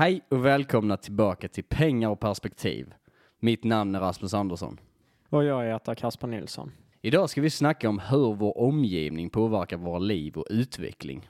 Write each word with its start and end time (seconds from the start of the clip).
Hej 0.00 0.20
och 0.28 0.44
välkomna 0.44 0.96
tillbaka 0.96 1.48
till 1.48 1.64
Pengar 1.64 2.08
och 2.08 2.20
perspektiv. 2.20 2.94
Mitt 3.40 3.64
namn 3.64 3.94
är 3.94 4.00
Rasmus 4.00 4.34
Andersson. 4.34 4.80
Och 5.28 5.44
jag 5.44 5.64
heter 5.64 5.94
Kasper 5.94 6.26
Nilsson. 6.26 6.72
Idag 7.02 7.30
ska 7.30 7.40
vi 7.40 7.50
snacka 7.50 7.88
om 7.88 7.98
hur 7.98 8.34
vår 8.34 8.58
omgivning 8.58 9.30
påverkar 9.30 9.76
våra 9.76 9.98
liv 9.98 10.36
och 10.36 10.46
utveckling. 10.50 11.28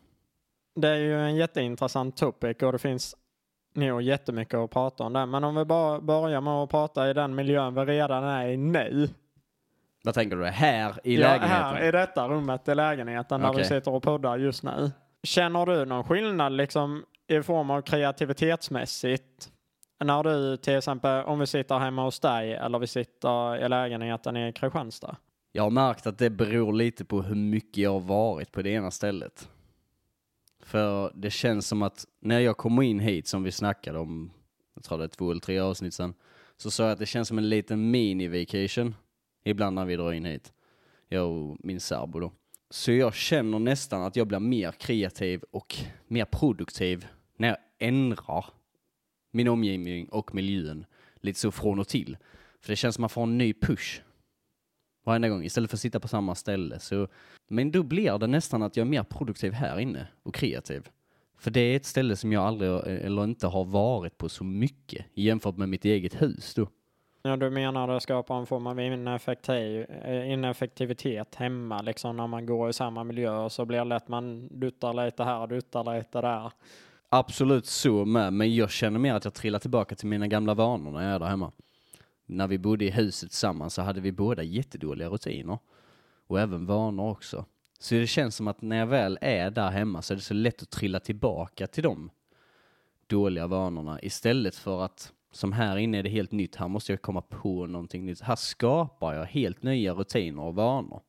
Det 0.74 0.88
är 0.88 0.96
ju 0.96 1.20
en 1.20 1.36
jätteintressant 1.36 2.16
topic 2.16 2.56
och 2.62 2.72
det 2.72 2.78
finns 2.78 3.16
nog 3.74 4.02
jättemycket 4.02 4.54
att 4.54 4.70
prata 4.70 5.04
om 5.04 5.12
där. 5.12 5.26
Men 5.26 5.44
om 5.44 5.54
vi 5.54 5.64
bara 5.64 6.00
börjar 6.00 6.40
med 6.40 6.52
att 6.52 6.70
prata 6.70 7.10
i 7.10 7.12
den 7.12 7.34
miljön 7.34 7.74
vi 7.74 7.80
redan 7.80 8.24
är 8.24 8.48
i 8.48 8.56
nu. 8.56 9.08
Vad 10.04 10.14
tänker 10.14 10.36
du? 10.36 10.44
Här 10.44 11.00
i 11.04 11.14
ja, 11.14 11.20
lägenheten? 11.20 11.48
här 11.48 11.88
i 11.88 11.90
detta 11.90 12.28
rummet 12.28 12.68
i 12.68 12.74
lägenheten 12.74 13.40
där 13.40 13.54
vi 13.54 13.64
sitter 13.64 13.94
och 13.94 14.02
poddar 14.02 14.38
just 14.38 14.62
nu. 14.62 14.90
Känner 15.22 15.66
du 15.66 15.84
någon 15.84 16.04
skillnad 16.04 16.52
liksom 16.52 17.04
i 17.30 17.42
form 17.42 17.70
av 17.70 17.82
kreativitetsmässigt? 17.82 19.52
När 20.04 20.22
du 20.22 20.56
till 20.56 20.76
exempel, 20.76 21.24
om 21.24 21.38
vi 21.38 21.46
sitter 21.46 21.78
hemma 21.78 22.04
hos 22.04 22.20
dig 22.20 22.54
eller 22.54 22.78
vi 22.78 22.86
sitter 22.86 23.64
i 23.64 23.68
lägenheten 23.68 24.36
i 24.36 24.52
Kristianstad. 24.52 25.16
Jag 25.52 25.62
har 25.62 25.70
märkt 25.70 26.06
att 26.06 26.18
det 26.18 26.30
beror 26.30 26.72
lite 26.72 27.04
på 27.04 27.22
hur 27.22 27.34
mycket 27.34 27.76
jag 27.76 27.92
har 27.92 28.00
varit 28.00 28.52
på 28.52 28.62
det 28.62 28.70
ena 28.70 28.90
stället. 28.90 29.48
För 30.62 31.12
det 31.14 31.30
känns 31.30 31.68
som 31.68 31.82
att 31.82 32.04
när 32.20 32.40
jag 32.40 32.56
kommer 32.56 32.82
in 32.82 33.00
hit, 33.00 33.28
som 33.28 33.42
vi 33.42 33.52
snackade 33.52 33.98
om, 33.98 34.30
jag 34.74 34.84
tror 34.84 34.98
det 34.98 35.04
är 35.04 35.08
två 35.08 35.30
eller 35.30 35.40
tre 35.40 35.58
avsnitt 35.58 35.94
sedan, 35.94 36.14
så 36.56 36.70
sa 36.70 36.82
jag 36.82 36.92
att 36.92 36.98
det 36.98 37.06
känns 37.06 37.28
som 37.28 37.38
en 37.38 37.48
liten 37.48 37.94
mini-vacation 37.94 38.94
ibland 39.44 39.74
när 39.74 39.84
vi 39.84 39.96
drar 39.96 40.12
in 40.12 40.24
hit. 40.24 40.52
Jag 41.08 41.30
och 41.30 41.56
min 41.60 41.80
särbo 41.80 42.20
då. 42.20 42.32
Så 42.70 42.92
jag 42.92 43.14
känner 43.14 43.58
nästan 43.58 44.02
att 44.02 44.16
jag 44.16 44.26
blir 44.26 44.38
mer 44.38 44.72
kreativ 44.72 45.42
och 45.50 45.76
mer 46.06 46.24
produktiv 46.24 47.06
när 47.40 47.48
jag 47.48 47.56
ändrar 47.78 48.44
min 49.30 49.48
omgivning 49.48 50.08
och 50.08 50.34
miljön 50.34 50.86
lite 51.20 51.38
så 51.38 51.50
från 51.50 51.78
och 51.78 51.88
till. 51.88 52.16
För 52.60 52.72
det 52.72 52.76
känns 52.76 52.94
som 52.94 53.04
att 53.04 53.10
man 53.10 53.14
får 53.14 53.22
en 53.22 53.38
ny 53.38 53.54
push 53.54 54.02
varenda 55.04 55.28
gång 55.28 55.44
istället 55.44 55.70
för 55.70 55.76
att 55.76 55.80
sitta 55.80 56.00
på 56.00 56.08
samma 56.08 56.34
ställe. 56.34 56.78
Så, 56.78 57.08
men 57.48 57.70
då 57.70 57.82
blir 57.82 58.18
det 58.18 58.26
nästan 58.26 58.62
att 58.62 58.76
jag 58.76 58.86
är 58.86 58.90
mer 58.90 59.02
produktiv 59.02 59.52
här 59.52 59.78
inne 59.78 60.06
och 60.22 60.34
kreativ. 60.34 60.88
För 61.38 61.50
det 61.50 61.60
är 61.60 61.76
ett 61.76 61.84
ställe 61.84 62.16
som 62.16 62.32
jag 62.32 62.44
aldrig 62.44 62.70
eller 62.86 63.24
inte 63.24 63.46
har 63.46 63.64
varit 63.64 64.18
på 64.18 64.28
så 64.28 64.44
mycket 64.44 65.06
jämfört 65.14 65.56
med 65.56 65.68
mitt 65.68 65.84
eget 65.84 66.22
hus 66.22 66.54
då. 66.54 66.68
Ja, 67.22 67.36
du 67.36 67.50
menar 67.50 67.88
det 67.88 68.00
skapar 68.00 68.38
en 68.38 68.46
form 68.46 68.66
av 68.66 68.80
ineffektiv, 68.80 69.90
eh, 69.90 70.32
ineffektivitet 70.32 71.34
hemma 71.34 71.82
liksom 71.82 72.16
när 72.16 72.26
man 72.26 72.46
går 72.46 72.70
i 72.70 72.72
samma 72.72 73.04
miljö 73.04 73.36
och 73.36 73.52
så 73.52 73.64
blir 73.64 73.78
det 73.78 73.84
lätt 73.84 74.08
man 74.08 74.48
duttar 74.60 75.04
lite 75.04 75.24
här 75.24 75.40
och 75.40 75.48
duttar 75.48 75.98
lite 75.98 76.20
där. 76.20 76.52
Absolut 77.12 77.66
så 77.66 78.04
med, 78.04 78.32
men 78.32 78.54
jag 78.54 78.70
känner 78.70 78.98
mer 78.98 79.14
att 79.14 79.24
jag 79.24 79.34
trillar 79.34 79.58
tillbaka 79.58 79.94
till 79.94 80.08
mina 80.08 80.26
gamla 80.26 80.54
vanor 80.54 80.90
när 80.90 81.02
jag 81.02 81.14
är 81.14 81.18
där 81.18 81.26
hemma. 81.26 81.52
När 82.26 82.46
vi 82.46 82.58
bodde 82.58 82.84
i 82.84 82.90
huset 82.90 83.30
tillsammans 83.30 83.74
så 83.74 83.82
hade 83.82 84.00
vi 84.00 84.12
båda 84.12 84.42
jättedåliga 84.42 85.08
rutiner. 85.08 85.58
Och 86.26 86.40
även 86.40 86.66
vanor 86.66 87.10
också. 87.10 87.44
Så 87.78 87.94
det 87.94 88.06
känns 88.06 88.36
som 88.36 88.48
att 88.48 88.62
när 88.62 88.76
jag 88.76 88.86
väl 88.86 89.18
är 89.20 89.50
där 89.50 89.70
hemma 89.70 90.02
så 90.02 90.14
är 90.14 90.16
det 90.16 90.22
så 90.22 90.34
lätt 90.34 90.62
att 90.62 90.70
trilla 90.70 91.00
tillbaka 91.00 91.66
till 91.66 91.82
de 91.82 92.10
dåliga 93.06 93.46
vanorna 93.46 94.00
istället 94.02 94.56
för 94.56 94.84
att 94.84 95.12
som 95.32 95.52
här 95.52 95.76
inne 95.76 95.98
är 95.98 96.02
det 96.02 96.10
helt 96.10 96.32
nytt, 96.32 96.56
här 96.56 96.68
måste 96.68 96.92
jag 96.92 97.02
komma 97.02 97.20
på 97.20 97.66
någonting 97.66 98.06
nytt. 98.06 98.20
Här 98.20 98.36
skapar 98.36 99.14
jag 99.14 99.24
helt 99.24 99.62
nya 99.62 99.92
rutiner 99.92 100.42
och 100.42 100.54
vanor. 100.54 101.02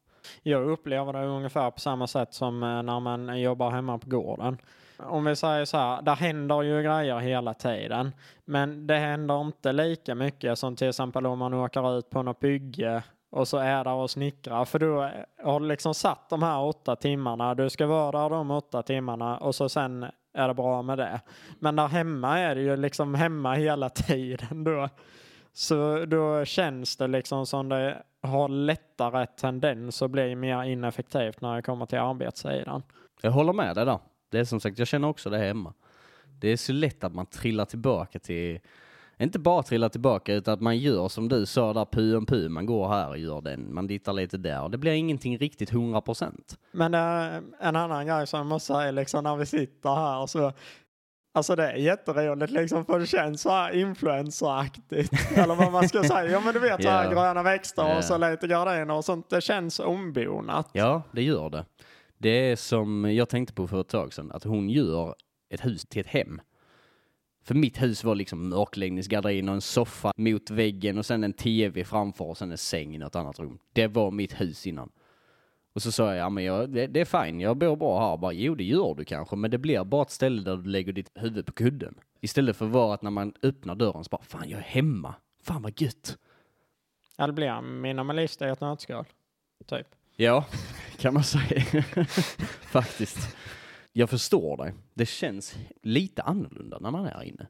Jag 0.43 0.69
upplever 0.69 1.13
det 1.13 1.25
ungefär 1.25 1.71
på 1.71 1.79
samma 1.79 2.07
sätt 2.07 2.33
som 2.33 2.63
eh, 2.63 2.83
när 2.83 2.99
man 2.99 3.41
jobbar 3.41 3.71
hemma 3.71 3.97
på 3.97 4.09
gården. 4.09 4.57
Om 5.05 5.25
vi 5.25 5.35
säger 5.35 5.65
så 5.65 5.77
här, 5.77 6.01
där 6.01 6.15
händer 6.15 6.61
ju 6.61 6.83
grejer 6.83 7.19
hela 7.19 7.53
tiden. 7.53 8.11
Men 8.45 8.87
det 8.87 8.97
händer 8.97 9.41
inte 9.41 9.71
lika 9.71 10.15
mycket 10.15 10.59
som 10.59 10.75
till 10.75 10.89
exempel 10.89 11.25
om 11.25 11.39
man 11.39 11.53
åker 11.53 11.97
ut 11.97 12.09
på 12.09 12.23
något 12.23 12.39
bygge 12.39 13.03
och 13.31 13.47
så 13.47 13.57
är 13.57 13.83
där 13.83 13.93
och 13.93 14.09
snickrar. 14.09 14.65
För 14.65 14.79
då 14.79 15.09
har 15.43 15.59
du 15.59 15.67
liksom 15.67 15.93
satt 15.93 16.29
de 16.29 16.43
här 16.43 16.61
åtta 16.61 16.95
timmarna. 16.95 17.55
Du 17.55 17.69
ska 17.69 17.87
vara 17.87 18.21
där 18.21 18.29
de 18.29 18.51
åtta 18.51 18.81
timmarna 18.81 19.37
och 19.37 19.55
så 19.55 19.69
sen 19.69 20.05
är 20.33 20.47
det 20.47 20.53
bra 20.53 20.81
med 20.81 20.97
det. 20.97 21.21
Men 21.59 21.75
där 21.75 21.87
hemma 21.87 22.39
är 22.39 22.55
det 22.55 22.61
ju 22.61 22.77
liksom 22.77 23.15
hemma 23.15 23.53
hela 23.53 23.89
tiden 23.89 24.63
då. 24.63 24.89
Så 25.53 26.05
då 26.05 26.45
känns 26.45 26.97
det 26.97 27.07
liksom 27.07 27.45
som 27.45 27.69
det 27.69 28.03
har 28.21 28.49
lättare 28.49 29.25
tendens 29.25 30.01
att 30.01 30.11
bli 30.11 30.35
mer 30.35 30.63
ineffektivt 30.63 31.41
när 31.41 31.55
det 31.55 31.61
kommer 31.61 31.85
till 31.85 31.99
arbetssidan. 31.99 32.83
Jag 33.21 33.31
håller 33.31 33.53
med 33.53 33.75
dig 33.75 33.85
där. 33.85 33.99
Det 34.31 34.39
är 34.39 34.43
som 34.45 34.59
sagt, 34.59 34.79
jag 34.79 34.87
känner 34.87 35.07
också 35.07 35.29
det 35.29 35.37
hemma. 35.37 35.73
Det 36.39 36.47
är 36.47 36.57
så 36.57 36.73
lätt 36.73 37.03
att 37.03 37.13
man 37.15 37.25
trillar 37.25 37.65
tillbaka 37.65 38.19
till, 38.19 38.59
inte 39.19 39.39
bara 39.39 39.63
trillar 39.63 39.89
tillbaka 39.89 40.33
utan 40.33 40.53
att 40.53 40.61
man 40.61 40.77
gör 40.77 41.07
som 41.09 41.29
du 41.29 41.45
sa 41.45 41.73
där, 41.73 41.85
pu 41.85 42.15
om 42.15 42.25
pu, 42.25 42.49
man 42.49 42.65
går 42.65 42.89
här 42.89 43.09
och 43.09 43.17
gör 43.17 43.41
den, 43.41 43.73
man 43.73 43.87
dittar 43.87 44.13
lite 44.13 44.37
där. 44.37 44.69
Det 44.69 44.77
blir 44.77 44.91
ingenting 44.91 45.37
riktigt 45.37 45.71
100 45.71 46.01
procent. 46.01 46.57
Men 46.71 46.93
är 46.93 47.41
en 47.59 47.75
annan 47.75 48.07
grej 48.07 48.27
som 48.27 48.37
jag 48.37 48.47
måste 48.47 48.73
säga 48.73 48.91
liksom 48.91 49.23
när 49.23 49.35
vi 49.35 49.45
sitter 49.45 49.95
här 49.95 50.27
så 50.27 50.53
Alltså 51.33 51.55
det 51.55 51.71
är 51.71 51.75
jätteroligt 51.75 52.51
liksom 52.51 52.85
för 52.85 52.99
det 52.99 53.05
känns 53.05 53.41
så 53.41 53.49
här 53.49 53.71
influenceraktigt. 53.75 55.13
Eller 55.37 55.55
vad 55.55 55.71
man 55.71 55.89
ska 55.89 56.03
säga. 56.03 56.31
Ja 56.31 56.39
men 56.39 56.53
du 56.53 56.59
vet 56.59 56.83
så 56.83 56.89
här 56.89 57.03
Ja. 57.03 57.11
gröna 57.11 57.43
växter 57.43 57.87
Ja. 57.87 57.97
och 57.97 58.03
så 58.03 58.17
lite 58.17 58.47
gardiner 58.47 58.93
och 58.93 59.05
sånt. 59.05 59.29
Det 59.29 59.41
känns 59.41 59.79
ombonat. 59.79 60.69
Ja, 60.73 61.01
det 61.11 61.21
gör 61.23 61.49
det. 61.49 61.65
Det 62.21 62.51
är 62.51 62.55
som 62.55 63.15
jag 63.15 63.29
tänkte 63.29 63.53
på 63.53 63.67
för 63.67 63.81
ett 63.81 63.87
tag 63.87 64.13
sedan, 64.13 64.31
att 64.31 64.43
hon 64.43 64.69
gör 64.69 65.15
ett 65.49 65.65
hus 65.65 65.85
till 65.85 66.01
ett 66.01 66.07
hem. 66.07 66.41
För 67.43 67.55
mitt 67.55 67.81
hus 67.81 68.03
var 68.03 68.15
liksom 68.15 68.49
mörkläggningsgardin 68.49 69.49
och 69.49 69.55
en 69.55 69.61
soffa 69.61 70.13
mot 70.17 70.49
väggen 70.49 70.97
och 70.97 71.05
sen 71.05 71.23
en 71.23 71.33
tv 71.33 71.83
framför 71.83 72.25
och 72.25 72.37
sen 72.37 72.51
en 72.51 72.57
säng 72.57 72.95
i 72.95 72.97
något 72.97 73.15
annat 73.15 73.39
rum. 73.39 73.59
Det 73.73 73.87
var 73.87 74.11
mitt 74.11 74.41
hus 74.41 74.67
innan. 74.67 74.91
Och 75.73 75.81
så 75.81 75.91
sa 75.91 76.07
jag, 76.07 76.17
ja 76.17 76.29
men 76.29 76.43
jag, 76.43 76.69
det, 76.69 76.87
det 76.87 77.01
är 77.01 77.25
fine, 77.25 77.39
jag 77.39 77.57
bor 77.57 77.75
bra 77.75 78.09
här. 78.09 78.17
Bara, 78.17 78.33
jo 78.33 78.55
det 78.55 78.63
gör 78.63 78.95
du 78.95 79.05
kanske, 79.05 79.35
men 79.35 79.51
det 79.51 79.57
blir 79.57 79.83
bara 79.83 80.01
ett 80.01 80.11
ställe 80.11 80.41
där 80.41 80.57
du 80.57 80.69
lägger 80.69 80.93
ditt 80.93 81.11
huvud 81.15 81.45
på 81.45 81.51
kudden. 81.51 81.95
Istället 82.19 82.57
för 82.57 82.65
att 82.65 82.71
vara 82.71 82.93
att 82.93 83.01
när 83.01 83.11
man 83.11 83.33
öppnar 83.41 83.75
dörren 83.75 84.03
så 84.03 84.09
bara, 84.09 84.21
fan 84.21 84.49
jag 84.49 84.59
är 84.59 84.63
hemma. 84.63 85.15
Fan 85.43 85.61
vad 85.61 85.81
gött. 85.81 86.17
Ja 87.17 87.27
det 87.27 87.33
blir 87.33 87.61
minimalist 87.61 88.41
i 88.41 88.45
ett 88.45 88.61
nötskal. 88.61 89.05
Typ. 89.65 89.87
Ja, 90.15 90.45
kan 91.01 91.13
man 91.13 91.23
säga. 91.23 91.61
Faktiskt. 92.61 93.37
Jag 93.93 94.09
förstår 94.09 94.57
dig. 94.57 94.73
Det 94.93 95.05
känns 95.05 95.55
lite 95.81 96.21
annorlunda 96.21 96.77
när 96.79 96.91
man 96.91 97.05
är 97.05 97.23
inne. 97.23 97.47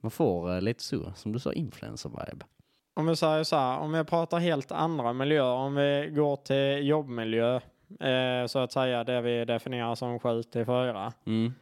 Man 0.00 0.10
får 0.10 0.54
eh, 0.54 0.60
lite 0.60 0.82
så, 0.82 1.12
som 1.16 1.32
du 1.32 1.38
sa, 1.38 1.52
influencer-vibe. 1.52 2.44
Om 2.94 3.06
vi 3.06 3.16
säger 3.16 3.44
så 3.44 3.56
här, 3.56 3.78
om 3.78 3.92
vi 3.92 4.04
pratar 4.04 4.38
helt 4.38 4.72
andra 4.72 5.12
miljöer, 5.12 5.54
om 5.54 5.74
vi 5.74 6.10
går 6.14 6.36
till 6.36 6.86
jobbmiljö, 6.88 7.60
eh, 8.00 8.46
så 8.46 8.58
att 8.58 8.72
säga 8.72 9.04
det 9.04 9.20
vi 9.20 9.44
definierar 9.44 9.94
som 9.94 10.18
7 10.18 10.42
till 10.42 10.64
4. 10.64 11.12
Mm. 11.26 11.52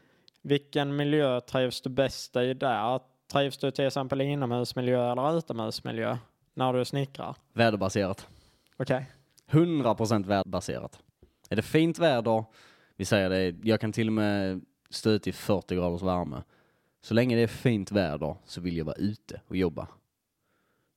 Vilken 0.42 0.96
miljö 0.96 1.40
trivs 1.40 1.80
du 1.80 1.90
bäst 1.90 2.36
i 2.36 2.54
där? 2.54 3.00
Trivs 3.32 3.58
du 3.58 3.70
till 3.70 3.86
exempel 3.86 4.20
i 4.20 4.24
inomhusmiljö 4.24 5.12
eller 5.12 5.38
utomhusmiljö 5.38 6.18
när 6.54 6.72
du 6.72 6.84
snickrar? 6.84 7.36
Väderbaserat. 7.52 8.28
Okej. 8.76 9.06
100% 9.50 10.26
väderbaserat. 10.26 10.98
Är 11.50 11.56
det 11.56 11.62
fint 11.62 11.98
väder, 11.98 12.44
vi 12.96 13.04
säger 13.04 13.30
det, 13.30 13.54
jag 13.62 13.80
kan 13.80 13.92
till 13.92 14.06
och 14.06 14.12
med 14.12 14.60
stå 14.90 15.10
ut 15.10 15.26
i 15.26 15.32
40 15.32 15.74
graders 15.74 16.02
värme. 16.02 16.42
Så 17.00 17.14
länge 17.14 17.36
det 17.36 17.42
är 17.42 17.46
fint 17.46 17.92
väder 17.92 18.36
så 18.44 18.60
vill 18.60 18.76
jag 18.76 18.84
vara 18.84 18.96
ute 18.96 19.40
och 19.46 19.56
jobba. 19.56 19.88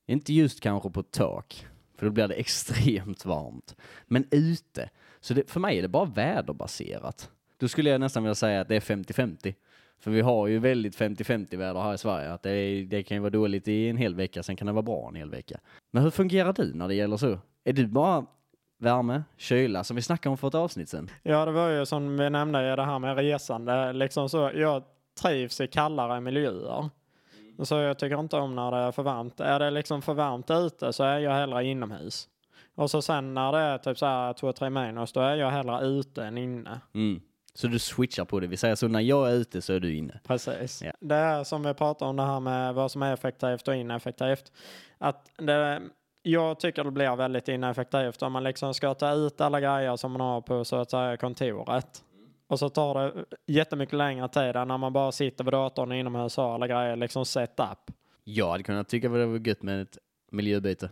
Inte 0.06 0.34
just 0.34 0.62
kanske 0.62 0.90
på 0.90 1.04
tak, 1.04 1.68
för 1.96 2.06
då 2.06 2.12
blir 2.12 2.28
det 2.28 2.34
extremt 2.40 3.26
varmt. 3.26 3.76
Men 4.06 4.26
ute. 4.32 4.90
Så 5.20 5.34
det, 5.34 5.50
för 5.50 5.60
mig 5.60 5.78
är 5.78 5.82
det 5.82 5.88
bara 5.88 6.06
väderbaserat. 6.06 7.30
Då 7.58 7.68
skulle 7.68 7.90
jag 7.90 8.02
nästan 8.02 8.24
vilja 8.24 8.36
säga 8.36 8.62
att 8.62 8.68
det 8.68 8.76
är 8.76 8.80
50-50. 8.80 9.54
För 10.00 10.12
vi 10.12 10.22
har 10.22 10.48
ju 10.48 10.60
väldigt 10.60 10.98
50-50 10.98 11.58
väder 11.58 11.82
här 11.82 11.94
i 11.94 11.98
Sverige. 11.98 12.34
Att 12.34 12.44
det, 12.44 12.52
är, 12.52 12.84
det 12.84 13.04
kan 13.04 13.18
ju 13.18 13.22
vara 13.22 13.30
dåligt 13.30 13.68
i 13.68 13.88
en 13.88 13.98
hel 13.98 14.16
vecka, 14.16 14.44
sen 14.44 14.56
kan 14.56 14.68
det 14.68 14.74
vara 14.74 14.84
bra 14.84 15.08
en 15.10 15.16
hel 15.16 15.30
vecka. 15.30 15.60
Men 15.92 16.04
hur 16.04 16.10
fungerar 16.10 16.54
du 16.54 16.74
när 16.74 16.88
det 16.88 16.96
gäller 16.96 17.18
så? 17.18 17.40
Är 17.64 17.74
du 17.74 17.88
bara 17.88 18.26
värme, 18.80 19.24
kyla, 19.38 19.84
som 19.84 19.96
vi 19.96 20.02
snackade 20.02 20.32
om 20.32 20.38
för 20.38 20.48
ett 20.48 20.56
avsnitt 20.56 20.90
sen? 20.90 21.10
Ja, 21.24 21.46
det 21.46 21.52
var 21.52 21.70
ju 21.70 21.86
som 21.86 22.18
vi 22.18 22.30
nämnde 22.30 22.74
i 22.74 22.76
det 22.76 22.86
här 22.86 23.00
med 23.00 23.18
resande. 23.18 23.94
Liksom 23.94 24.30
så, 24.30 24.52
jag 24.56 24.84
trivs 25.22 25.62
i 25.62 25.68
kallare 25.68 26.22
miljöer. 26.22 26.90
Så 27.64 27.76
jag 27.76 28.00
tycker 28.00 28.20
inte 28.20 28.38
om 28.38 28.56
när 28.56 28.72
det 28.72 28.78
är 28.78 28.92
för 28.92 29.04
varmt. 29.04 29.40
Är 29.40 29.60
det 29.60 29.72
liksom 29.72 30.02
för 30.02 30.14
varmt 30.14 30.52
ute 30.52 30.94
så 30.94 31.04
är 31.04 31.20
jag 31.20 31.32
hellre 31.32 31.66
inomhus. 31.66 32.28
Och 32.76 32.92
så 32.92 33.02
sen 33.02 33.34
när 33.34 33.52
det 33.52 33.58
är 33.58 33.78
typ 33.78 33.98
så 33.98 34.06
här 34.06 34.34
2-3 34.34 34.70
minus 34.70 35.14
då 35.14 35.22
är 35.22 35.36
jag 35.36 35.50
hellre 35.50 35.86
ute 35.86 36.26
än 36.26 36.38
inne. 36.38 36.82
Mm. 36.94 37.22
Så 37.54 37.68
du 37.68 37.80
switchar 37.80 38.26
på 38.26 38.40
det, 38.40 38.48
vi 38.48 38.58
säger 38.58 38.76
så 38.76 38.88
när 38.88 39.00
jag 39.00 39.30
är 39.30 39.34
ute 39.34 39.62
så 39.62 39.74
är 39.74 39.80
du 39.80 39.96
inne. 39.96 40.20
Precis. 40.28 40.82
Ja. 40.82 40.92
Det 41.00 41.16
är 41.16 41.44
som 41.44 41.64
vi 41.64 41.74
pratar 41.74 42.06
om 42.06 42.16
det 42.16 42.24
här 42.24 42.40
med 42.40 42.74
vad 42.74 42.92
som 42.92 43.02
är 43.02 43.14
effektivt 43.14 43.68
och 43.68 43.76
ineffektivt. 43.76 44.52
Att 44.98 45.32
det, 45.38 45.82
jag 46.22 46.60
tycker 46.60 46.84
det 46.84 46.92
blir 46.92 47.16
väldigt 47.16 47.48
ineffektivt 47.48 48.22
om 48.22 48.32
man 48.32 48.44
liksom 48.44 48.74
ska 48.74 48.94
ta 48.94 49.14
ut 49.14 49.42
alla 49.42 49.60
grejer 49.62 49.96
som 49.96 50.12
man 50.12 50.22
har 50.22 50.42
på 50.42 50.66
så 50.66 50.76
att 50.76 50.92
säga 50.92 51.18
kontoret. 51.18 52.04
Och 52.48 52.60
så 52.60 52.70
tar 52.70 52.94
det 52.96 53.26
jättemycket 53.48 53.98
längre 53.98 54.30
tid 54.30 54.56
än 54.56 54.68
när 54.68 54.78
man 54.78 54.94
bara 54.94 55.12
sitter 55.12 55.44
vid 55.44 55.54
datorn 55.54 55.92
inomhus 55.92 56.38
och 56.38 56.44
har 56.44 56.54
alla 56.54 56.68
grejer 56.68 56.96
liksom 56.96 57.26
setup. 57.26 57.92
Jag 58.24 58.52
hade 58.52 58.64
kunnat 58.64 58.90
tycka 58.90 59.10
det 59.10 59.26
var 59.26 59.48
gött 59.48 59.64
med 59.64 59.82
ett 59.82 59.98
miljöbyte. 60.32 60.90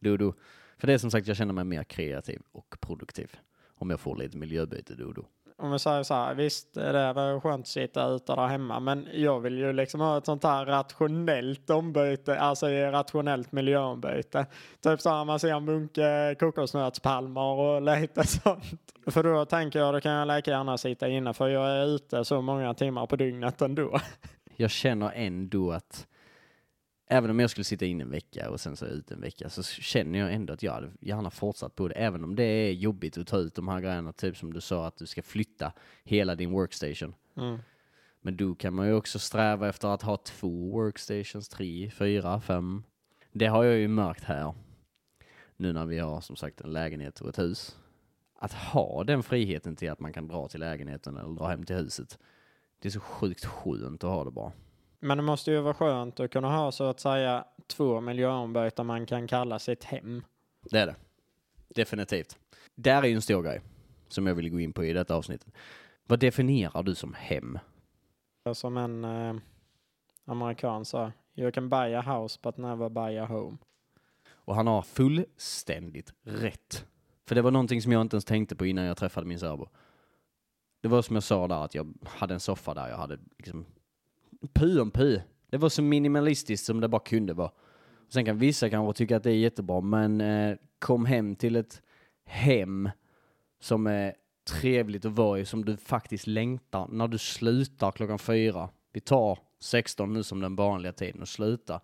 dodo. 0.00 0.34
För 0.78 0.86
det 0.86 0.92
är 0.92 0.98
som 0.98 1.10
sagt, 1.10 1.26
jag 1.26 1.36
känner 1.36 1.52
mig 1.52 1.64
mer 1.64 1.84
kreativ 1.84 2.42
och 2.52 2.76
produktiv. 2.80 3.36
Om 3.74 3.90
jag 3.90 4.00
får 4.00 4.16
lite 4.16 4.36
miljöbyte 4.36 4.94
dodo. 4.94 5.24
Om 5.60 5.72
vi 5.72 5.78
säger 5.78 6.02
så 6.02 6.14
här, 6.14 6.34
visst 6.34 6.74
det 6.74 6.98
är 6.98 7.14
väl 7.14 7.40
skönt 7.40 7.60
att 7.60 7.68
sitta 7.68 8.06
ute 8.06 8.34
där 8.34 8.46
hemma 8.46 8.80
men 8.80 9.08
jag 9.12 9.40
vill 9.40 9.58
ju 9.58 9.72
liksom 9.72 10.00
ha 10.00 10.18
ett 10.18 10.26
sånt 10.26 10.44
här 10.44 10.66
rationellt 10.66 11.70
ombyte, 11.70 12.38
alltså 12.38 12.66
rationellt 12.66 13.52
miljöombyte. 13.52 14.46
Typ 14.80 15.00
så 15.00 15.10
här 15.10 15.24
man 15.24 15.38
ser 15.40 15.54
en 15.54 15.66
bunke 15.66 16.36
kokosnötspalmer 16.38 17.40
och 17.40 17.82
lite 17.82 18.26
sånt. 18.26 18.92
För 19.06 19.22
då 19.22 19.44
tänker 19.44 19.78
jag, 19.78 19.94
då 19.94 20.00
kan 20.00 20.12
jag 20.12 20.28
lika 20.28 20.50
gärna 20.50 20.78
sitta 20.78 21.08
inne 21.08 21.34
för 21.34 21.48
jag 21.48 21.70
är 21.70 21.86
ute 21.86 22.24
så 22.24 22.42
många 22.42 22.74
timmar 22.74 23.06
på 23.06 23.16
dygnet 23.16 23.62
ändå. 23.62 24.00
Jag 24.56 24.70
känner 24.70 25.12
ändå 25.14 25.72
att 25.72 26.06
även 27.08 27.30
om 27.30 27.40
jag 27.40 27.50
skulle 27.50 27.64
sitta 27.64 27.86
in 27.86 28.00
en 28.00 28.10
vecka 28.10 28.50
och 28.50 28.60
sen 28.60 28.76
så 28.76 28.86
ut 28.86 29.10
en 29.10 29.20
vecka 29.20 29.48
så 29.48 29.62
känner 29.62 30.18
jag 30.18 30.32
ändå 30.32 30.52
att 30.52 30.62
jag 30.62 30.72
hade 30.72 30.90
gärna 31.00 31.30
fortsatt 31.30 31.74
på 31.74 31.88
det. 31.88 31.94
Även 31.94 32.24
om 32.24 32.36
det 32.36 32.42
är 32.42 32.72
jobbigt 32.72 33.18
att 33.18 33.26
ta 33.26 33.36
ut 33.36 33.54
de 33.54 33.68
här 33.68 33.80
grejerna, 33.80 34.12
typ 34.12 34.36
som 34.36 34.52
du 34.52 34.60
sa 34.60 34.86
att 34.86 34.96
du 34.96 35.06
ska 35.06 35.22
flytta 35.22 35.72
hela 36.04 36.34
din 36.34 36.50
workstation. 36.50 37.14
Mm. 37.36 37.58
Men 38.20 38.36
då 38.36 38.54
kan 38.54 38.74
man 38.74 38.86
ju 38.86 38.92
också 38.92 39.18
sträva 39.18 39.68
efter 39.68 39.88
att 39.88 40.02
ha 40.02 40.16
två 40.16 40.70
workstations, 40.70 41.48
tre, 41.48 41.90
fyra, 41.90 42.40
fem. 42.40 42.82
Det 43.32 43.46
har 43.46 43.64
jag 43.64 43.78
ju 43.78 43.88
märkt 43.88 44.24
här. 44.24 44.54
Nu 45.56 45.72
när 45.72 45.86
vi 45.86 45.98
har 45.98 46.20
som 46.20 46.36
sagt 46.36 46.60
en 46.60 46.72
lägenhet 46.72 47.20
och 47.20 47.28
ett 47.28 47.38
hus. 47.38 47.76
Att 48.34 48.52
ha 48.52 49.04
den 49.04 49.22
friheten 49.22 49.76
till 49.76 49.90
att 49.90 50.00
man 50.00 50.12
kan 50.12 50.28
dra 50.28 50.48
till 50.48 50.60
lägenheten 50.60 51.16
eller 51.16 51.34
dra 51.34 51.46
hem 51.48 51.64
till 51.64 51.76
huset. 51.76 52.18
Det 52.78 52.88
är 52.88 52.92
så 52.92 53.00
sjukt 53.00 53.44
skönt 53.44 54.04
att 54.04 54.10
ha 54.10 54.24
det 54.24 54.30
bara. 54.30 54.52
Men 55.00 55.18
det 55.18 55.22
måste 55.22 55.50
ju 55.50 55.60
vara 55.60 55.74
skönt 55.74 56.20
att 56.20 56.30
kunna 56.30 56.48
ha 56.48 56.72
så 56.72 56.84
att 56.84 57.00
säga 57.00 57.44
två 57.66 58.00
miljöombyten 58.00 58.86
man 58.86 59.06
kan 59.06 59.26
kalla 59.26 59.58
sitt 59.58 59.84
hem. 59.84 60.22
Det 60.70 60.78
är 60.78 60.86
det. 60.86 60.96
Definitivt. 61.68 62.38
Där 62.74 63.02
är 63.02 63.06
ju 63.06 63.14
en 63.14 63.22
stor 63.22 63.42
grej 63.42 63.60
som 64.08 64.26
jag 64.26 64.34
vill 64.34 64.50
gå 64.50 64.60
in 64.60 64.72
på 64.72 64.84
i 64.84 64.92
detta 64.92 65.14
avsnittet. 65.14 65.54
Vad 66.06 66.18
definierar 66.18 66.82
du 66.82 66.94
som 66.94 67.14
hem? 67.14 67.58
Som 68.54 68.76
en 68.76 69.04
eh, 69.04 69.36
amerikan 70.24 70.84
sa, 70.84 71.12
you 71.34 71.52
can 71.52 71.68
buy 71.68 71.94
a 71.94 72.02
house 72.02 72.38
but 72.42 72.56
never 72.56 72.88
buy 72.88 73.18
a 73.18 73.26
home. 73.26 73.58
Och 74.30 74.54
han 74.54 74.66
har 74.66 74.82
fullständigt 74.82 76.12
rätt. 76.22 76.86
För 77.26 77.34
det 77.34 77.42
var 77.42 77.50
någonting 77.50 77.82
som 77.82 77.92
jag 77.92 78.00
inte 78.00 78.14
ens 78.14 78.24
tänkte 78.24 78.56
på 78.56 78.66
innan 78.66 78.84
jag 78.84 78.96
träffade 78.96 79.26
min 79.26 79.38
särbo. 79.38 79.68
Det 80.80 80.88
var 80.88 81.02
som 81.02 81.16
jag 81.16 81.22
sa 81.22 81.48
där 81.48 81.64
att 81.64 81.74
jag 81.74 81.94
hade 82.04 82.34
en 82.34 82.40
soffa 82.40 82.74
där 82.74 82.88
jag 82.88 82.96
hade 82.96 83.18
liksom 83.38 83.66
py 84.52 84.80
om 84.80 84.90
py. 84.90 85.20
Det 85.50 85.56
var 85.56 85.68
så 85.68 85.82
minimalistiskt 85.82 86.66
som 86.66 86.80
det 86.80 86.88
bara 86.88 87.02
kunde 87.02 87.34
vara. 87.34 87.50
Sen 88.08 88.24
kan 88.24 88.38
vissa 88.38 88.70
kanske 88.70 88.98
tycka 88.98 89.16
att 89.16 89.22
det 89.22 89.30
är 89.30 89.36
jättebra, 89.36 89.80
men 89.80 90.20
eh, 90.20 90.56
kom 90.78 91.06
hem 91.06 91.36
till 91.36 91.56
ett 91.56 91.82
hem 92.24 92.90
som 93.60 93.86
är 93.86 94.14
trevligt 94.48 95.04
att 95.04 95.12
vara 95.12 95.38
i, 95.38 95.44
som 95.44 95.64
du 95.64 95.76
faktiskt 95.76 96.26
längtar 96.26 96.88
när 96.88 97.08
du 97.08 97.18
slutar 97.18 97.92
klockan 97.92 98.18
fyra. 98.18 98.68
Vi 98.92 99.00
tar 99.00 99.38
16 99.60 100.12
nu 100.12 100.22
som 100.22 100.40
den 100.40 100.56
vanliga 100.56 100.92
tiden 100.92 101.22
och 101.22 101.28
slutar. 101.28 101.80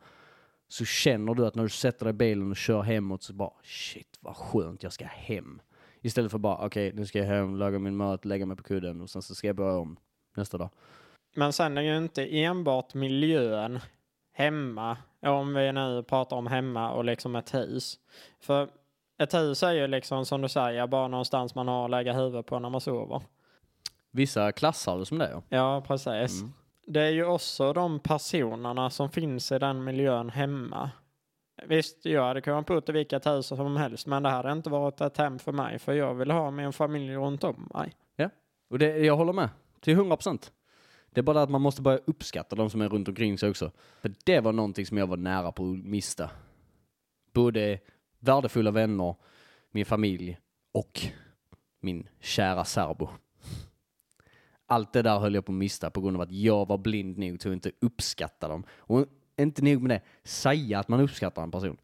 Så 0.68 0.84
känner 0.84 1.34
du 1.34 1.46
att 1.46 1.54
när 1.54 1.62
du 1.62 1.68
sätter 1.68 2.04
dig 2.04 2.10
i 2.10 2.12
bilen 2.14 2.50
och 2.50 2.56
kör 2.56 2.82
hemåt 2.82 3.22
så 3.22 3.32
bara 3.32 3.52
shit 3.62 4.18
vad 4.20 4.36
skönt 4.36 4.82
jag 4.82 4.92
ska 4.92 5.04
hem. 5.04 5.60
Istället 6.00 6.30
för 6.30 6.38
bara 6.38 6.56
okej 6.56 6.88
okay, 6.88 7.00
nu 7.00 7.06
ska 7.06 7.18
jag 7.18 7.26
hem, 7.26 7.56
laga 7.56 7.78
min 7.78 7.96
mat, 7.96 8.24
lägga 8.24 8.46
mig 8.46 8.56
på 8.56 8.62
kudden 8.62 9.00
och 9.00 9.10
sen 9.10 9.22
så 9.22 9.34
ska 9.34 9.46
jag 9.46 9.56
börja 9.56 9.76
om 9.76 9.96
nästa 10.36 10.58
dag. 10.58 10.70
Men 11.34 11.52
sen 11.52 11.78
är 11.78 11.82
ju 11.82 11.96
inte 11.96 12.38
enbart 12.38 12.94
miljön 12.94 13.80
hemma, 14.32 14.96
om 15.22 15.54
vi 15.54 15.72
nu 15.72 16.02
pratar 16.02 16.36
om 16.36 16.46
hemma 16.46 16.92
och 16.92 17.04
liksom 17.04 17.36
ett 17.36 17.54
hus. 17.54 17.98
För 18.40 18.68
ett 19.18 19.34
hus 19.34 19.62
är 19.62 19.72
ju 19.72 19.86
liksom 19.86 20.26
som 20.26 20.42
du 20.42 20.48
säger, 20.48 20.86
bara 20.86 21.08
någonstans 21.08 21.54
man 21.54 21.68
har 21.68 21.84
att 21.84 21.90
lägga 21.90 22.12
huvudet 22.12 22.46
på 22.46 22.58
när 22.58 22.70
man 22.70 22.80
sover. 22.80 23.22
Vissa 24.10 24.52
klassar 24.52 24.98
det 24.98 25.06
som 25.06 25.18
det. 25.18 25.42
Ja, 25.48 25.84
precis. 25.86 26.40
Mm. 26.40 26.52
Det 26.86 27.00
är 27.00 27.10
ju 27.10 27.24
också 27.24 27.72
de 27.72 27.98
personerna 27.98 28.90
som 28.90 29.10
finns 29.10 29.52
i 29.52 29.58
den 29.58 29.84
miljön 29.84 30.30
hemma. 30.30 30.90
Visst, 31.66 32.04
jag 32.04 32.22
hade 32.22 32.40
kunnat 32.40 32.66
bo 32.66 32.80
i 32.88 32.92
vilket 32.92 33.26
hus 33.26 33.46
som 33.46 33.76
helst, 33.76 34.06
men 34.06 34.22
det 34.22 34.28
hade 34.28 34.52
inte 34.52 34.70
varit 34.70 35.00
ett 35.00 35.16
hem 35.16 35.38
för 35.38 35.52
mig, 35.52 35.78
för 35.78 35.92
jag 35.92 36.14
vill 36.14 36.30
ha 36.30 36.50
min 36.50 36.72
familj 36.72 37.16
runt 37.16 37.44
om 37.44 37.70
mig. 37.74 37.94
Ja, 38.16 38.30
och 38.70 38.78
det, 38.78 38.98
jag 38.98 39.16
håller 39.16 39.32
med 39.32 39.48
till 39.80 39.96
hundra 39.96 40.16
procent. 40.16 40.52
Det 41.14 41.20
är 41.20 41.22
bara 41.22 41.42
att 41.42 41.50
man 41.50 41.62
måste 41.62 41.82
börja 41.82 41.98
uppskatta 42.04 42.56
de 42.56 42.70
som 42.70 42.80
är 42.80 42.88
runt 42.88 43.08
omkring 43.08 43.38
sig 43.38 43.50
också. 43.50 43.70
För 44.00 44.14
det 44.24 44.40
var 44.40 44.52
någonting 44.52 44.86
som 44.86 44.98
jag 44.98 45.06
var 45.06 45.16
nära 45.16 45.52
på 45.52 45.70
att 45.70 45.84
mista. 45.84 46.30
Både 47.32 47.78
värdefulla 48.18 48.70
vänner, 48.70 49.14
min 49.70 49.86
familj 49.86 50.38
och 50.72 51.00
min 51.80 52.08
kära 52.20 52.64
särbo. 52.64 53.08
Allt 54.66 54.92
det 54.92 55.02
där 55.02 55.18
höll 55.18 55.34
jag 55.34 55.44
på 55.44 55.52
att 55.52 55.58
mista 55.58 55.90
på 55.90 56.00
grund 56.00 56.16
av 56.16 56.22
att 56.22 56.32
jag 56.32 56.68
var 56.68 56.78
blind 56.78 57.18
nog 57.18 57.40
till 57.40 57.50
att 57.50 57.54
inte 57.54 57.72
uppskatta 57.80 58.48
dem. 58.48 58.64
Och 58.76 59.06
inte 59.36 59.62
nog 59.62 59.82
med 59.82 59.90
det, 59.90 60.28
säga 60.28 60.78
att 60.78 60.88
man 60.88 61.00
uppskattar 61.00 61.42
en 61.42 61.50
person. 61.50 61.76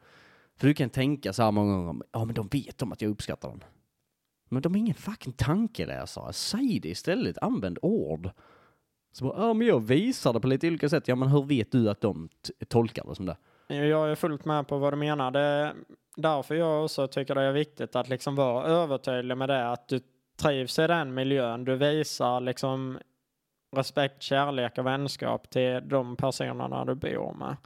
För 0.57 0.67
du 0.69 0.75
kan 0.75 0.91
tänka 0.91 1.33
så 1.33 1.43
här 1.43 1.51
många 1.51 1.77
gånger, 1.77 2.05
ja 2.13 2.25
men 2.25 2.35
de 2.35 2.49
vet 2.49 2.83
om 2.83 2.93
att 2.93 3.03
jag 3.03 3.11
uppskattar 3.11 3.49
dem. 3.49 3.61
Men 4.49 4.63
de 4.63 4.75
är 4.75 4.79
ingen 4.79 4.95
fucking 4.95 5.33
tankeläsare. 5.33 6.33
Säg 6.33 6.81
det 6.81 6.89
istället, 6.89 7.39
använd 7.39 7.79
ord. 7.83 8.31
Så 9.13 9.25
bara, 9.25 9.47
ja 9.47 9.55
men 9.55 9.67
jag 9.67 9.81
visar 9.81 10.33
det 10.33 10.41
på 10.41 10.47
lite 10.47 10.69
olika 10.69 10.89
sätt. 10.89 11.09
Ja 11.09 11.15
men 11.15 11.29
hur 11.29 11.43
vet 11.43 11.73
du 11.73 11.91
att 11.91 12.01
de 12.01 12.29
tolkar 12.69 13.05
det 13.09 13.15
som 13.15 13.27
det? 13.27 13.37
Jag 13.69 14.11
är 14.11 14.15
fullt 14.15 14.45
med 14.45 14.69
på 14.69 14.79
vad 14.79 14.93
du 14.93 14.97
menar. 14.97 15.31
Det 15.31 15.41
är 15.41 15.75
därför 16.17 16.55
jag 16.55 16.85
också 16.85 17.07
tycker 17.07 17.35
det 17.35 17.43
är 17.43 17.53
viktigt 17.53 17.97
att 17.97 18.09
liksom 18.09 18.35
vara 18.35 18.65
övertydlig 18.65 19.37
med 19.37 19.49
det. 19.49 19.71
Att 19.71 19.89
du 19.89 20.01
trivs 20.43 20.79
i 20.79 20.87
den 20.87 21.15
miljön. 21.15 21.65
Du 21.65 21.77
visar 21.77 22.41
liksom 22.41 22.99
respekt, 23.77 24.23
kärlek 24.23 24.79
och 24.79 24.87
vänskap 24.87 25.51
till 25.51 25.89
de 25.89 26.17
personerna 26.17 26.85
du 26.85 26.95
bor 26.95 27.35
med. 27.35 27.57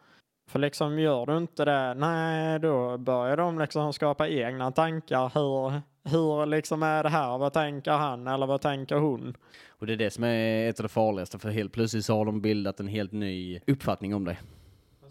För 0.51 0.59
liksom 0.59 0.99
gör 0.99 1.27
du 1.27 1.37
inte 1.37 1.65
det, 1.65 1.95
nej 1.95 2.59
då 2.59 2.99
börjar 2.99 3.37
de 3.37 3.59
liksom 3.59 3.93
skapa 3.93 4.29
egna 4.29 4.73
tankar. 4.73 5.31
Hur, 5.35 5.83
hur 6.05 6.47
liksom 6.47 6.83
är 6.83 7.03
det 7.03 7.09
här? 7.09 7.39
Vad 7.39 7.53
tänker 7.53 7.91
han 7.91 8.27
eller 8.27 8.47
vad 8.47 8.61
tänker 8.61 8.97
hon? 8.97 9.37
Och 9.69 9.87
det 9.87 9.93
är 9.93 9.97
det 9.97 10.11
som 10.11 10.25
är 10.25 10.69
ett 10.69 10.81
av 10.81 10.83
det 10.83 10.89
farligaste 10.89 11.39
för 11.39 11.51
helt 11.51 11.73
plötsligt 11.73 12.05
så 12.05 12.17
har 12.17 12.25
de 12.25 12.41
bildat 12.41 12.81
en 12.81 12.89
helt 12.89 13.13
ny 13.13 13.61
uppfattning 13.67 14.15
om 14.15 14.25
dig. 14.25 14.41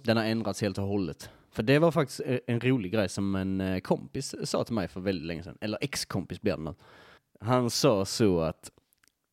Den 0.01 0.17
har 0.17 0.23
ändrats 0.23 0.61
helt 0.61 0.77
och 0.77 0.83
hållet. 0.83 1.29
För 1.51 1.63
det 1.63 1.79
var 1.79 1.91
faktiskt 1.91 2.21
eh, 2.25 2.37
en 2.47 2.59
rolig 2.59 2.91
grej 2.91 3.09
som 3.09 3.35
en 3.35 3.61
eh, 3.61 3.79
kompis 3.79 4.35
sa 4.43 4.63
till 4.63 4.75
mig 4.75 4.87
för 4.87 4.99
väldigt 4.99 5.27
länge 5.27 5.43
sedan. 5.43 5.57
Eller 5.61 5.77
ex-kompis 5.81 6.41
blir 6.41 6.57
det 6.57 6.63
nu. 6.63 6.73
Han 7.39 7.69
sa 7.69 8.05
så 8.05 8.39
att 8.39 8.71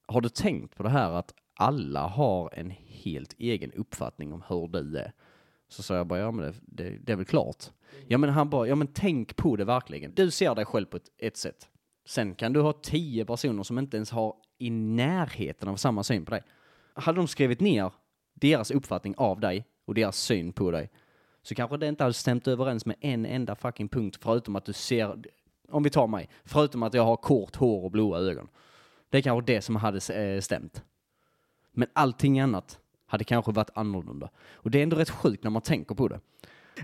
har 0.07 0.21
du 0.21 0.29
tänkt 0.29 0.77
på 0.77 0.83
det 0.83 0.89
här 0.89 1.11
att 1.11 1.35
alla 1.55 2.07
har 2.07 2.55
en 2.55 2.71
helt 2.87 3.35
egen 3.39 3.73
uppfattning 3.73 4.33
om 4.33 4.43
hur 4.49 4.69
du 4.69 4.99
är? 4.99 5.13
Så 5.71 5.83
sa 5.83 5.97
jag 5.97 6.07
bara, 6.07 6.19
ja 6.19 6.31
men 6.31 6.45
det, 6.45 6.55
det, 6.63 6.99
det 6.99 7.13
är 7.13 7.17
väl 7.17 7.27
klart. 7.27 7.65
Ja 8.09 8.19
men 8.19 8.31
han 8.31 8.51
bara, 8.51 8.69
ja 8.69 8.75
men 8.75 8.87
tänk 8.87 9.37
på 9.37 9.57
det 9.57 9.65
verkligen. 9.65 10.15
Du 10.15 10.31
ser 10.31 10.55
dig 10.55 10.65
själv 10.65 10.87
på 10.87 10.97
ett, 10.97 11.11
ett 11.19 11.37
sätt. 11.37 11.69
Sen 12.07 12.35
kan 12.35 12.53
du 12.53 12.61
ha 12.61 12.73
tio 12.73 13.25
personer 13.25 13.63
som 13.63 13.79
inte 13.79 13.97
ens 13.97 14.11
har 14.11 14.35
i 14.59 14.71
närheten 14.71 15.69
av 15.69 15.77
samma 15.77 16.03
syn 16.03 16.25
på 16.25 16.31
dig. 16.31 16.43
Hade 16.95 17.19
de 17.19 17.29
skrivit 17.29 17.61
ner 17.61 17.93
deras 18.35 18.71
uppfattning 18.71 19.15
av 19.17 19.41
dig 19.41 19.65
och 19.85 19.95
deras 19.95 20.19
syn 20.19 20.53
på 20.53 20.71
dig 20.71 20.91
så 21.43 21.55
kanske 21.55 21.77
det 21.77 21.89
inte 21.89 22.05
hade 22.05 22.15
stämt 22.15 22.49
överens 22.49 22.87
med 22.87 22.97
en 23.01 23.27
enda 23.27 23.55
fucking 23.55 23.89
punkt 23.89 24.19
förutom 24.21 24.57
att 24.57 24.65
du 24.65 24.73
ser, 24.73 25.23
om 25.69 25.83
vi 25.83 25.91
tar 25.91 26.07
mig, 26.07 26.29
förutom 26.45 26.83
att 26.83 26.95
jag 26.95 27.05
har 27.05 27.17
kort 27.17 27.57
hår 27.57 27.85
och 27.85 27.91
blåa 27.91 28.19
ögon. 28.19 28.49
Det 29.11 29.19
är 29.19 29.23
kanske 29.23 29.53
det 29.53 29.63
som 29.63 29.77
hade 29.77 30.15
eh, 30.15 30.41
stämt. 30.41 30.85
Men 31.73 31.89
allting 31.93 32.41
annat 32.41 32.80
hade 33.11 33.25
kanske 33.25 33.53
varit 33.53 33.71
annorlunda. 33.75 34.29
Och 34.55 34.71
det 34.71 34.79
är 34.79 34.83
ändå 34.83 34.97
rätt 34.97 35.11
sjukt 35.11 35.45
när 35.45 35.51
man 35.51 35.63
tänker 35.63 35.95
på 35.95 36.09
det. 36.09 36.21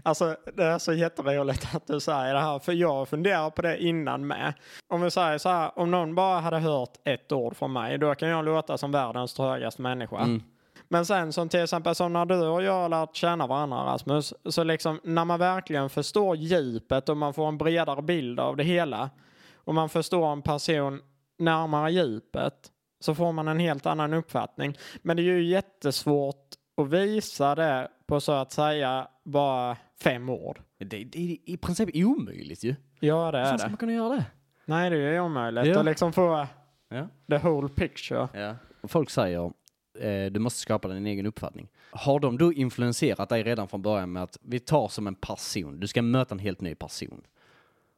Alltså 0.03 0.37
det 0.55 0.65
är 0.65 0.79
så 0.79 0.93
jätteroligt 0.93 1.75
att 1.75 1.87
du 1.87 2.01
säger 2.01 2.35
det 2.35 2.41
här, 2.41 2.59
för 2.59 2.73
jag 2.73 3.09
funderar 3.09 3.51
på 3.51 3.63
det 3.63 3.83
innan 3.83 4.27
med. 4.27 4.55
Om 4.89 5.01
vi 5.01 5.11
säger 5.11 5.39
så 5.39 5.49
här, 5.49 5.79
om 5.79 5.91
någon 5.91 6.15
bara 6.15 6.41
hade 6.41 6.59
hört 6.59 6.93
ett 7.05 7.33
ord 7.33 7.57
från 7.57 7.73
mig, 7.73 7.99
då 7.99 8.15
kan 8.15 8.29
jag 8.29 8.45
låta 8.45 8.79
som 8.79 8.93
världens 8.93 9.35
trögaste 9.35 9.83
människa. 9.83 10.19
Mm. 10.19 10.43
Men 10.89 11.07
sen 11.07 11.33
som 11.33 11.49
till 11.49 11.63
exempel 11.63 11.95
som 11.95 12.13
när 12.13 12.27
du 12.27 12.47
och 12.47 12.63
jag 12.63 12.73
har 12.73 12.89
lärt 12.89 13.17
känna 13.17 13.47
varandra 13.47 13.77
Rasmus, 13.77 14.35
så 14.45 14.65
liksom 14.65 15.01
när 15.05 15.25
man 15.25 15.39
verkligen 15.39 15.91
förstår 15.91 16.37
djupet 16.37 17.09
och 17.09 17.17
man 17.17 17.35
får 17.35 17.49
en 17.49 17.59
bredare 17.59 18.03
bild 18.03 18.41
av 18.41 18.57
det 18.57 18.65
hela 18.65 19.11
och 19.55 19.75
man 19.75 19.89
förstår 19.89 20.33
en 20.33 20.43
person 20.43 21.01
närmare 21.39 21.93
djupet 21.93 22.71
så 23.07 23.15
får 23.15 23.33
man 23.33 23.49
en 23.49 23.59
helt 23.59 23.87
annan 23.87 24.15
uppfattning. 24.15 24.77
Men 25.03 25.17
det 25.17 25.23
är 25.23 25.25
ju 25.25 25.45
jättesvårt 25.45 26.45
att 26.77 26.89
visa 26.89 27.55
det 27.55 27.89
på 28.07 28.21
så 28.21 28.33
att 28.33 28.53
säga 28.53 29.09
bara 29.25 29.77
fem 30.01 30.29
år. 30.29 30.63
Det, 30.79 30.85
det 30.85 31.19
är 31.19 31.37
i 31.45 31.57
princip 31.57 31.89
omöjligt 31.95 32.65
ju. 32.65 32.75
Ja, 33.01 33.31
det 33.33 33.39
är 33.39 33.45
Hur 33.45 33.53
det. 33.53 33.59
ska 33.59 33.69
man 33.69 33.77
kunna 33.77 33.93
göra 33.93 34.15
det? 34.17 34.25
Nej, 34.65 34.91
det 34.91 34.97
är 34.97 35.21
omöjligt 35.21 35.67
ja. 35.67 35.79
att 35.79 35.85
liksom 35.85 36.13
få 36.13 36.47
Ja. 36.89 37.09
The 37.29 37.39
whole 37.39 37.69
picture. 37.69 38.29
Ja. 38.35 38.57
Folk 38.89 39.11
säger 39.11 39.53
eh, 39.99 40.33
du 40.33 40.41
måste 40.41 40.61
skapa 40.61 40.89
din 40.89 41.07
egen 41.07 41.27
uppfattning. 41.27 41.69
Har 41.91 42.21
de 42.21 42.39
då 42.39 42.53
influenserat 42.53 43.29
dig 43.29 43.43
redan 43.43 43.69
från 43.69 43.83
början 43.83 44.13
med 44.13 44.23
att 44.23 44.39
vi 44.43 44.61
tar 44.61 44.89
som 44.89 45.07
en 45.07 45.15
person, 45.15 45.81
du 45.81 45.87
ska 45.87 46.03
möta 46.03 46.35
en 46.35 46.39
helt 46.39 46.61
ny 46.61 46.75
person. 46.75 47.23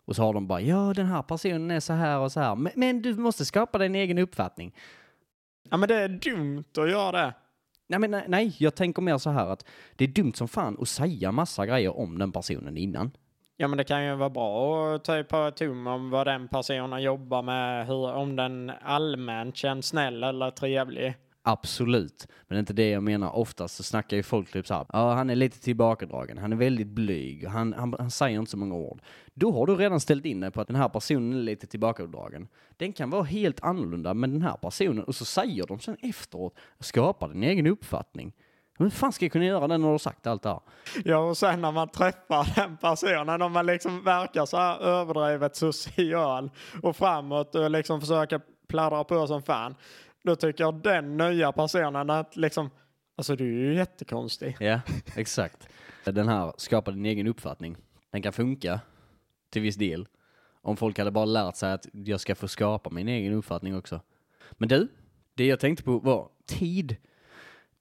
Och 0.09 0.17
så 0.17 0.23
har 0.23 0.33
de 0.33 0.47
bara, 0.47 0.61
ja 0.61 0.93
den 0.97 1.07
här 1.07 1.23
personen 1.23 1.71
är 1.71 1.81
så 1.81 1.93
här 1.93 2.19
och 2.19 2.33
så 2.33 2.41
här, 2.41 2.57
men, 2.57 2.73
men 2.77 3.03
du 3.03 3.15
måste 3.15 3.45
skapa 3.45 3.79
din 3.79 3.95
egen 3.95 4.19
uppfattning. 4.19 4.75
Ja 5.71 5.77
men 5.77 5.88
det 5.88 5.95
är 5.95 6.09
dumt 6.09 6.65
att 6.79 6.91
göra 6.91 7.12
det. 7.12 7.35
Nej, 7.88 7.99
men 7.99 8.11
nej, 8.11 8.25
nej, 8.29 8.57
jag 8.59 8.75
tänker 8.75 9.03
mer 9.03 9.19
så 9.19 9.31
här 9.31 9.47
att 9.47 9.65
det 9.97 10.05
är 10.05 10.09
dumt 10.09 10.33
som 10.35 10.49
fan 10.49 10.77
att 10.81 10.88
säga 10.88 11.33
massa 11.33 11.67
grejer 11.67 11.99
om 11.99 12.19
den 12.19 12.33
personen 12.33 12.77
innan. 12.77 13.11
Ja 13.57 13.69
men 13.69 13.79
det 13.79 13.85
kan 13.85 14.05
ju 14.05 14.15
vara 14.15 14.31
bra 14.31 14.95
att 14.95 15.05
ta 15.05 15.23
på 15.23 15.50
tum 15.50 15.87
om 15.87 16.11
vad 16.11 16.27
den 16.27 16.49
personen 16.49 17.03
jobbar 17.03 17.43
med, 17.43 17.87
hur, 17.87 18.12
om 18.12 18.37
den 18.37 18.73
allmänt 18.83 19.57
känns 19.57 19.87
snäll 19.87 20.23
eller 20.23 20.50
trevlig. 20.50 21.15
Absolut, 21.49 22.26
men 22.28 22.55
det 22.55 22.55
är 22.55 22.61
inte 22.61 22.73
det 22.73 22.90
jag 22.90 23.02
menar. 23.02 23.37
Oftast 23.37 23.76
så 23.76 23.83
snackar 23.83 24.17
ju 24.17 24.23
folk 24.23 24.52
typ 24.52 24.67
så 24.67 24.75
här, 24.75 24.87
ja 24.93 25.14
han 25.14 25.31
är 25.31 25.37
lite 25.37 25.61
tillbakadragen, 25.61 26.38
han 26.38 26.52
är 26.52 26.57
väldigt 26.57 26.87
blyg, 26.87 27.47
han, 27.47 27.73
han, 27.73 27.95
han 27.99 28.11
säger 28.11 28.38
inte 28.38 28.50
så 28.50 28.57
många 28.57 28.75
ord. 28.75 29.00
Då 29.35 29.52
har 29.52 29.67
du 29.67 29.75
redan 29.75 30.00
ställt 30.00 30.25
in 30.25 30.40
dig 30.40 30.50
på 30.50 30.61
att 30.61 30.67
den 30.67 30.76
här 30.76 30.88
personen 30.88 31.33
är 31.33 31.43
lite 31.43 31.67
tillbakadragen. 31.67 32.49
Den 32.76 32.93
kan 32.93 33.11
vara 33.11 33.23
helt 33.23 33.62
annorlunda 33.62 34.14
med 34.14 34.31
den 34.31 34.43
här 34.43 34.57
personen 34.57 35.05
och 35.05 35.14
så 35.14 35.25
säger 35.25 35.67
de 35.67 35.81
sen 35.81 35.97
efteråt, 36.00 36.55
skapar 36.81 37.28
din 37.28 37.43
egen 37.43 37.67
uppfattning. 37.67 38.33
Hur 38.78 38.90
fan 38.90 39.12
ska 39.12 39.25
jag 39.25 39.33
kunna 39.33 39.45
göra 39.45 39.69
det 39.69 39.78
när 39.78 39.87
du 39.87 39.93
har 39.93 39.99
sagt 39.99 40.26
allt 40.26 40.43
det 40.43 40.49
här? 40.49 40.61
Ja 41.05 41.19
och 41.19 41.37
sen 41.37 41.61
när 41.61 41.73
man 41.73 41.88
träffar 41.88 42.55
den 42.61 42.76
personen, 42.76 43.43
om 43.43 43.52
man 43.52 43.67
liksom 43.67 44.05
verkar 44.05 44.47
så 44.47 44.57
här 44.57 44.81
överdrivet 44.81 45.57
social 45.57 46.50
och 46.83 46.97
framåt 46.97 47.55
och 47.55 47.71
liksom 47.71 48.00
försöker 48.00 48.40
pladdra 48.69 49.05
på 49.05 49.26
som 49.26 49.43
fan. 49.43 49.75
Då 50.25 50.37
tycker 50.37 50.73
den 50.73 51.17
nya 51.17 51.53
personen 51.53 52.11
att 52.11 52.37
liksom, 52.37 52.71
alltså 53.17 53.37
du 53.37 53.45
är 53.45 53.71
ju 53.71 53.75
jättekonstig. 53.75 54.57
Ja, 54.61 54.81
exakt. 55.17 55.69
Den 56.05 56.29
här 56.29 56.53
skapa 56.57 56.91
din 56.91 57.07
egen 57.07 57.27
uppfattning. 57.27 57.77
Den 58.11 58.23
kan 58.23 58.33
funka 58.33 58.81
till 59.51 59.63
viss 59.63 59.77
del. 59.77 60.09
Om 60.63 60.77
folk 60.77 60.99
hade 60.99 61.11
bara 61.11 61.25
lärt 61.25 61.57
sig 61.57 61.73
att 61.73 61.87
jag 61.93 62.21
ska 62.21 62.35
få 62.35 62.49
skapa 62.49 62.91
min 62.91 63.09
egen 63.09 63.33
uppfattning 63.33 63.77
också. 63.77 64.01
Men 64.53 64.69
du, 64.69 64.89
det 65.35 65.47
jag 65.47 65.61
tänkte 65.61 65.85
på 65.85 65.99
var 65.99 66.29
tid. 66.47 66.97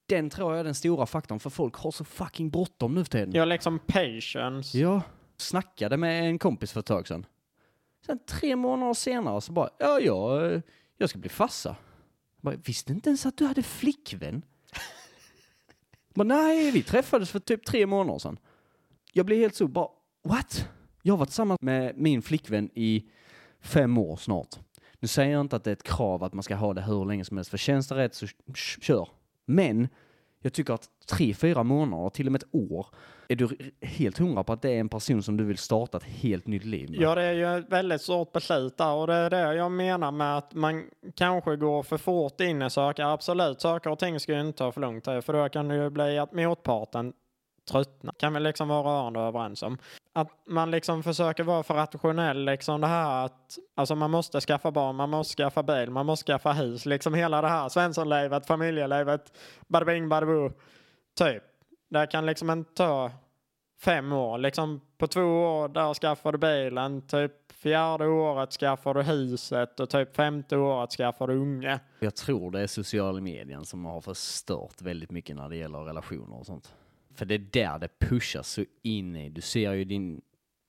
Den 0.06 0.30
tror 0.30 0.52
jag 0.52 0.60
är 0.60 0.64
den 0.64 0.74
stora 0.74 1.06
faktorn 1.06 1.40
för 1.40 1.50
folk 1.50 1.74
har 1.74 1.90
så 1.90 2.04
fucking 2.04 2.50
bråttom 2.50 2.94
nu 2.94 3.04
för 3.04 3.10
tiden. 3.10 3.32
Jag 3.32 3.48
liksom 3.48 3.78
patience. 3.78 4.78
Jag 4.78 5.00
snackade 5.36 5.96
med 5.96 6.24
en 6.24 6.38
kompis 6.38 6.72
för 6.72 6.80
ett 6.80 6.86
tag 6.86 7.08
sedan. 7.08 7.26
Sen 8.06 8.18
tre 8.26 8.56
månader 8.56 8.94
senare 8.94 9.40
så 9.40 9.52
bara, 9.52 9.70
ja, 9.78 10.00
jag, 10.00 10.62
jag 10.96 11.10
ska 11.10 11.18
bli 11.18 11.28
farsa. 11.28 11.76
Jag 12.40 12.52
bara, 12.52 12.56
visste 12.64 12.92
inte 12.92 13.10
ens 13.10 13.26
att 13.26 13.36
du 13.36 13.46
hade 13.46 13.62
flickvän. 13.62 14.42
bara, 16.14 16.24
nej, 16.24 16.70
vi 16.70 16.82
träffades 16.82 17.30
för 17.30 17.38
typ 17.38 17.64
tre 17.66 17.86
månader 17.86 18.18
sedan. 18.18 18.38
Jag 19.12 19.26
blev 19.26 19.38
helt 19.38 19.54
så, 19.54 19.68
bara, 19.68 19.88
what? 20.22 20.68
Jag 21.02 21.12
har 21.12 21.18
varit 21.18 21.28
tillsammans 21.28 21.60
med 21.60 21.96
min 21.96 22.22
flickvän 22.22 22.70
i 22.74 23.04
fem 23.60 23.98
år 23.98 24.16
snart. 24.16 24.58
Nu 25.00 25.08
säger 25.08 25.32
jag 25.32 25.40
inte 25.40 25.56
att 25.56 25.64
det 25.64 25.70
är 25.70 25.72
ett 25.72 25.82
krav 25.82 26.24
att 26.24 26.34
man 26.34 26.42
ska 26.42 26.54
ha 26.54 26.74
det 26.74 26.82
hur 26.82 27.04
länge 27.04 27.24
som 27.24 27.36
helst, 27.36 27.50
för 27.50 27.58
känns 27.58 27.88
det 27.88 27.94
rätt 27.94 28.14
så 28.14 28.26
kör. 28.54 29.08
Men 29.44 29.88
jag 30.42 30.52
tycker 30.52 30.74
att 30.74 30.88
tre, 31.10 31.34
fyra 31.34 31.62
månader, 31.62 32.10
till 32.10 32.26
och 32.26 32.32
med 32.32 32.42
ett 32.42 32.54
år, 32.54 32.86
är 33.28 33.36
du 33.36 33.48
helt 33.80 34.18
hundra 34.18 34.44
på 34.44 34.52
att 34.52 34.62
det 34.62 34.70
är 34.70 34.80
en 34.80 34.88
person 34.88 35.22
som 35.22 35.36
du 35.36 35.44
vill 35.44 35.58
starta 35.58 35.96
ett 35.96 36.04
helt 36.04 36.46
nytt 36.46 36.64
liv 36.64 36.90
med? 36.90 37.00
Ja, 37.00 37.14
det 37.14 37.22
är 37.22 37.32
ju 37.32 37.58
ett 37.58 37.72
väldigt 37.72 38.02
stort 38.02 38.32
beslut 38.32 38.76
där 38.76 38.92
och 38.92 39.06
det 39.06 39.14
är 39.14 39.30
det 39.30 39.54
jag 39.54 39.72
menar 39.72 40.12
med 40.12 40.38
att 40.38 40.54
man 40.54 40.84
kanske 41.14 41.56
går 41.56 41.82
för 41.82 41.96
fort 41.96 42.40
in 42.40 42.62
i 42.62 42.70
saker. 42.70 43.04
Absolut, 43.04 43.60
saker 43.60 43.90
och 43.90 43.98
ting 43.98 44.20
ska 44.20 44.32
ju 44.32 44.40
inte 44.40 44.58
ta 44.58 44.72
för 44.72 44.80
lång 44.80 45.00
tid 45.00 45.24
för 45.24 45.32
då 45.32 45.48
kan 45.48 45.68
det 45.68 45.76
ju 45.76 45.90
bli 45.90 46.18
att 46.18 46.32
motparten 46.32 47.12
tröttna, 47.68 48.12
Kan 48.18 48.34
vi 48.34 48.40
liksom 48.40 48.68
vara 48.68 48.88
rörande 48.88 49.20
överens 49.20 49.62
om. 49.62 49.78
Att 50.12 50.28
man 50.46 50.70
liksom 50.70 51.02
försöker 51.02 51.44
vara 51.44 51.62
för 51.62 51.74
rationell, 51.74 52.44
liksom 52.44 52.80
det 52.80 52.86
här 52.86 53.24
att 53.24 53.58
alltså 53.74 53.94
man 53.94 54.10
måste 54.10 54.40
skaffa 54.40 54.70
barn, 54.70 54.96
man 54.96 55.10
måste 55.10 55.36
skaffa 55.36 55.62
bil, 55.62 55.90
man 55.90 56.06
måste 56.06 56.32
skaffa 56.32 56.52
hus, 56.52 56.86
liksom 56.86 57.14
hela 57.14 57.42
det 57.42 57.48
här 57.48 57.68
Svenssonlivet, 57.68 58.46
familjelivet, 58.46 59.32
badabing, 59.68 60.08
badabo, 60.08 60.50
typ. 61.18 61.42
Det 61.90 62.06
kan 62.06 62.26
liksom 62.26 62.50
inte 62.50 62.74
ta 62.74 63.10
fem 63.80 64.12
år. 64.12 64.38
Liksom 64.38 64.80
på 64.98 65.06
två 65.06 65.22
år 65.22 65.68
där 65.68 65.94
skaffar 65.94 66.32
du 66.32 66.38
bilen, 66.38 67.06
typ 67.06 67.32
fjärde 67.52 68.06
året 68.06 68.52
skaffar 68.52 68.94
du 68.94 69.02
huset 69.02 69.80
och 69.80 69.90
typ 69.90 70.16
femte 70.16 70.56
året 70.56 70.90
skaffar 70.90 71.26
du 71.26 71.34
unge. 71.34 71.80
Jag 72.00 72.16
tror 72.16 72.50
det 72.50 72.60
är 72.60 72.66
sociala 72.66 73.20
medien 73.20 73.64
som 73.64 73.84
har 73.84 74.00
förstört 74.00 74.82
väldigt 74.82 75.10
mycket 75.10 75.36
när 75.36 75.48
det 75.48 75.56
gäller 75.56 75.78
relationer 75.78 76.38
och 76.38 76.46
sånt. 76.46 76.74
För 77.18 77.26
det 77.26 77.34
är 77.34 77.38
där 77.38 77.78
det 77.78 77.98
pushas 77.98 78.48
så 78.48 78.64
in 78.82 79.16
i. 79.16 79.28
Du 79.28 79.40
ser 79.40 79.72
ju 79.72 79.84
din 79.84 80.20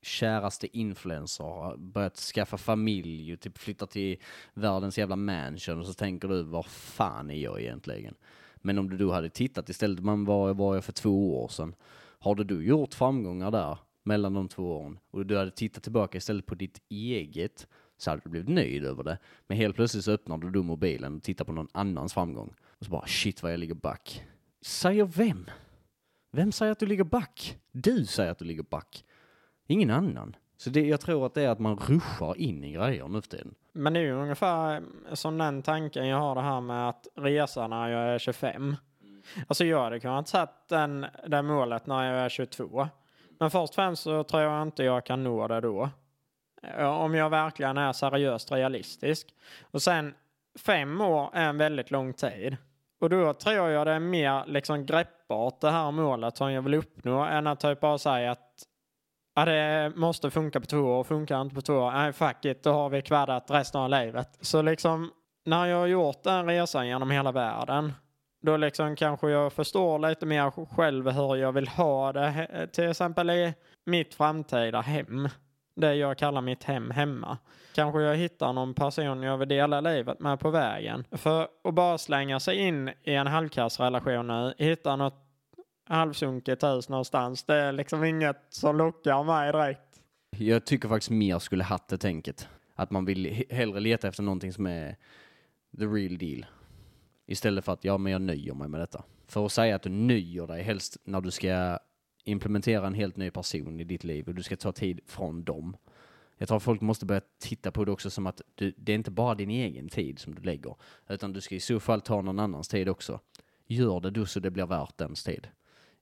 käraste 0.02 0.78
influencer 0.78 1.44
har 1.44 1.78
börjat 1.78 2.18
skaffa 2.18 2.58
familj 2.58 3.34
och 3.34 3.40
typ 3.40 3.58
flytta 3.58 3.88
till 3.88 4.18
världens 4.54 4.98
jävla 4.98 5.16
mansion 5.16 5.80
och 5.80 5.86
så 5.86 5.94
tänker 5.94 6.28
du, 6.28 6.44
vad 6.44 6.66
fan 6.66 7.30
är 7.30 7.36
jag 7.36 7.62
egentligen? 7.62 8.16
Men 8.56 8.78
om 8.78 8.90
du 8.90 8.98
då 8.98 9.12
hade 9.12 9.30
tittat 9.30 9.70
istället, 9.70 10.00
man 10.00 10.26
var, 10.26 10.54
var 10.54 10.76
jag 10.76 10.84
för 10.84 10.92
två 10.92 11.44
år 11.44 11.48
sedan. 11.48 11.76
Har 12.20 12.36
du 12.36 12.66
gjort 12.66 12.94
framgångar 12.94 13.52
där 13.52 13.78
mellan 14.04 14.34
de 14.34 14.48
två 14.48 14.78
åren 14.78 15.00
och 15.12 15.26
du 15.26 15.38
hade 15.38 15.52
tittat 15.52 15.84
tillbaka 15.84 16.18
istället 16.18 16.46
på 16.46 16.56
ditt 16.56 16.82
eget 16.90 17.68
så 17.98 18.10
hade 18.10 18.22
du 18.26 18.30
blivit 18.30 18.50
nöjd 18.50 18.86
över 18.86 19.04
det. 19.04 19.18
Men 19.48 19.58
helt 19.58 19.76
plötsligt 19.76 20.06
så 20.06 20.12
öppnar 20.12 20.38
du 20.38 20.50
då 20.50 20.64
mobilen 20.64 21.16
och 21.16 21.24
tittar 21.24 21.46
på 21.46 21.52
någon 21.52 21.70
annans 21.72 22.14
framgång. 22.14 22.54
Och 22.80 22.86
så 22.86 22.92
bara 22.92 23.08
shit 23.08 23.44
vad 23.44 23.54
jag 23.54 23.60
ligger 23.60 23.76
back. 23.76 24.24
Säger 24.62 25.06
vem? 25.06 25.46
Vem 26.32 26.52
säger 26.52 26.72
att 26.72 26.80
du 26.80 26.86
ligger 26.86 27.04
back? 27.04 27.58
Du 27.72 28.06
säger 28.06 28.32
att 28.32 28.40
du 28.40 28.46
ligger 28.46 28.64
back. 28.64 29.06
Ingen 29.68 29.90
annan. 29.90 30.36
Så 30.58 30.70
det, 30.70 30.88
jag 30.88 31.02
tror 31.02 31.26
att 31.26 31.34
det 31.34 31.44
är 31.44 31.50
att 31.50 31.60
man 31.60 31.76
ruschar 31.78 32.38
in 32.38 32.64
i 32.64 32.72
grejer 32.72 33.08
nu 33.08 33.22
för 33.22 33.30
tiden. 33.30 33.56
Men 33.74 33.94
det 33.94 34.00
är 34.00 34.04
ju 34.04 34.14
ungefär 34.14 34.82
eh, 35.10 35.14
som 35.14 35.38
den 35.38 35.62
tanken 35.62 36.08
jag 36.08 36.18
har 36.18 36.36
det 36.36 36.42
här 36.42 36.62
med 36.62 36.90
att 36.90 37.08
resa 37.16 37.68
när 37.68 37.90
jag 37.90 38.02
är 38.02 38.20
25. 38.20 38.76
Alltså 39.48 39.66
jag 39.66 39.84
hade 39.84 40.00
kunnat 40.00 40.28
satt 40.28 40.68
den, 40.68 41.06
det 41.28 41.42
målet 41.42 41.88
när 41.88 42.14
jag 42.14 42.26
är 42.26 42.30
22. 42.30 42.88
Men 43.40 43.52
först 43.52 43.72
och 43.72 43.76
främst 43.76 44.04
så 44.04 44.24
tror 44.24 44.44
jag 44.44 44.62
inte 44.62 44.84
jag 44.84 45.06
kan 45.06 45.24
nå 45.24 45.48
det 45.48 45.62
då. 45.62 45.90
Eh, 46.64 46.90
om 46.90 47.16
jag 47.16 47.30
verkligen 47.30 47.78
är 47.78 47.94
seriöst 47.94 48.52
realistisk. 48.52 49.28
Och 49.62 49.82
sen 49.82 50.14
fem 50.60 51.02
år 51.02 51.30
är 51.34 51.50
en 51.50 51.58
väldigt 51.58 51.92
lång 51.92 52.14
tid. 52.14 52.58
Och 53.00 53.10
då 53.10 53.34
tror 53.34 53.70
jag 53.70 53.88
det 53.88 53.94
är 53.94 54.00
mer 54.00 54.44
liksom 54.48 54.86
greppbart 54.86 55.62
det 55.62 55.72
här 55.72 55.92
målet 55.92 56.38
som 56.38 56.52
jag 56.52 56.62
vill 56.62 56.74
uppnå 56.74 57.24
än 57.24 57.48
att 57.48 57.60
typ 57.60 57.80
bara 57.80 57.98
säga 57.98 58.32
att 58.32 58.64
ja, 59.36 59.46
det 59.46 59.92
måste 59.96 60.32
funka 60.32 60.60
på 60.60 60.66
två 60.66 60.78
år, 60.78 61.04
funkar 61.04 61.42
inte 61.42 61.56
på 61.56 61.62
två 61.62 61.74
år, 61.74 61.92
nej 61.92 62.14
fuck 62.14 62.46
it, 62.46 62.64
då 62.64 62.72
har 62.72 62.90
vi 62.90 63.02
kvaddat 63.02 63.52
resten 63.52 63.82
av 63.82 63.90
livet. 63.90 64.38
Så 64.42 64.62
liksom 64.62 65.12
när 65.46 65.66
jag 65.66 65.78
har 65.78 65.88
gjort 65.88 66.24
den 66.24 66.46
resan 66.46 66.88
genom 66.88 67.12
hela 67.12 67.32
världen 67.32 67.94
då 68.42 68.58
liksom 68.58 68.96
kanske 68.96 69.30
jag 69.30 69.54
förstår 69.54 70.00
lite 70.00 70.26
mer 70.26 70.76
själv 70.76 71.10
hur 71.10 71.36
jag 71.36 71.52
vill 71.52 71.68
ha 71.68 72.14
det, 72.14 72.68
till 72.74 72.90
exempel 72.90 73.30
i 73.30 73.54
mitt 73.86 74.16
framtida 74.16 74.82
hem. 74.82 75.30
Det 75.80 75.96
jag 75.96 76.18
kallar 76.18 76.42
mitt 76.42 76.64
hem 76.64 76.92
hemma. 76.92 77.38
Kanske 77.76 78.02
jag 78.02 78.16
hittar 78.16 78.54
någon 78.54 78.74
person 78.74 79.24
jag 79.24 79.38
vill 79.38 79.48
dela 79.48 79.82
livet 79.82 80.20
med 80.20 80.40
på 80.40 80.50
vägen. 80.50 81.04
För 81.12 81.48
att 81.64 81.74
bara 81.74 81.98
slänga 81.98 82.40
sig 82.40 82.58
in 82.58 82.90
i 83.04 83.14
en 83.14 83.28
halvkassrelation 83.28 84.28
nu, 84.28 84.54
hitta 84.58 84.96
något 84.96 85.26
halvsunkigt 85.90 86.64
hus 86.64 86.90
någonstans, 86.90 87.44
det 87.44 87.56
är 87.56 87.72
liksom 87.72 88.04
inget 88.04 88.38
som 88.50 88.78
lockar 88.78 89.24
mig 89.24 89.52
direkt. 89.52 90.02
Jag 90.38 90.66
tycker 90.66 90.90
faktiskt 90.90 91.12
mer 91.12 91.40
skulle 91.40 91.64
haft 91.64 91.88
det 91.88 91.98
tänket. 91.98 92.48
Att 92.76 92.92
man 92.92 93.06
vill 93.06 93.44
hellre 93.50 93.80
leta 93.80 94.08
efter 94.08 94.24
någonting 94.24 94.54
som 94.54 94.66
är 94.66 94.96
the 95.78 95.86
real 95.86 96.18
deal. 96.18 96.46
Istället 97.28 97.66
för 97.66 97.74
att, 97.74 97.84
ja 97.84 97.98
men 97.98 98.12
jag 98.12 98.22
nöjer 98.22 98.54
mig 98.54 98.68
med 98.68 98.80
detta. 98.80 99.04
För 99.28 99.46
att 99.46 99.52
säga 99.52 99.76
att 99.76 99.82
du 99.82 99.90
nöjer 99.90 100.48
dig 100.48 100.64
helst 100.64 100.98
när 101.04 101.22
du 101.22 101.32
ska 101.32 101.80
implementera 102.30 102.88
en 102.88 102.94
helt 102.94 103.18
ny 103.18 103.32
person 103.32 103.80
i 103.80 103.84
ditt 103.84 104.04
liv 104.04 104.28
och 104.28 104.36
du 104.36 104.44
ska 104.44 104.56
ta 104.56 104.72
tid 104.72 105.00
från 105.06 105.44
dem. 105.44 105.78
Jag 106.38 106.48
tror 106.48 106.60
folk 106.60 106.82
måste 106.82 107.06
börja 107.06 107.22
titta 107.40 107.72
på 107.72 107.86
det 107.86 107.92
också 107.92 108.10
som 108.10 108.28
att 108.28 108.42
du, 108.56 108.74
det 108.78 108.92
är 108.92 108.96
inte 108.96 109.12
bara 109.12 109.36
din 109.36 109.50
egen 109.50 109.90
tid 109.90 110.20
som 110.20 110.36
du 110.36 110.42
lägger, 110.42 110.76
utan 111.08 111.34
du 111.34 111.42
ska 111.42 111.56
i 111.56 111.60
så 111.60 111.80
fall 111.80 112.02
ta 112.02 112.22
någon 112.22 112.40
annans 112.40 112.68
tid 112.68 112.90
också. 112.90 113.20
Gör 113.68 114.00
det 114.00 114.10
då 114.10 114.26
så 114.26 114.40
det 114.40 114.52
blir 114.52 114.66
värt 114.66 114.98
dens 114.98 115.24
tid. 115.24 115.48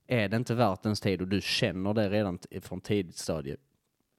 Är 0.06 0.28
det 0.28 0.36
inte 0.36 0.54
värt 0.54 0.84
ens 0.84 1.00
tid 1.00 1.20
och 1.20 1.28
du 1.28 1.40
känner 1.40 1.94
det 1.94 2.10
redan 2.10 2.38
från 2.60 2.80
tidigt 2.80 3.16
stadie, 3.16 3.56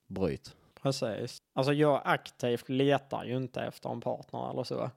bryt. 0.08 0.56
Precis. 0.82 1.42
Alltså 1.54 1.74
jag 1.74 2.02
aktivt 2.06 2.70
letar 2.70 3.24
ju 3.24 3.38
inte 3.38 3.62
efter 3.62 3.90
en 3.90 4.02
partner 4.02 4.52
eller 4.52 4.64
så. 4.64 4.92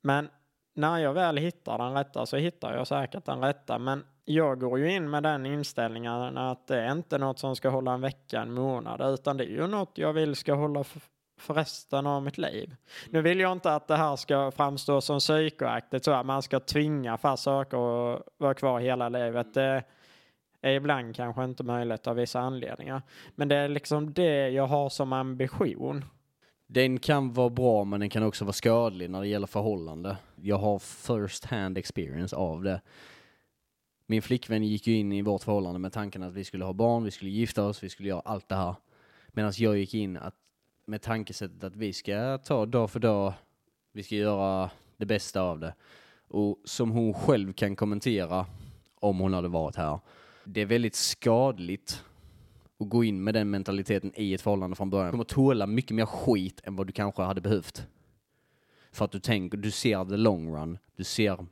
Men 0.00 0.28
när 0.74 0.98
jag 0.98 1.14
väl 1.14 1.36
hittar 1.36 1.78
den 1.78 1.94
rätta 1.94 2.26
så 2.26 2.36
hittar 2.36 2.74
jag 2.74 2.86
säkert 2.86 3.24
den 3.24 3.40
rätta. 3.40 3.78
Men 3.78 4.04
jag 4.24 4.60
går 4.60 4.78
ju 4.78 4.92
in 4.92 5.10
med 5.10 5.22
den 5.22 5.46
inställningen 5.46 6.38
att 6.38 6.66
det 6.66 6.80
är 6.80 6.92
inte 6.92 7.18
något 7.18 7.38
som 7.38 7.56
ska 7.56 7.68
hålla 7.68 7.92
en 7.92 8.00
vecka, 8.00 8.40
en 8.40 8.52
månad, 8.52 9.14
utan 9.14 9.36
det 9.36 9.44
är 9.44 9.48
ju 9.48 9.66
något 9.66 9.98
jag 9.98 10.12
vill 10.12 10.36
ska 10.36 10.54
hålla 10.54 10.84
för 11.40 11.54
resten 11.54 12.06
av 12.06 12.22
mitt 12.22 12.38
liv. 12.38 12.74
Nu 13.10 13.22
vill 13.22 13.40
jag 13.40 13.52
inte 13.52 13.74
att 13.74 13.88
det 13.88 13.96
här 13.96 14.16
ska 14.16 14.50
framstå 14.50 15.00
som 15.00 15.18
psykoaktigt 15.18 16.04
så 16.04 16.12
att 16.12 16.26
man 16.26 16.42
ska 16.42 16.60
tvinga 16.60 17.18
fast 17.18 17.42
saker 17.42 17.76
och 17.76 18.22
vara 18.38 18.54
kvar 18.54 18.80
hela 18.80 19.08
livet. 19.08 19.54
Det 19.54 19.84
är 20.60 20.72
ibland 20.72 21.16
kanske 21.16 21.44
inte 21.44 21.62
möjligt 21.62 22.06
av 22.06 22.16
vissa 22.16 22.40
anledningar. 22.40 23.02
Men 23.34 23.48
det 23.48 23.56
är 23.56 23.68
liksom 23.68 24.12
det 24.12 24.48
jag 24.48 24.66
har 24.66 24.88
som 24.88 25.12
ambition. 25.12 26.04
Den 26.66 26.98
kan 26.98 27.32
vara 27.32 27.50
bra 27.50 27.84
men 27.84 28.00
den 28.00 28.10
kan 28.10 28.22
också 28.22 28.44
vara 28.44 28.52
skadlig 28.52 29.10
när 29.10 29.20
det 29.20 29.28
gäller 29.28 29.46
förhållande. 29.46 30.16
Jag 30.36 30.58
har 30.58 30.78
first 30.78 31.44
hand 31.44 31.78
experience 31.78 32.36
av 32.36 32.62
det. 32.62 32.80
Min 34.12 34.22
flickvän 34.22 34.62
gick 34.62 34.86
ju 34.86 34.94
in 34.94 35.12
i 35.12 35.22
vårt 35.22 35.42
förhållande 35.42 35.78
med 35.78 35.92
tanken 35.92 36.22
att 36.22 36.32
vi 36.32 36.44
skulle 36.44 36.64
ha 36.64 36.72
barn, 36.72 37.04
vi 37.04 37.10
skulle 37.10 37.30
gifta 37.30 37.64
oss, 37.64 37.82
vi 37.82 37.88
skulle 37.88 38.08
göra 38.08 38.20
allt 38.20 38.48
det 38.48 38.54
här. 38.54 38.74
Medan 39.28 39.52
jag 39.56 39.78
gick 39.78 39.94
in 39.94 40.16
att, 40.16 40.34
med 40.86 41.02
tankesättet 41.02 41.64
att 41.64 41.76
vi 41.76 41.92
ska 41.92 42.38
ta 42.38 42.66
dag 42.66 42.90
för 42.90 43.00
dag, 43.00 43.32
vi 43.92 44.02
ska 44.02 44.14
göra 44.14 44.70
det 44.96 45.06
bästa 45.06 45.42
av 45.42 45.60
det. 45.60 45.74
Och 46.28 46.58
som 46.64 46.90
hon 46.90 47.14
själv 47.14 47.52
kan 47.52 47.76
kommentera, 47.76 48.46
om 48.94 49.18
hon 49.18 49.34
hade 49.34 49.48
varit 49.48 49.76
här, 49.76 50.00
det 50.44 50.60
är 50.60 50.66
väldigt 50.66 50.94
skadligt 50.94 52.04
att 52.80 52.88
gå 52.88 53.04
in 53.04 53.24
med 53.24 53.34
den 53.34 53.50
mentaliteten 53.50 54.12
i 54.16 54.34
ett 54.34 54.40
förhållande 54.40 54.76
från 54.76 54.90
början. 54.90 55.06
Du 55.06 55.10
kommer 55.10 55.24
tåla 55.24 55.66
mycket 55.66 55.94
mer 55.94 56.06
skit 56.06 56.60
än 56.64 56.76
vad 56.76 56.86
du 56.86 56.92
kanske 56.92 57.22
hade 57.22 57.40
behövt. 57.40 57.86
För 58.92 59.04
att 59.04 59.12
du 59.12 59.20
tänker, 59.20 59.58
du 59.58 59.70
ser 59.70 60.04
the 60.04 60.16
long 60.16 60.56
run, 60.56 60.78
du 60.96 61.04
ser 61.04 61.46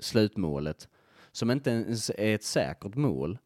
slutmålet 0.00 0.88
som 1.32 1.50
inte 1.50 1.70
ens 1.70 2.10
är 2.10 2.34
ett 2.34 2.44
säkert 2.44 2.94
mål. 2.94 3.38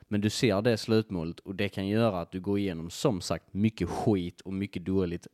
Men 0.00 0.20
du 0.20 0.30
ser 0.30 0.62
det 0.62 0.76
slutmålet 0.76 1.40
och 1.40 1.54
det 1.54 1.68
kan 1.68 1.88
göra 1.88 2.20
att 2.20 2.32
du 2.32 2.40
går 2.40 2.58
igenom 2.58 2.90
som 2.90 3.20
sagt 3.20 3.54
mycket 3.54 3.88
skit 3.88 4.40
och 4.40 4.52
mycket 4.52 4.84
dåligt. 4.84 5.26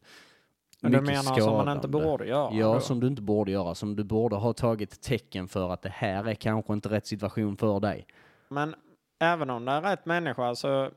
Men 0.80 0.92
du 0.92 1.00
menar 1.00 1.22
som 1.22 1.52
man 1.52 1.68
inte 1.68 1.88
skadande. 1.88 1.88
borde 1.88 2.26
göra? 2.26 2.54
Ja, 2.54 2.74
då? 2.74 2.80
som 2.80 3.00
du 3.00 3.06
inte 3.06 3.22
borde 3.22 3.50
göra. 3.50 3.74
Som 3.74 3.96
du 3.96 4.04
borde 4.04 4.36
ha 4.36 4.52
tagit 4.52 5.00
tecken 5.00 5.48
för 5.48 5.70
att 5.72 5.82
det 5.82 5.88
här 5.88 6.28
är 6.28 6.34
kanske 6.34 6.72
inte 6.72 6.88
rätt 6.88 7.06
situation 7.06 7.56
för 7.56 7.80
dig. 7.80 8.06
Men 8.48 8.74
även 9.20 9.50
om 9.50 9.64
det 9.64 9.72
är 9.72 9.82
rätt 9.82 10.06
människa 10.06 10.54
så, 10.54 10.84
eh, 10.84 10.90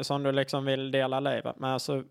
som 0.00 0.22
du 0.22 0.32
liksom 0.32 0.64
vill 0.64 0.90
dela 0.90 1.20
livet 1.20 1.58
med 1.58 1.82
så 1.82 2.04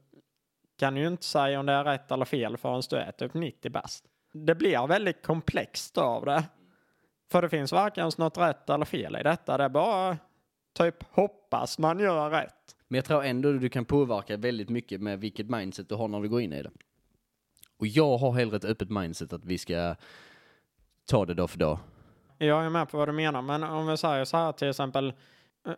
kan 0.80 0.94
du 0.94 1.02
ju 1.02 1.08
inte 1.08 1.26
säga 1.26 1.60
om 1.60 1.66
det 1.66 1.74
är 1.74 1.84
rätt 1.84 2.12
eller 2.12 2.26
fel 2.26 2.58
förrän 2.58 2.82
du 2.90 2.96
är 2.96 3.12
typ 3.12 3.34
90 3.34 3.72
bast. 3.72 4.06
Det 4.34 4.56
blir 4.56 4.88
väldigt 4.88 5.26
komplext 5.26 5.98
av 5.98 6.26
det. 6.26 6.44
För 7.32 7.42
det 7.42 7.50
finns 7.50 7.72
varken 7.72 8.12
något 8.18 8.38
rätt 8.38 8.70
eller 8.70 8.86
fel 8.86 9.16
i 9.20 9.24
detta. 9.24 9.58
Det 9.58 9.64
är 9.64 9.70
bara 9.70 10.18
typ 10.74 10.96
hoppas 11.12 11.80
man 11.80 12.00
gör 12.00 12.30
rätt. 12.30 12.76
Men 12.88 12.96
jag 12.96 13.06
tror 13.06 13.24
ändå 13.24 13.52
du 13.52 13.70
kan 13.70 13.86
påverka 13.86 14.38
väldigt 14.38 14.70
mycket 14.70 15.02
med 15.02 15.20
vilket 15.20 15.50
mindset 15.50 15.90
du 15.90 15.96
har 15.96 16.08
när 16.08 16.22
du 16.22 16.30
går 16.30 16.42
in 16.42 16.54
i 16.54 16.64
det. 16.64 16.72
Och 17.78 17.88
jag 17.88 18.18
har 18.18 18.32
hellre 18.32 18.58
ett 18.58 18.66
öppet 18.66 18.90
mindset 18.90 19.34
att 19.34 19.46
vi 19.46 19.58
ska 19.58 19.96
ta 21.06 21.26
det 21.26 21.34
dag 21.34 21.50
för 21.50 21.60
dag. 21.60 21.80
Jag 22.38 22.66
är 22.66 22.70
med 22.70 22.90
på 22.90 22.98
vad 22.98 23.08
du 23.08 23.12
menar, 23.12 23.42
men 23.42 23.64
om 23.64 23.88
vi 23.88 23.98
säger 23.98 24.26
så 24.26 24.38
här 24.38 24.52
till 24.52 24.70
exempel 24.70 25.14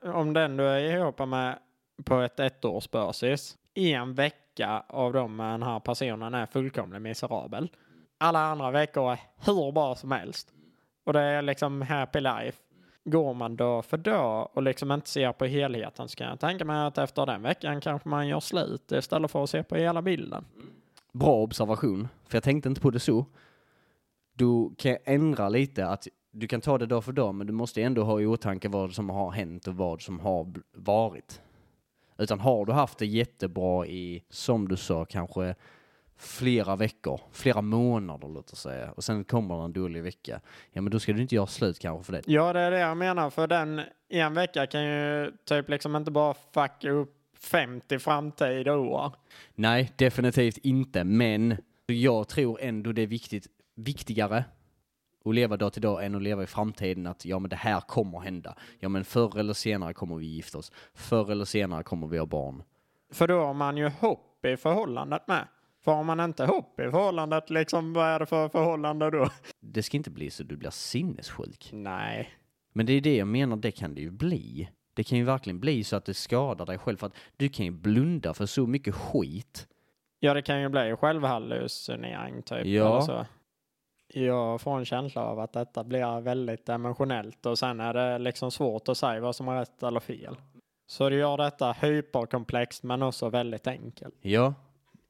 eh, 0.03 0.15
om 0.15 0.33
den 0.33 0.57
du 0.57 0.63
är 0.63 0.79
ihop 0.79 1.19
med 1.19 1.59
på 2.05 2.19
ett 2.19 2.39
ettårsbasis, 2.39 3.57
en 3.73 4.13
vecka 4.13 4.83
av 4.87 5.13
dem 5.13 5.35
med 5.35 5.51
den 5.51 5.63
här 5.63 5.79
personen 5.79 6.33
är 6.33 6.45
fullkomligt 6.45 7.01
miserabel. 7.01 7.69
Alla 8.17 8.39
andra 8.39 8.71
veckor 8.71 9.11
är 9.11 9.19
hur 9.45 9.71
bra 9.71 9.95
som 9.95 10.11
helst. 10.11 10.53
Och 11.09 11.13
det 11.13 11.21
är 11.21 11.41
liksom 11.41 11.81
happy 11.81 12.19
life. 12.19 12.57
Går 13.03 13.33
man 13.33 13.55
dag 13.55 13.85
för 13.85 13.97
dag 13.97 14.49
och 14.53 14.63
liksom 14.63 14.91
inte 14.91 15.09
ser 15.09 15.31
på 15.31 15.45
helheten 15.45 16.09
så 16.09 16.15
kan 16.15 16.27
jag 16.27 16.39
tänka 16.39 16.65
mig 16.65 16.85
att 16.87 16.97
efter 16.97 17.25
den 17.25 17.41
veckan 17.41 17.81
kanske 17.81 18.09
man 18.09 18.27
gör 18.27 18.39
slut 18.39 18.91
istället 18.91 19.31
för 19.31 19.43
att 19.43 19.49
se 19.49 19.63
på 19.63 19.75
hela 19.75 20.01
bilden. 20.01 20.45
Bra 21.11 21.35
observation, 21.35 22.07
för 22.27 22.35
jag 22.35 22.43
tänkte 22.43 22.69
inte 22.69 22.81
på 22.81 22.91
det 22.91 22.99
så. 22.99 23.25
Du 24.33 24.75
kan 24.77 24.97
ändra 25.05 25.49
lite 25.49 25.87
att 25.87 26.07
du 26.31 26.47
kan 26.47 26.61
ta 26.61 26.77
det 26.77 26.85
dag 26.85 27.03
för 27.03 27.11
dag, 27.11 27.35
men 27.35 27.47
du 27.47 27.53
måste 27.53 27.81
ändå 27.81 28.03
ha 28.03 28.21
i 28.21 28.25
åtanke 28.25 28.69
vad 28.69 28.93
som 28.93 29.09
har 29.09 29.31
hänt 29.31 29.67
och 29.67 29.75
vad 29.75 30.01
som 30.01 30.19
har 30.19 30.53
varit. 30.73 31.41
Utan 32.17 32.39
har 32.39 32.65
du 32.65 32.71
haft 32.71 32.97
det 32.97 33.05
jättebra 33.05 33.85
i, 33.85 34.23
som 34.29 34.67
du 34.67 34.77
sa, 34.77 35.05
kanske 35.05 35.55
flera 36.19 36.75
veckor, 36.75 37.21
flera 37.31 37.61
månader 37.61 38.27
låt 38.27 38.53
oss 38.53 38.61
säga, 38.61 38.91
och 38.91 39.03
sen 39.03 39.23
kommer 39.23 39.65
en 39.65 39.73
dålig 39.73 40.03
vecka, 40.03 40.41
ja 40.71 40.81
men 40.81 40.91
då 40.91 40.99
ska 40.99 41.13
du 41.13 41.21
inte 41.21 41.35
göra 41.35 41.47
slut 41.47 41.79
kanske 41.79 42.03
för 42.03 42.13
det. 42.13 42.21
Ja, 42.25 42.53
det 42.53 42.59
är 42.59 42.71
det 42.71 42.79
jag 42.79 42.97
menar. 42.97 43.29
För 43.29 43.47
den 43.47 43.81
en 44.09 44.33
vecka 44.33 44.67
kan 44.67 44.83
ju 44.83 45.31
typ 45.45 45.69
liksom 45.69 45.95
inte 45.95 46.11
bara 46.11 46.33
fucka 46.33 46.91
upp 46.91 47.15
50 47.39 47.99
framtida 47.99 48.75
år. 48.77 49.13
Nej, 49.55 49.91
definitivt 49.95 50.57
inte, 50.57 51.03
men 51.03 51.57
jag 51.85 52.27
tror 52.27 52.61
ändå 52.61 52.91
det 52.91 53.01
är 53.01 53.07
viktigt, 53.07 53.47
viktigare 53.75 54.43
att 55.25 55.35
leva 55.35 55.57
dag 55.57 55.73
till 55.73 55.81
dag 55.81 56.05
än 56.05 56.15
att 56.15 56.21
leva 56.21 56.43
i 56.43 56.47
framtiden 56.47 57.07
att 57.07 57.25
ja 57.25 57.39
men 57.39 57.49
det 57.49 57.55
här 57.55 57.81
kommer 57.81 58.19
hända. 58.19 58.55
Ja 58.79 58.89
men 58.89 59.05
förr 59.05 59.39
eller 59.39 59.53
senare 59.53 59.93
kommer 59.93 60.15
vi 60.15 60.25
gifta 60.25 60.57
oss. 60.57 60.71
Förr 60.93 61.31
eller 61.31 61.45
senare 61.45 61.83
kommer 61.83 62.07
vi 62.07 62.17
ha 62.17 62.25
barn. 62.25 62.63
För 63.11 63.27
då 63.27 63.39
har 63.39 63.53
man 63.53 63.77
ju 63.77 63.89
hopp 63.89 64.45
i 64.45 64.57
förhållandet 64.57 65.27
med. 65.27 65.47
För 65.83 65.91
har 65.91 66.03
man 66.03 66.19
inte 66.19 66.45
hopp 66.45 66.79
i 66.79 66.83
förhållandet, 66.83 67.49
liksom 67.49 67.93
vad 67.93 68.07
är 68.07 68.19
det 68.19 68.25
för 68.25 68.49
förhållande 68.49 69.09
då? 69.09 69.29
Det 69.59 69.83
ska 69.83 69.97
inte 69.97 70.11
bli 70.11 70.31
så 70.31 70.43
du 70.43 70.57
blir 70.57 70.69
sinnessjuk. 70.69 71.69
Nej. 71.73 72.29
Men 72.73 72.85
det 72.85 72.93
är 72.93 73.01
det 73.01 73.15
jag 73.15 73.27
menar, 73.27 73.57
det 73.57 73.71
kan 73.71 73.95
det 73.95 74.01
ju 74.01 74.11
bli. 74.11 74.69
Det 74.93 75.03
kan 75.03 75.17
ju 75.17 75.23
verkligen 75.23 75.59
bli 75.59 75.83
så 75.83 75.95
att 75.95 76.05
det 76.05 76.13
skadar 76.13 76.65
dig 76.65 76.77
själv 76.77 76.97
för 76.97 77.07
att 77.07 77.15
du 77.37 77.49
kan 77.49 77.65
ju 77.65 77.71
blunda 77.71 78.33
för 78.33 78.45
så 78.45 78.67
mycket 78.67 78.95
skit. 78.95 79.67
Ja, 80.19 80.33
det 80.33 80.41
kan 80.41 80.61
ju 80.61 80.69
bli 80.69 80.95
självhallucinering 80.95 82.41
typ. 82.41 82.65
Ja. 82.65 82.89
Eller 82.89 83.01
så. 83.01 83.25
Jag 84.13 84.61
får 84.61 84.77
en 84.77 84.85
känsla 84.85 85.23
av 85.23 85.39
att 85.39 85.53
detta 85.53 85.83
blir 85.83 86.21
väldigt 86.21 86.69
emotionellt 86.69 87.45
och 87.45 87.59
sen 87.59 87.79
är 87.79 87.93
det 87.93 88.19
liksom 88.19 88.51
svårt 88.51 88.89
att 88.89 88.97
säga 88.97 89.21
vad 89.21 89.35
som 89.35 89.47
är 89.47 89.59
rätt 89.59 89.83
eller 89.83 89.99
fel. 89.99 90.35
Så 90.87 91.09
det 91.09 91.15
gör 91.15 91.37
detta 91.37 91.71
hyperkomplext 91.71 92.83
men 92.83 93.03
också 93.03 93.29
väldigt 93.29 93.67
enkelt. 93.67 94.15
Ja, 94.21 94.53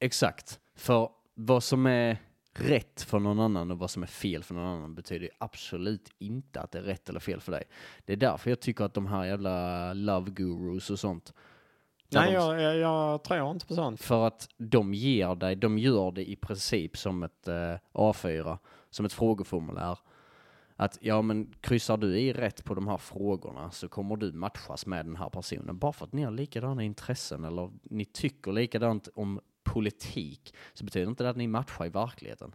exakt. 0.00 0.60
För 0.74 1.10
vad 1.34 1.62
som 1.62 1.86
är 1.86 2.16
rätt 2.54 3.02
för 3.02 3.18
någon 3.18 3.40
annan 3.40 3.70
och 3.70 3.78
vad 3.78 3.90
som 3.90 4.02
är 4.02 4.06
fel 4.06 4.42
för 4.42 4.54
någon 4.54 4.66
annan 4.66 4.94
betyder 4.94 5.30
absolut 5.38 6.10
inte 6.18 6.60
att 6.60 6.72
det 6.72 6.78
är 6.78 6.82
rätt 6.82 7.08
eller 7.08 7.20
fel 7.20 7.40
för 7.40 7.52
dig. 7.52 7.64
Det 8.04 8.12
är 8.12 8.16
därför 8.16 8.50
jag 8.50 8.60
tycker 8.60 8.84
att 8.84 8.94
de 8.94 9.06
här 9.06 9.24
jävla 9.24 9.92
love 9.92 10.30
gurus 10.30 10.90
och 10.90 10.98
sånt. 10.98 11.34
Nej, 12.12 12.26
de- 12.26 12.34
jag, 12.34 12.60
jag, 12.60 12.76
jag 12.76 13.24
tror 13.24 13.50
inte 13.50 13.66
på 13.66 13.74
sånt. 13.74 14.00
För 14.00 14.26
att 14.26 14.48
de 14.56 14.94
ger 14.94 15.34
dig, 15.34 15.56
de 15.56 15.78
gör 15.78 16.10
det 16.12 16.30
i 16.30 16.36
princip 16.36 16.96
som 16.96 17.22
ett 17.22 17.48
eh, 17.48 17.76
A4, 17.92 18.58
som 18.90 19.06
ett 19.06 19.12
frågeformulär. 19.12 19.98
Att 20.76 20.98
ja 21.00 21.22
men 21.22 21.52
kryssar 21.60 21.96
du 21.96 22.18
i 22.18 22.32
rätt 22.32 22.64
på 22.64 22.74
de 22.74 22.88
här 22.88 22.96
frågorna 22.96 23.70
så 23.70 23.88
kommer 23.88 24.16
du 24.16 24.32
matchas 24.32 24.86
med 24.86 25.06
den 25.06 25.16
här 25.16 25.28
personen. 25.28 25.78
Bara 25.78 25.92
för 25.92 26.04
att 26.06 26.12
ni 26.12 26.22
har 26.22 26.30
likadana 26.30 26.82
intressen 26.82 27.44
eller 27.44 27.70
ni 27.82 28.04
tycker 28.04 28.52
likadant 28.52 29.08
om 29.14 29.40
politik 29.72 30.54
så 30.74 30.84
betyder 30.84 31.08
inte 31.08 31.24
det 31.24 31.30
att 31.30 31.36
ni 31.36 31.46
matchar 31.46 31.86
i 31.86 31.88
verkligheten. 31.88 32.54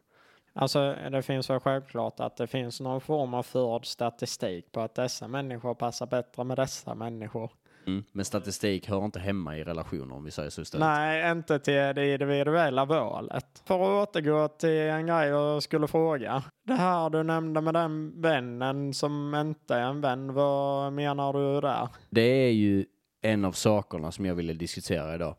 Alltså 0.53 0.95
det 1.11 1.21
finns 1.21 1.49
väl 1.49 1.59
självklart 1.59 2.19
att 2.19 2.37
det 2.37 2.47
finns 2.47 2.81
någon 2.81 3.01
form 3.01 3.33
av 3.33 3.43
förd 3.43 3.85
statistik 3.85 4.71
på 4.71 4.81
att 4.81 4.95
dessa 4.95 5.27
människor 5.27 5.73
passar 5.73 6.07
bättre 6.07 6.43
med 6.43 6.57
dessa 6.57 6.95
människor. 6.95 7.51
Mm. 7.87 8.03
Men 8.11 8.25
statistik 8.25 8.89
hör 8.89 9.05
inte 9.05 9.19
hemma 9.19 9.57
i 9.57 9.63
relationer 9.63 10.15
om 10.15 10.23
vi 10.23 10.31
säger 10.31 10.49
så 10.49 10.61
istället. 10.61 10.87
Nej, 10.87 11.31
inte 11.31 11.59
till 11.59 11.73
det 11.73 12.13
individuella 12.13 12.85
valet. 12.85 13.63
För 13.65 13.75
att 13.75 14.09
återgå 14.09 14.47
till 14.47 14.69
en 14.69 15.07
grej 15.07 15.27
jag 15.27 15.63
skulle 15.63 15.87
fråga. 15.87 16.43
Det 16.63 16.73
här 16.73 17.09
du 17.09 17.23
nämnde 17.23 17.61
med 17.61 17.73
den 17.73 18.21
vännen 18.21 18.93
som 18.93 19.35
inte 19.35 19.75
är 19.75 19.81
en 19.81 20.01
vän, 20.01 20.33
vad 20.33 20.93
menar 20.93 21.33
du 21.33 21.61
där? 21.61 21.87
Det 22.09 22.21
är 22.21 22.51
ju 22.51 22.85
en 23.21 23.45
av 23.45 23.51
sakerna 23.51 24.11
som 24.11 24.25
jag 24.25 24.35
ville 24.35 24.53
diskutera 24.53 25.15
idag. 25.15 25.35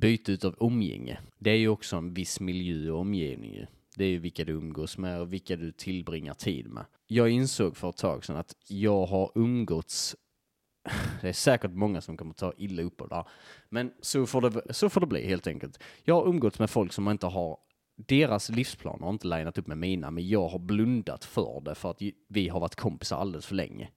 Byte 0.00 0.46
av 0.46 0.56
umgänge. 0.60 1.18
Det 1.38 1.50
är 1.50 1.56
ju 1.56 1.68
också 1.68 1.96
en 1.96 2.14
viss 2.14 2.40
miljö 2.40 2.90
och 2.90 3.00
omgivning 3.00 3.54
ju. 3.54 3.66
Det 3.96 4.04
är 4.04 4.08
ju 4.08 4.18
vilka 4.18 4.44
du 4.44 4.52
umgås 4.52 4.98
med 4.98 5.20
och 5.20 5.32
vilka 5.32 5.56
du 5.56 5.72
tillbringar 5.72 6.34
tid 6.34 6.68
med. 6.68 6.84
Jag 7.06 7.30
insåg 7.30 7.76
för 7.76 7.88
ett 7.88 7.96
tag 7.96 8.24
sedan 8.24 8.36
att 8.36 8.56
jag 8.68 9.06
har 9.06 9.32
umgåtts 9.34 10.16
det 11.20 11.28
är 11.28 11.32
säkert 11.32 11.70
många 11.70 12.00
som 12.00 12.16
kommer 12.16 12.34
ta 12.34 12.52
illa 12.56 12.82
upp 12.82 13.00
av 13.00 13.08
det 13.08 13.14
här. 13.14 13.28
Men 13.68 13.92
så 14.00 14.26
får 14.26 14.50
det, 14.50 14.74
så 14.74 14.88
får 14.88 15.00
det 15.00 15.06
bli 15.06 15.26
helt 15.26 15.46
enkelt. 15.46 15.82
Jag 16.04 16.14
har 16.14 16.28
umgåtts 16.28 16.58
med 16.58 16.70
folk 16.70 16.92
som 16.92 17.08
inte 17.08 17.26
har 17.26 17.58
deras 17.96 18.48
livsplaner 18.48 19.04
har 19.04 19.12
inte 19.12 19.26
linat 19.26 19.58
upp 19.58 19.66
med 19.66 19.78
mina, 19.78 20.10
men 20.10 20.28
jag 20.28 20.48
har 20.48 20.58
blundat 20.58 21.24
för 21.24 21.60
det 21.60 21.74
för 21.74 21.90
att 21.90 22.02
vi 22.28 22.48
har 22.48 22.60
varit 22.60 22.74
kompisar 22.74 23.18
alldeles 23.18 23.46
för 23.46 23.54
länge. 23.54 23.90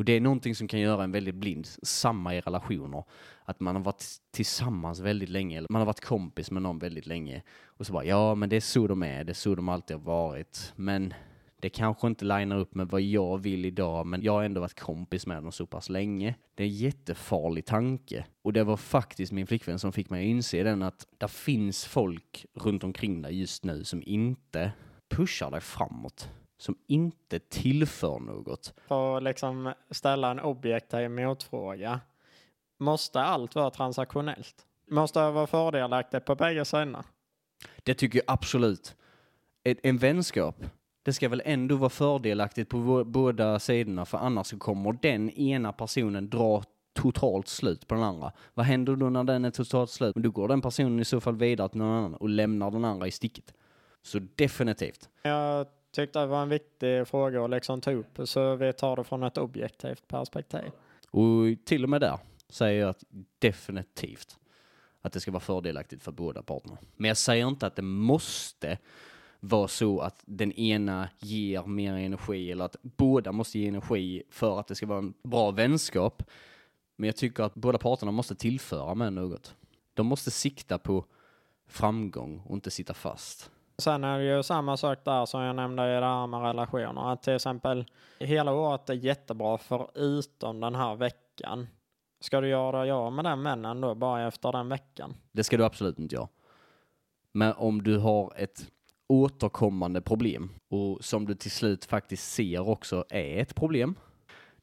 Och 0.00 0.04
det 0.04 0.12
är 0.12 0.20
någonting 0.20 0.54
som 0.54 0.68
kan 0.68 0.80
göra 0.80 1.04
en 1.04 1.12
väldigt 1.12 1.34
blind, 1.34 1.66
samma 1.82 2.34
i 2.34 2.40
relationer. 2.40 3.04
Att 3.44 3.60
man 3.60 3.76
har 3.76 3.82
varit 3.82 4.04
tillsammans 4.30 5.00
väldigt 5.00 5.28
länge, 5.28 5.58
eller 5.58 5.68
man 5.70 5.80
har 5.80 5.86
varit 5.86 6.04
kompis 6.04 6.50
med 6.50 6.62
någon 6.62 6.78
väldigt 6.78 7.06
länge. 7.06 7.42
Och 7.64 7.86
så 7.86 7.92
bara, 7.92 8.04
ja 8.04 8.34
men 8.34 8.48
det 8.48 8.56
är 8.56 8.60
så 8.60 8.86
de 8.86 9.02
är, 9.02 9.24
det 9.24 9.32
är 9.32 9.34
så 9.34 9.54
de 9.54 9.68
alltid 9.68 9.96
har 9.96 10.04
varit. 10.04 10.72
Men 10.76 11.14
Det 11.62 11.68
kanske 11.68 12.06
inte 12.06 12.24
linar 12.24 12.58
upp 12.58 12.74
med 12.74 12.88
vad 12.88 13.00
jag 13.00 13.38
vill 13.38 13.64
idag, 13.64 14.06
men 14.06 14.22
jag 14.22 14.32
har 14.32 14.42
ändå 14.42 14.60
varit 14.60 14.80
kompis 14.80 15.26
med 15.26 15.42
dem 15.42 15.52
så 15.52 15.66
pass 15.66 15.88
länge. 15.88 16.34
Det 16.54 16.62
är 16.62 16.66
en 16.66 16.74
jättefarlig 16.74 17.66
tanke. 17.66 18.24
Och 18.42 18.52
det 18.52 18.64
var 18.64 18.76
faktiskt 18.76 19.32
min 19.32 19.46
flickvän 19.46 19.78
som 19.78 19.92
fick 19.92 20.10
mig 20.10 20.24
att 20.24 20.30
inse 20.30 20.62
den 20.62 20.82
att 20.82 21.06
det 21.18 21.28
finns 21.28 21.84
folk 21.84 22.46
runt 22.54 22.84
omkring 22.84 23.22
dig 23.22 23.40
just 23.40 23.64
nu 23.64 23.84
som 23.84 24.02
inte 24.06 24.72
pushar 25.08 25.50
dig 25.50 25.60
framåt. 25.60 26.30
Som 26.60 26.76
inte 26.86 27.38
tillför 27.38 28.18
något. 28.18 28.74
För 28.88 29.16
att 29.16 29.22
liksom 29.22 29.72
ställa 29.90 30.30
en 30.30 30.40
objektiv 30.40 31.10
motfråga. 31.10 32.00
Måste 32.78 33.20
allt 33.20 33.54
vara 33.54 33.70
transaktionellt? 33.70 34.66
Måste 34.88 35.20
det 35.20 35.30
vara 35.30 35.46
fördelaktigt 35.46 36.24
på 36.24 36.34
bägge 36.34 36.64
sidorna? 36.64 37.04
Det 37.82 37.94
tycker 37.94 38.18
jag 38.18 38.24
absolut. 38.26 38.96
En, 39.64 39.76
en 39.82 39.98
vänskap, 39.98 40.64
det 41.02 41.12
ska 41.12 41.28
väl 41.28 41.42
ändå 41.44 41.76
vara 41.76 41.90
fördelaktigt 41.90 42.68
på 42.68 43.04
båda 43.04 43.58
sidorna 43.58 44.04
för 44.04 44.18
annars 44.18 44.54
kommer 44.58 44.98
den 45.02 45.30
ena 45.30 45.72
personen 45.72 46.30
dra 46.30 46.62
totalt 46.92 47.48
slut 47.48 47.88
på 47.88 47.94
den 47.94 48.04
andra. 48.04 48.32
Vad 48.54 48.66
händer 48.66 48.96
då 48.96 49.10
när 49.10 49.24
den 49.24 49.44
är 49.44 49.50
totalt 49.50 49.90
slut? 49.90 50.14
Men 50.14 50.22
då 50.22 50.30
går 50.30 50.48
den 50.48 50.60
personen 50.60 51.00
i 51.00 51.04
så 51.04 51.20
fall 51.20 51.36
vidare 51.36 51.68
till 51.68 51.78
någon 51.78 51.96
annan 51.96 52.14
och 52.14 52.28
lämnar 52.28 52.70
den 52.70 52.84
andra 52.84 53.06
i 53.06 53.10
sticket. 53.10 53.54
Så 54.02 54.18
definitivt. 54.36 55.08
Jag 55.22 55.66
tyckte 55.92 56.18
det 56.18 56.26
var 56.26 56.42
en 56.42 56.48
viktig 56.48 57.08
fråga 57.08 57.44
att 57.44 57.50
liksom 57.50 57.80
ta 57.80 57.92
upp, 57.92 58.18
så 58.24 58.56
vi 58.56 58.72
tar 58.72 58.96
det 58.96 59.04
från 59.04 59.22
ett 59.22 59.38
objektivt 59.38 60.08
perspektiv. 60.08 60.70
Och 61.10 61.44
till 61.64 61.84
och 61.84 61.90
med 61.90 62.00
där 62.00 62.18
säger 62.48 62.80
jag 62.80 62.90
att 62.90 63.04
definitivt 63.38 64.38
att 65.02 65.12
det 65.12 65.20
ska 65.20 65.30
vara 65.30 65.40
fördelaktigt 65.40 66.02
för 66.02 66.12
båda 66.12 66.42
parterna. 66.42 66.78
Men 66.96 67.08
jag 67.08 67.16
säger 67.16 67.48
inte 67.48 67.66
att 67.66 67.76
det 67.76 67.82
måste 67.82 68.78
vara 69.40 69.68
så 69.68 70.00
att 70.00 70.22
den 70.26 70.52
ena 70.52 71.08
ger 71.18 71.62
mer 71.62 71.94
energi 71.94 72.50
eller 72.50 72.64
att 72.64 72.76
båda 72.82 73.32
måste 73.32 73.58
ge 73.58 73.68
energi 73.68 74.22
för 74.30 74.60
att 74.60 74.66
det 74.66 74.74
ska 74.74 74.86
vara 74.86 74.98
en 74.98 75.14
bra 75.22 75.50
vänskap. 75.50 76.22
Men 76.96 77.06
jag 77.06 77.16
tycker 77.16 77.42
att 77.42 77.54
båda 77.54 77.78
parterna 77.78 78.12
måste 78.12 78.34
tillföra 78.34 78.94
med 78.94 79.12
något. 79.12 79.54
De 79.94 80.06
måste 80.06 80.30
sikta 80.30 80.78
på 80.78 81.04
framgång 81.66 82.42
och 82.46 82.54
inte 82.54 82.70
sitta 82.70 82.94
fast. 82.94 83.50
Sen 83.80 84.04
är 84.04 84.18
det 84.18 84.36
ju 84.36 84.42
samma 84.42 84.76
sak 84.76 85.04
där 85.04 85.26
som 85.26 85.42
jag 85.42 85.56
nämnde 85.56 85.82
i 85.82 86.00
det 86.00 86.06
här 86.06 86.26
med 86.26 86.42
relationer. 86.42 87.12
Att 87.12 87.22
till 87.22 87.32
exempel 87.32 87.84
hela 88.18 88.52
året 88.52 88.90
är 88.90 88.94
jättebra 88.94 89.58
förutom 89.58 90.60
den 90.60 90.74
här 90.74 90.96
veckan. 90.96 91.66
Ska 92.20 92.40
du 92.40 92.48
göra 92.48 92.86
ja 92.86 93.10
med 93.10 93.24
den 93.24 93.42
männen 93.42 93.80
då 93.80 93.94
bara 93.94 94.26
efter 94.26 94.52
den 94.52 94.68
veckan? 94.68 95.14
Det 95.32 95.44
ska 95.44 95.56
du 95.56 95.64
absolut 95.64 95.98
inte 95.98 96.14
göra. 96.14 96.28
Men 97.32 97.52
om 97.52 97.82
du 97.82 97.98
har 97.98 98.32
ett 98.36 98.66
återkommande 99.06 100.00
problem 100.00 100.50
och 100.68 101.04
som 101.04 101.26
du 101.26 101.34
till 101.34 101.50
slut 101.50 101.84
faktiskt 101.84 102.32
ser 102.32 102.68
också 102.68 103.04
är 103.08 103.42
ett 103.42 103.54
problem. 103.54 103.94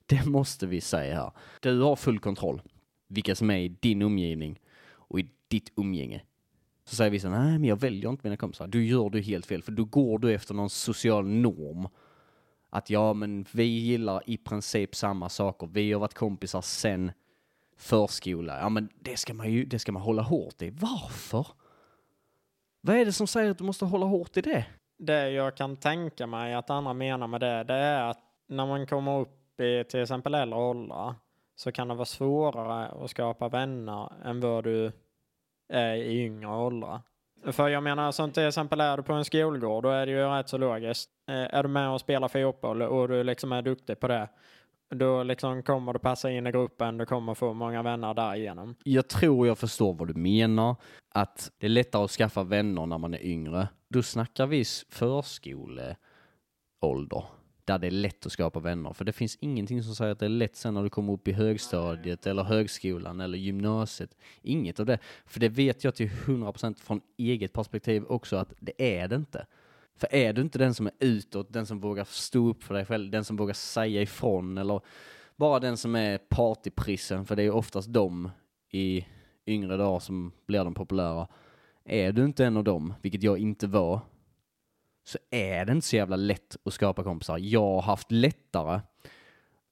Det 0.05 0.25
måste 0.25 0.67
vi 0.67 0.81
säga 0.81 1.15
här. 1.15 1.31
Du 1.61 1.81
har 1.81 1.95
full 1.95 2.19
kontroll 2.19 2.61
vilka 3.07 3.35
som 3.35 3.49
är 3.49 3.57
i 3.57 3.67
din 3.67 4.01
omgivning 4.01 4.59
och 4.89 5.19
i 5.19 5.29
ditt 5.47 5.71
umgänge. 5.75 6.21
Så 6.87 6.95
säger 6.95 7.11
vissa, 7.11 7.29
nej 7.29 7.59
men 7.59 7.63
jag 7.63 7.79
väljer 7.79 8.09
inte 8.09 8.27
mina 8.27 8.37
kompisar. 8.37 8.67
Du 8.67 8.85
gör 8.85 9.09
du 9.09 9.21
helt 9.21 9.45
fel 9.45 9.63
för 9.63 9.71
då 9.71 9.83
går 9.83 10.19
du 10.19 10.33
efter 10.33 10.53
någon 10.53 10.69
social 10.69 11.27
norm. 11.27 11.87
Att 12.69 12.89
ja 12.89 13.13
men 13.13 13.45
vi 13.51 13.63
gillar 13.63 14.21
i 14.25 14.37
princip 14.37 14.95
samma 14.95 15.29
saker. 15.29 15.67
Vi 15.67 15.93
har 15.93 15.99
varit 15.99 16.13
kompisar 16.13 16.61
sen 16.61 17.11
förskola. 17.77 18.59
Ja 18.59 18.69
men 18.69 18.89
det 18.99 19.17
ska 19.17 19.33
man 19.33 19.51
ju, 19.51 19.65
det 19.65 19.79
ska 19.79 19.91
man 19.91 20.01
hålla 20.01 20.21
hårt 20.21 20.61
i. 20.61 20.69
Varför? 20.69 21.47
Vad 22.81 22.95
är 22.95 23.05
det 23.05 23.13
som 23.13 23.27
säger 23.27 23.51
att 23.51 23.57
du 23.57 23.63
måste 23.63 23.85
hålla 23.85 24.05
hårt 24.05 24.37
i 24.37 24.41
det? 24.41 24.65
Det 24.97 25.29
jag 25.29 25.57
kan 25.57 25.77
tänka 25.77 26.27
mig 26.27 26.53
att 26.53 26.69
andra 26.69 26.93
menar 26.93 27.27
med 27.27 27.41
det, 27.41 27.63
det 27.63 27.73
är 27.73 28.09
att 28.09 28.19
när 28.47 28.65
man 28.65 28.87
kommer 28.87 29.19
upp 29.19 29.59
i 29.59 29.83
till 29.83 30.01
exempel 30.01 30.33
äldre 30.33 30.59
åldrar 30.59 31.15
så 31.55 31.71
kan 31.71 31.87
det 31.87 31.95
vara 31.95 32.05
svårare 32.05 33.03
att 33.03 33.09
skapa 33.09 33.49
vänner 33.49 34.11
än 34.25 34.39
vad 34.39 34.63
du 34.63 34.91
Eh, 35.73 35.95
i 35.95 36.25
yngre 36.25 36.49
åldrar. 36.49 37.01
För 37.51 37.67
jag 37.67 37.83
menar, 37.83 38.11
som 38.11 38.31
till 38.31 38.47
exempel 38.47 38.81
är 38.81 38.97
du 38.97 39.03
på 39.03 39.13
en 39.13 39.25
skolgård, 39.25 39.83
då 39.83 39.89
är 39.89 40.05
det 40.05 40.11
ju 40.11 40.27
rätt 40.27 40.49
så 40.49 40.57
logiskt. 40.57 41.09
Eh, 41.29 41.55
Är 41.55 41.63
du 41.63 41.69
med 41.69 41.89
och 41.89 41.99
spelar 42.01 42.27
fotboll 42.27 42.81
och 42.81 43.07
du 43.07 43.23
liksom 43.23 43.51
är 43.51 43.61
duktig 43.61 43.99
på 43.99 44.07
det, 44.07 44.29
då 44.89 45.23
liksom 45.23 45.63
kommer 45.63 45.93
du 45.93 45.99
passa 45.99 46.31
in 46.31 46.47
i 46.47 46.51
gruppen, 46.51 46.97
du 46.97 47.05
kommer 47.05 47.33
få 47.33 47.53
många 47.53 47.83
vänner 47.83 48.13
därigenom. 48.13 48.75
Jag 48.83 49.07
tror 49.07 49.47
jag 49.47 49.57
förstår 49.57 49.93
vad 49.93 50.07
du 50.07 50.13
menar. 50.13 50.75
Att 51.13 51.51
det 51.57 51.65
är 51.67 51.69
lättare 51.69 52.03
att 52.03 52.11
skaffa 52.11 52.43
vänner 52.43 52.85
när 52.85 52.97
man 52.97 53.13
är 53.13 53.23
yngre. 53.25 53.67
Då 53.89 54.03
snackar 54.03 54.45
vi 54.45 54.63
förskoleålder. 54.89 55.95
Där 57.67 57.79
det 57.79 57.87
är 57.87 57.91
lätt 57.91 58.25
att 58.25 58.31
skapa 58.31 58.59
vänner. 58.59 58.93
För 58.93 59.05
det 59.05 59.11
finns 59.11 59.37
ingenting 59.41 59.83
som 59.83 59.95
säger 59.95 60.11
att 60.11 60.19
det 60.19 60.25
är 60.25 60.29
lätt 60.29 60.55
sen 60.55 60.73
när 60.73 60.83
du 60.83 60.89
kommer 60.89 61.13
upp 61.13 61.27
i 61.27 61.31
högstadiet 61.31 62.27
eller 62.27 62.43
högskolan 62.43 63.21
eller 63.21 63.37
gymnasiet. 63.37 64.17
Inget 64.41 64.79
av 64.79 64.85
det. 64.85 64.99
För 65.25 65.39
det 65.39 65.49
vet 65.49 65.83
jag 65.83 65.95
till 65.95 66.09
100% 66.09 66.79
från 66.79 67.01
eget 67.17 67.53
perspektiv 67.53 68.03
också 68.05 68.35
att 68.35 68.53
det 68.59 68.99
är 68.99 69.07
det 69.07 69.15
inte. 69.15 69.45
För 69.95 70.15
är 70.15 70.33
du 70.33 70.41
inte 70.41 70.59
den 70.59 70.73
som 70.73 70.87
är 70.87 70.93
utåt, 70.99 71.53
den 71.53 71.65
som 71.65 71.79
vågar 71.79 72.03
stå 72.03 72.49
upp 72.49 72.63
för 72.63 72.73
dig 72.73 72.85
själv, 72.85 73.11
den 73.11 73.23
som 73.23 73.37
vågar 73.37 73.53
säga 73.53 74.01
ifrån 74.01 74.57
eller 74.57 74.81
bara 75.35 75.59
den 75.59 75.77
som 75.77 75.95
är 75.95 76.17
partyprissen, 76.17 77.25
för 77.25 77.35
det 77.35 77.43
är 77.43 77.51
oftast 77.51 77.93
de 77.93 78.31
i 78.71 79.05
yngre 79.45 79.77
dagar 79.77 79.99
som 79.99 80.31
blir 80.45 80.63
de 80.63 80.73
populära. 80.73 81.27
Är 81.85 82.11
du 82.11 82.25
inte 82.25 82.45
en 82.45 82.57
av 82.57 82.63
dem, 82.63 82.93
vilket 83.01 83.23
jag 83.23 83.37
inte 83.37 83.67
var, 83.67 83.99
så 85.07 85.17
är 85.29 85.65
det 85.65 85.71
inte 85.71 85.87
så 85.87 85.95
jävla 85.95 86.15
lätt 86.15 86.57
att 86.63 86.73
skapa 86.73 87.03
kompisar. 87.03 87.37
Jag 87.37 87.61
har 87.61 87.81
haft 87.81 88.11
lättare 88.11 88.81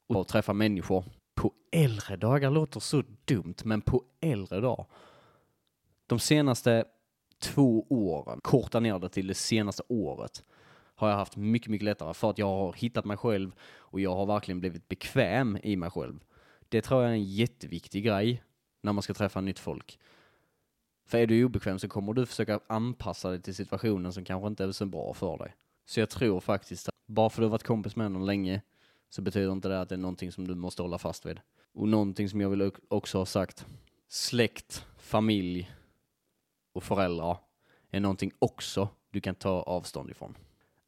att 0.07 0.27
träffa 0.27 0.53
människor 0.53 1.05
på 1.33 1.53
äldre 1.71 2.15
dagar. 2.15 2.51
Låter 2.51 2.79
så 2.79 3.03
dumt, 3.25 3.55
men 3.63 3.81
på 3.81 4.03
äldre 4.21 4.59
dagar. 4.59 4.85
De 6.07 6.19
senaste 6.19 6.85
två 7.39 7.85
åren, 7.89 8.39
korta 8.43 8.79
ner 8.79 8.99
det 8.99 9.09
till 9.09 9.27
det 9.27 9.33
senaste 9.33 9.83
året, 9.87 10.43
har 10.95 11.09
jag 11.09 11.15
haft 11.15 11.35
mycket, 11.35 11.69
mycket 11.69 11.85
lättare 11.85 12.13
för 12.13 12.29
att 12.29 12.37
jag 12.37 12.47
har 12.47 12.73
hittat 12.73 13.05
mig 13.05 13.17
själv 13.17 13.51
och 13.75 13.99
jag 13.99 14.15
har 14.15 14.25
verkligen 14.25 14.59
blivit 14.59 14.87
bekväm 14.87 15.57
i 15.63 15.75
mig 15.75 15.89
själv. 15.89 16.19
Det 16.69 16.81
tror 16.81 17.01
jag 17.01 17.09
är 17.09 17.15
en 17.15 17.23
jätteviktig 17.23 18.03
grej 18.03 18.43
när 18.81 18.93
man 18.93 19.01
ska 19.01 19.13
träffa 19.13 19.41
nytt 19.41 19.59
folk. 19.59 19.99
För 21.05 21.17
är 21.17 21.27
du 21.27 21.43
obekväm 21.43 21.79
så 21.79 21.87
kommer 21.87 22.13
du 22.13 22.25
försöka 22.25 22.59
anpassa 22.67 23.29
dig 23.29 23.41
till 23.41 23.55
situationen 23.55 24.13
som 24.13 24.25
kanske 24.25 24.47
inte 24.47 24.63
är 24.63 24.71
så 24.71 24.85
bra 24.85 25.13
för 25.13 25.37
dig. 25.37 25.55
Så 25.85 25.99
jag 25.99 26.09
tror 26.09 26.39
faktiskt 26.39 26.87
att 26.87 26.95
bara 27.05 27.29
för 27.29 27.35
att 27.35 27.41
du 27.41 27.45
har 27.45 27.51
varit 27.51 27.63
kompis 27.63 27.95
med 27.95 28.11
någon 28.11 28.25
länge 28.25 28.61
så 29.09 29.21
betyder 29.21 29.51
inte 29.51 29.67
det 29.67 29.81
att 29.81 29.89
det 29.89 29.95
är 29.95 29.99
någonting 29.99 30.31
som 30.31 30.47
du 30.47 30.55
måste 30.55 30.81
hålla 30.81 30.97
fast 30.97 31.25
vid. 31.25 31.39
Och 31.73 31.87
någonting 31.87 32.29
som 32.29 32.41
jag 32.41 32.49
vill 32.49 32.71
också 32.87 33.17
ha 33.17 33.25
sagt, 33.25 33.65
släkt, 34.07 34.85
familj 34.97 35.71
och 36.73 36.83
föräldrar 36.83 37.37
är 37.91 37.99
någonting 37.99 38.31
också 38.39 38.89
du 39.11 39.21
kan 39.21 39.35
ta 39.35 39.61
avstånd 39.61 40.09
ifrån. 40.09 40.37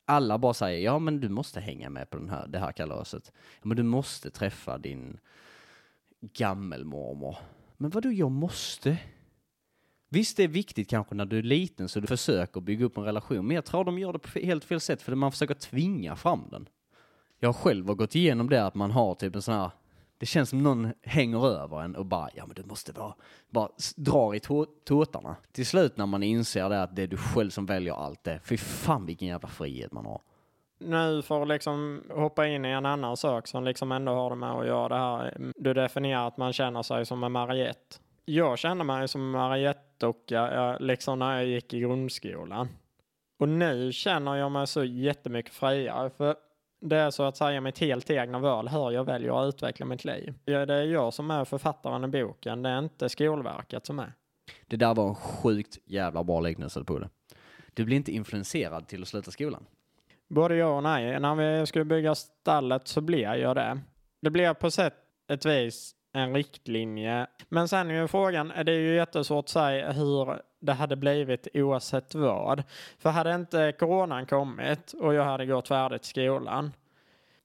Alla 0.06 0.38
bara 0.38 0.54
säger, 0.54 0.86
ja 0.86 1.00
men 1.00 1.20
du 1.20 1.30
måste 1.30 1.60
hänga 1.60 1.90
med 1.90 2.10
på 2.10 2.18
den 2.18 2.30
här, 2.30 2.48
det 2.48 2.60
här 2.60 2.72
kalaset. 2.72 3.32
Ja, 3.36 3.68
men 3.68 3.78
du 3.78 3.84
måste 3.84 4.30
träffa 4.32 4.78
din 4.78 5.20
gammelmormor. 6.22 7.38
Men 7.78 7.90
vadå, 7.90 8.12
jag 8.12 8.32
måste? 8.32 8.98
Visst, 10.10 10.38
det 10.38 10.44
är 10.44 10.48
viktigt 10.48 10.90
kanske 10.90 11.16
när 11.16 11.26
du 11.26 11.38
är 11.38 11.44
liten 11.44 11.90
så 11.90 12.00
du 12.00 12.08
försöker 12.08 12.62
bygga 12.62 12.86
upp 12.86 12.98
en 12.98 13.04
relation, 13.04 13.48
men 13.48 13.56
jag 13.56 13.66
tror 13.66 13.84
de 13.84 14.00
gör 14.00 14.14
det 14.14 14.20
på 14.20 14.40
helt 14.40 14.66
fel 14.66 14.80
sätt 14.80 15.02
för 15.02 15.16
man 15.16 15.32
försöker 15.32 15.54
tvinga 15.54 16.16
fram 16.16 16.44
den. 16.52 16.70
Jag 17.40 17.56
själv 17.56 17.88
har 17.88 17.96
gått 17.96 18.16
igenom 18.16 18.50
det 18.50 18.66
att 18.66 18.76
man 18.76 18.92
har 18.92 19.16
typ 19.16 19.36
en 19.36 19.42
sån 19.42 19.54
här, 19.54 19.72
det 20.18 20.26
känns 20.26 20.50
som 20.50 20.64
någon 20.64 20.94
hänger 21.04 21.48
över 21.48 21.82
en 21.82 21.96
och 21.96 22.06
bara, 22.06 22.30
ja 22.36 22.46
men 22.46 22.56
du 22.56 22.64
måste 22.64 22.94
bara, 22.94 23.16
bara 23.50 23.70
drar 23.96 24.36
i 24.36 24.40
tå- 24.40 24.66
tåtarna. 24.86 25.36
Till 25.52 25.66
slut 25.66 25.98
när 25.98 26.06
man 26.06 26.24
inser 26.24 26.70
det 26.70 26.84
att 26.84 26.96
det 26.96 27.04
är 27.04 27.08
du 27.08 27.18
själv 27.18 27.50
som 27.50 27.66
väljer 27.66 27.94
allt 27.94 28.24
det, 28.24 28.40
fy 28.44 28.58
fan 28.58 29.06
vilken 29.06 29.28
jävla 29.28 29.48
frihet 29.48 29.92
man 29.92 30.06
har. 30.06 30.22
Nu 30.80 31.22
för 31.22 31.42
att 31.42 31.48
liksom 31.48 32.04
hoppa 32.10 32.48
in 32.48 32.66
i 32.66 32.70
en 32.70 32.86
annan 32.86 33.18
sak 33.18 33.48
som 33.48 33.64
liksom 33.64 33.92
ändå 33.92 34.12
har 34.12 34.30
det 34.30 34.36
med 34.36 34.52
att 34.52 34.68
göra 34.68 34.88
det 34.88 34.96
här. 34.96 35.52
Du 35.56 35.74
definierar 35.74 36.28
att 36.28 36.38
man 36.38 36.54
känner 36.54 36.84
sig 36.84 37.06
som 37.06 37.24
en 37.24 37.32
Mariette. 37.32 37.98
Jag 38.26 38.60
känner 38.60 38.84
mig 38.84 39.08
som 39.08 39.22
en 39.22 39.32
Mariette-docka 40.02 40.54
jag- 40.54 40.82
liksom 40.82 41.20
när 41.20 41.36
jag 41.36 41.46
gick 41.46 41.74
i 41.74 41.80
grundskolan. 41.80 42.68
Och 43.40 43.50
nu 43.50 43.92
känner 43.92 44.36
jag 44.36 44.52
mig 44.52 44.68
så 44.68 44.84
jättemycket 44.84 45.54
friare. 45.54 46.10
För 46.10 46.36
det 46.82 46.96
är 46.98 47.10
så 47.12 47.24
att 47.24 47.38
säga 47.38 47.62
mitt 47.62 47.80
helt 47.80 48.10
egna 48.10 48.40
val 48.40 48.68
hur 48.68 48.92
jag 48.92 49.04
väljer 49.04 49.42
att 49.44 49.54
utveckla 49.56 49.86
mitt 49.86 50.06
liv. 50.06 50.34
Ja, 50.46 50.66
Det 50.66 50.74
är 50.76 50.84
jag 50.84 51.14
som 51.14 51.32
är 51.32 51.46
författaren 51.46 52.04
i 52.04 52.08
boken, 52.08 52.62
det 52.64 52.70
är 52.70 52.80
inte 52.80 53.10
Skolverket 53.10 53.86
som 53.86 54.00
är. 54.00 54.14
Det 54.68 54.76
där 54.78 54.96
var 54.96 55.08
en 55.10 55.16
sjukt 55.16 55.78
jävla 55.86 56.24
bra 56.24 56.40
liknelse 56.42 56.84
på 56.84 57.00
det. 57.00 57.10
Du 57.74 57.86
blir 57.86 57.98
inte 57.98 58.12
influenserad 58.12 58.88
till 58.88 59.02
att 59.02 59.08
sluta 59.08 59.32
skolan. 59.32 59.66
Både 60.30 60.56
ja 60.56 60.68
och 60.78 60.84
nej. 60.84 61.20
När 61.20 61.36
vi 61.60 61.66
skulle 61.66 61.86
bygga 61.86 62.16
stallet 62.16 62.88
så 62.88 63.02
blev 63.02 63.36
jag 63.36 63.56
det. 63.56 63.80
Det 64.22 64.30
blev 64.30 64.54
på 64.54 64.72
sätt 64.72 64.94
ett 65.28 65.46
vis 65.46 65.96
en 66.18 66.34
riktlinje. 66.34 67.28
Men 67.50 67.68
sen 67.68 67.92
är 67.92 68.02
ju 68.02 68.08
frågan, 68.08 68.48
det 68.66 68.72
är 68.72 68.80
ju 68.80 68.96
jättesvårt 68.96 69.46
att 69.46 69.50
säga 69.50 69.92
hur 69.92 70.42
det 70.60 70.74
hade 70.74 70.96
blivit 70.96 71.48
oavsett 71.54 72.16
vad. 72.16 72.64
För 73.00 73.10
hade 73.10 73.36
inte 73.36 73.72
coronan 73.80 74.26
kommit 74.26 74.94
och 74.94 75.14
jag 75.14 75.24
hade 75.24 75.46
gått 75.46 75.68
färdigt 75.68 76.06
skolan, 76.06 76.72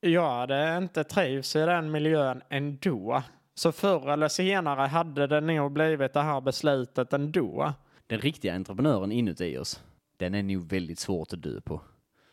jag 0.01 0.31
hade 0.31 0.77
inte 0.77 1.05
trivs 1.05 1.57
i 1.57 1.59
den 1.59 1.91
miljön 1.91 2.43
ändå. 2.49 3.23
Så 3.55 3.73
förr 3.73 4.11
eller 4.11 4.29
senare 4.29 4.87
hade 4.87 5.27
det 5.27 5.41
nog 5.41 5.73
blivit 5.73 6.13
det 6.13 6.23
här 6.23 6.41
beslutet 6.41 7.13
ändå. 7.13 7.73
Den 8.07 8.21
riktiga 8.21 8.55
entreprenören 8.55 9.13
inuti 9.13 9.59
oss, 9.59 9.83
den 10.17 10.35
är 10.35 10.43
nog 10.43 10.71
väldigt 10.71 10.99
svårt 10.99 11.33
att 11.33 11.43
dö 11.43 11.61
på. 11.61 11.81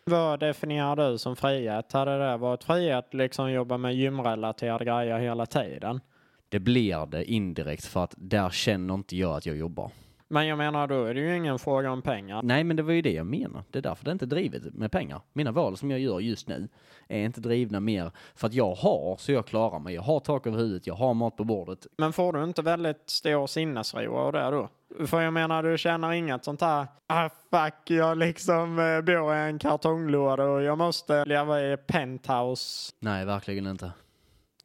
Vad 0.05 0.39
definierar 0.39 0.95
du 1.11 1.17
som 1.17 1.35
frihet? 1.35 1.91
Hade 1.91 2.17
det 2.17 2.37
varit 2.37 2.63
frihet 2.63 3.13
liksom 3.13 3.51
jobba 3.51 3.77
med 3.77 3.95
gymrelaterade 3.95 4.85
grejer 4.85 5.19
hela 5.19 5.45
tiden? 5.45 6.01
Det 6.49 6.59
blir 6.59 7.05
det 7.05 7.31
indirekt 7.31 7.85
för 7.85 8.03
att 8.03 8.13
där 8.17 8.49
känner 8.49 8.93
inte 8.93 9.17
jag 9.17 9.37
att 9.37 9.45
jag 9.45 9.57
jobbar. 9.57 9.91
Men 10.31 10.47
jag 10.47 10.57
menar 10.57 10.87
då 10.87 11.05
är 11.05 11.13
det 11.13 11.19
ju 11.19 11.37
ingen 11.37 11.59
fråga 11.59 11.91
om 11.91 12.01
pengar. 12.01 12.41
Nej, 12.43 12.63
men 12.63 12.77
det 12.77 12.83
var 12.83 12.93
ju 12.93 13.01
det 13.01 13.11
jag 13.11 13.25
menar. 13.25 13.63
Det 13.71 13.79
är 13.79 13.83
därför 13.83 14.05
det 14.05 14.11
är 14.11 14.13
inte 14.13 14.25
drivet 14.25 14.73
med 14.73 14.91
pengar. 14.91 15.21
Mina 15.33 15.51
val 15.51 15.77
som 15.77 15.91
jag 15.91 15.99
gör 15.99 16.19
just 16.19 16.47
nu 16.47 16.67
är 17.07 17.19
inte 17.19 17.41
drivna 17.41 17.79
mer 17.79 18.11
för 18.35 18.47
att 18.47 18.53
jag 18.53 18.75
har 18.75 19.17
så 19.17 19.31
jag 19.31 19.45
klarar 19.45 19.79
mig. 19.79 19.95
Jag 19.95 20.01
har 20.01 20.19
tak 20.19 20.47
över 20.47 20.57
huvudet, 20.57 20.87
jag 20.87 20.95
har 20.95 21.13
mat 21.13 21.37
på 21.37 21.43
bordet. 21.43 21.87
Men 21.97 22.13
får 22.13 22.33
du 22.33 22.43
inte 22.43 22.61
väldigt 22.61 23.09
stor 23.09 23.47
sinnesro 23.47 24.15
av 24.15 24.33
det 24.33 24.51
då? 24.51 24.69
För 25.07 25.21
jag 25.21 25.33
menar, 25.33 25.63
du 25.63 25.77
känner 25.77 26.11
inget 26.11 26.45
sånt 26.45 26.61
här, 26.61 26.87
ah 27.07 27.29
fuck, 27.29 27.89
jag 27.89 28.17
liksom 28.17 28.79
eh, 28.79 29.01
bor 29.01 29.35
i 29.35 29.39
en 29.39 29.59
kartonglåda 29.59 30.43
och 30.43 30.63
jag 30.63 30.77
måste 30.77 31.25
leva 31.25 31.61
i 31.61 31.77
penthouse. 31.77 32.93
Nej, 32.99 33.25
verkligen 33.25 33.67
inte. 33.67 33.91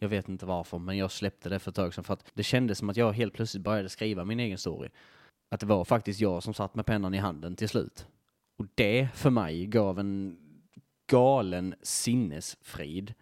Jag 0.04 0.08
vet 0.08 0.28
inte 0.28 0.46
varför, 0.46 0.78
men 0.78 0.96
jag 0.96 1.10
släppte 1.10 1.48
det 1.48 1.58
för 1.58 1.70
ett 1.70 1.76
tag 1.76 1.94
sedan 1.94 2.04
för 2.04 2.14
att 2.14 2.24
det 2.34 2.42
kändes 2.42 2.78
som 2.78 2.90
att 2.90 2.96
jag 2.96 3.12
helt 3.12 3.34
plötsligt 3.34 3.62
började 3.62 3.88
skriva 3.88 4.24
min 4.24 4.40
egen 4.40 4.58
story. 4.58 4.88
Att 5.50 5.60
det 5.60 5.66
var 5.66 5.84
faktiskt 5.84 6.20
jag 6.20 6.42
som 6.42 6.54
satt 6.54 6.74
med 6.74 6.86
pennan 6.86 7.14
i 7.14 7.18
handen 7.18 7.56
till 7.56 7.68
slut. 7.68 8.06
Och 8.58 8.66
det 8.74 9.08
för 9.14 9.30
mig 9.30 9.66
gav 9.66 9.98
en 9.98 10.38
galen 11.06 11.74
sinnesfrid 11.82 13.14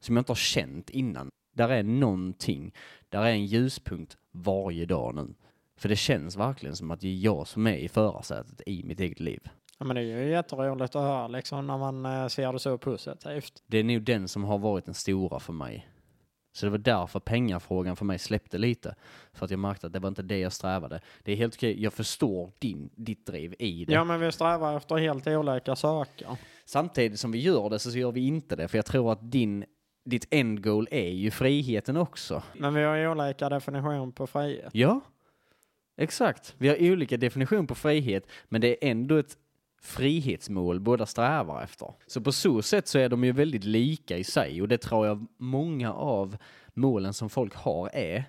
som 0.00 0.16
jag 0.16 0.20
inte 0.20 0.30
har 0.30 0.36
känt 0.36 0.90
innan. 0.90 1.30
Där 1.52 1.68
är 1.68 1.82
någonting, 1.82 2.74
där 3.08 3.22
är 3.22 3.30
en 3.30 3.46
ljuspunkt 3.46 4.16
varje 4.30 4.86
dag 4.86 5.14
nu. 5.14 5.34
För 5.76 5.88
det 5.88 5.96
känns 5.96 6.36
verkligen 6.36 6.76
som 6.76 6.90
att 6.90 7.00
det 7.00 7.08
är 7.08 7.18
jag 7.18 7.46
som 7.46 7.66
är 7.66 7.76
i 7.76 7.88
förarsätet 7.88 8.62
i 8.66 8.82
mitt 8.84 9.00
eget 9.00 9.20
liv. 9.20 9.48
Ja, 9.78 9.84
men 9.84 9.96
det 9.96 10.02
är 10.02 10.22
ju 10.22 10.30
jätteroligt 10.30 10.96
att 10.96 11.02
höra 11.02 11.28
liksom 11.28 11.66
när 11.66 11.78
man 11.78 12.06
eh, 12.06 12.26
ser 12.26 12.52
det 12.52 12.58
så 12.58 12.78
positivt. 12.78 13.62
Det 13.66 13.78
är 13.78 13.84
nog 13.84 14.02
den 14.02 14.28
som 14.28 14.44
har 14.44 14.58
varit 14.58 14.84
den 14.84 14.94
stora 14.94 15.40
för 15.40 15.52
mig. 15.52 15.88
Så 16.54 16.66
det 16.66 16.70
var 16.70 16.78
därför 16.78 17.20
pengafrågan 17.20 17.96
för 17.96 18.04
mig 18.04 18.18
släppte 18.18 18.58
lite. 18.58 18.94
För 19.32 19.44
att 19.44 19.50
jag 19.50 19.60
märkte 19.60 19.86
att 19.86 19.92
det 19.92 19.98
var 19.98 20.08
inte 20.08 20.22
det 20.22 20.38
jag 20.38 20.52
strävade. 20.52 21.00
Det 21.22 21.32
är 21.32 21.36
helt 21.36 21.54
okej, 21.54 21.82
jag 21.82 21.92
förstår 21.92 22.52
din, 22.58 22.90
ditt 22.94 23.26
driv 23.26 23.54
i 23.58 23.84
det. 23.84 23.92
Ja, 23.92 24.04
men 24.04 24.20
vi 24.20 24.32
strävar 24.32 24.76
efter 24.76 24.96
helt 24.96 25.26
olika 25.26 25.76
saker. 25.76 26.28
Samtidigt 26.64 27.20
som 27.20 27.32
vi 27.32 27.38
gör 27.38 27.70
det 27.70 27.78
så 27.78 27.98
gör 27.98 28.12
vi 28.12 28.26
inte 28.26 28.56
det. 28.56 28.68
För 28.68 28.78
jag 28.78 28.86
tror 28.86 29.12
att 29.12 29.30
din, 29.30 29.64
ditt 30.04 30.26
end 30.30 30.64
goal 30.64 30.88
är 30.90 31.10
ju 31.10 31.30
friheten 31.30 31.96
också. 31.96 32.42
Men 32.54 32.74
vi 32.74 32.82
har 32.82 33.06
olika 33.06 33.48
definition 33.48 34.12
på 34.12 34.26
frihet. 34.26 34.70
Ja, 34.72 35.00
exakt. 35.96 36.54
Vi 36.58 36.68
har 36.68 36.92
olika 36.92 37.16
definition 37.16 37.66
på 37.66 37.74
frihet, 37.74 38.26
men 38.48 38.60
det 38.60 38.68
är 38.68 38.90
ändå 38.90 39.16
ett 39.16 39.36
frihetsmål 39.84 40.80
båda 40.80 41.06
strävar 41.06 41.62
efter. 41.62 41.94
Så 42.06 42.20
på 42.20 42.32
så 42.32 42.62
sätt 42.62 42.88
så 42.88 42.98
är 42.98 43.08
de 43.08 43.24
ju 43.24 43.32
väldigt 43.32 43.64
lika 43.64 44.18
i 44.18 44.24
sig 44.24 44.62
och 44.62 44.68
det 44.68 44.78
tror 44.78 45.06
jag 45.06 45.26
många 45.36 45.92
av 45.92 46.36
målen 46.74 47.14
som 47.14 47.30
folk 47.30 47.54
har 47.54 47.90
är. 47.92 48.24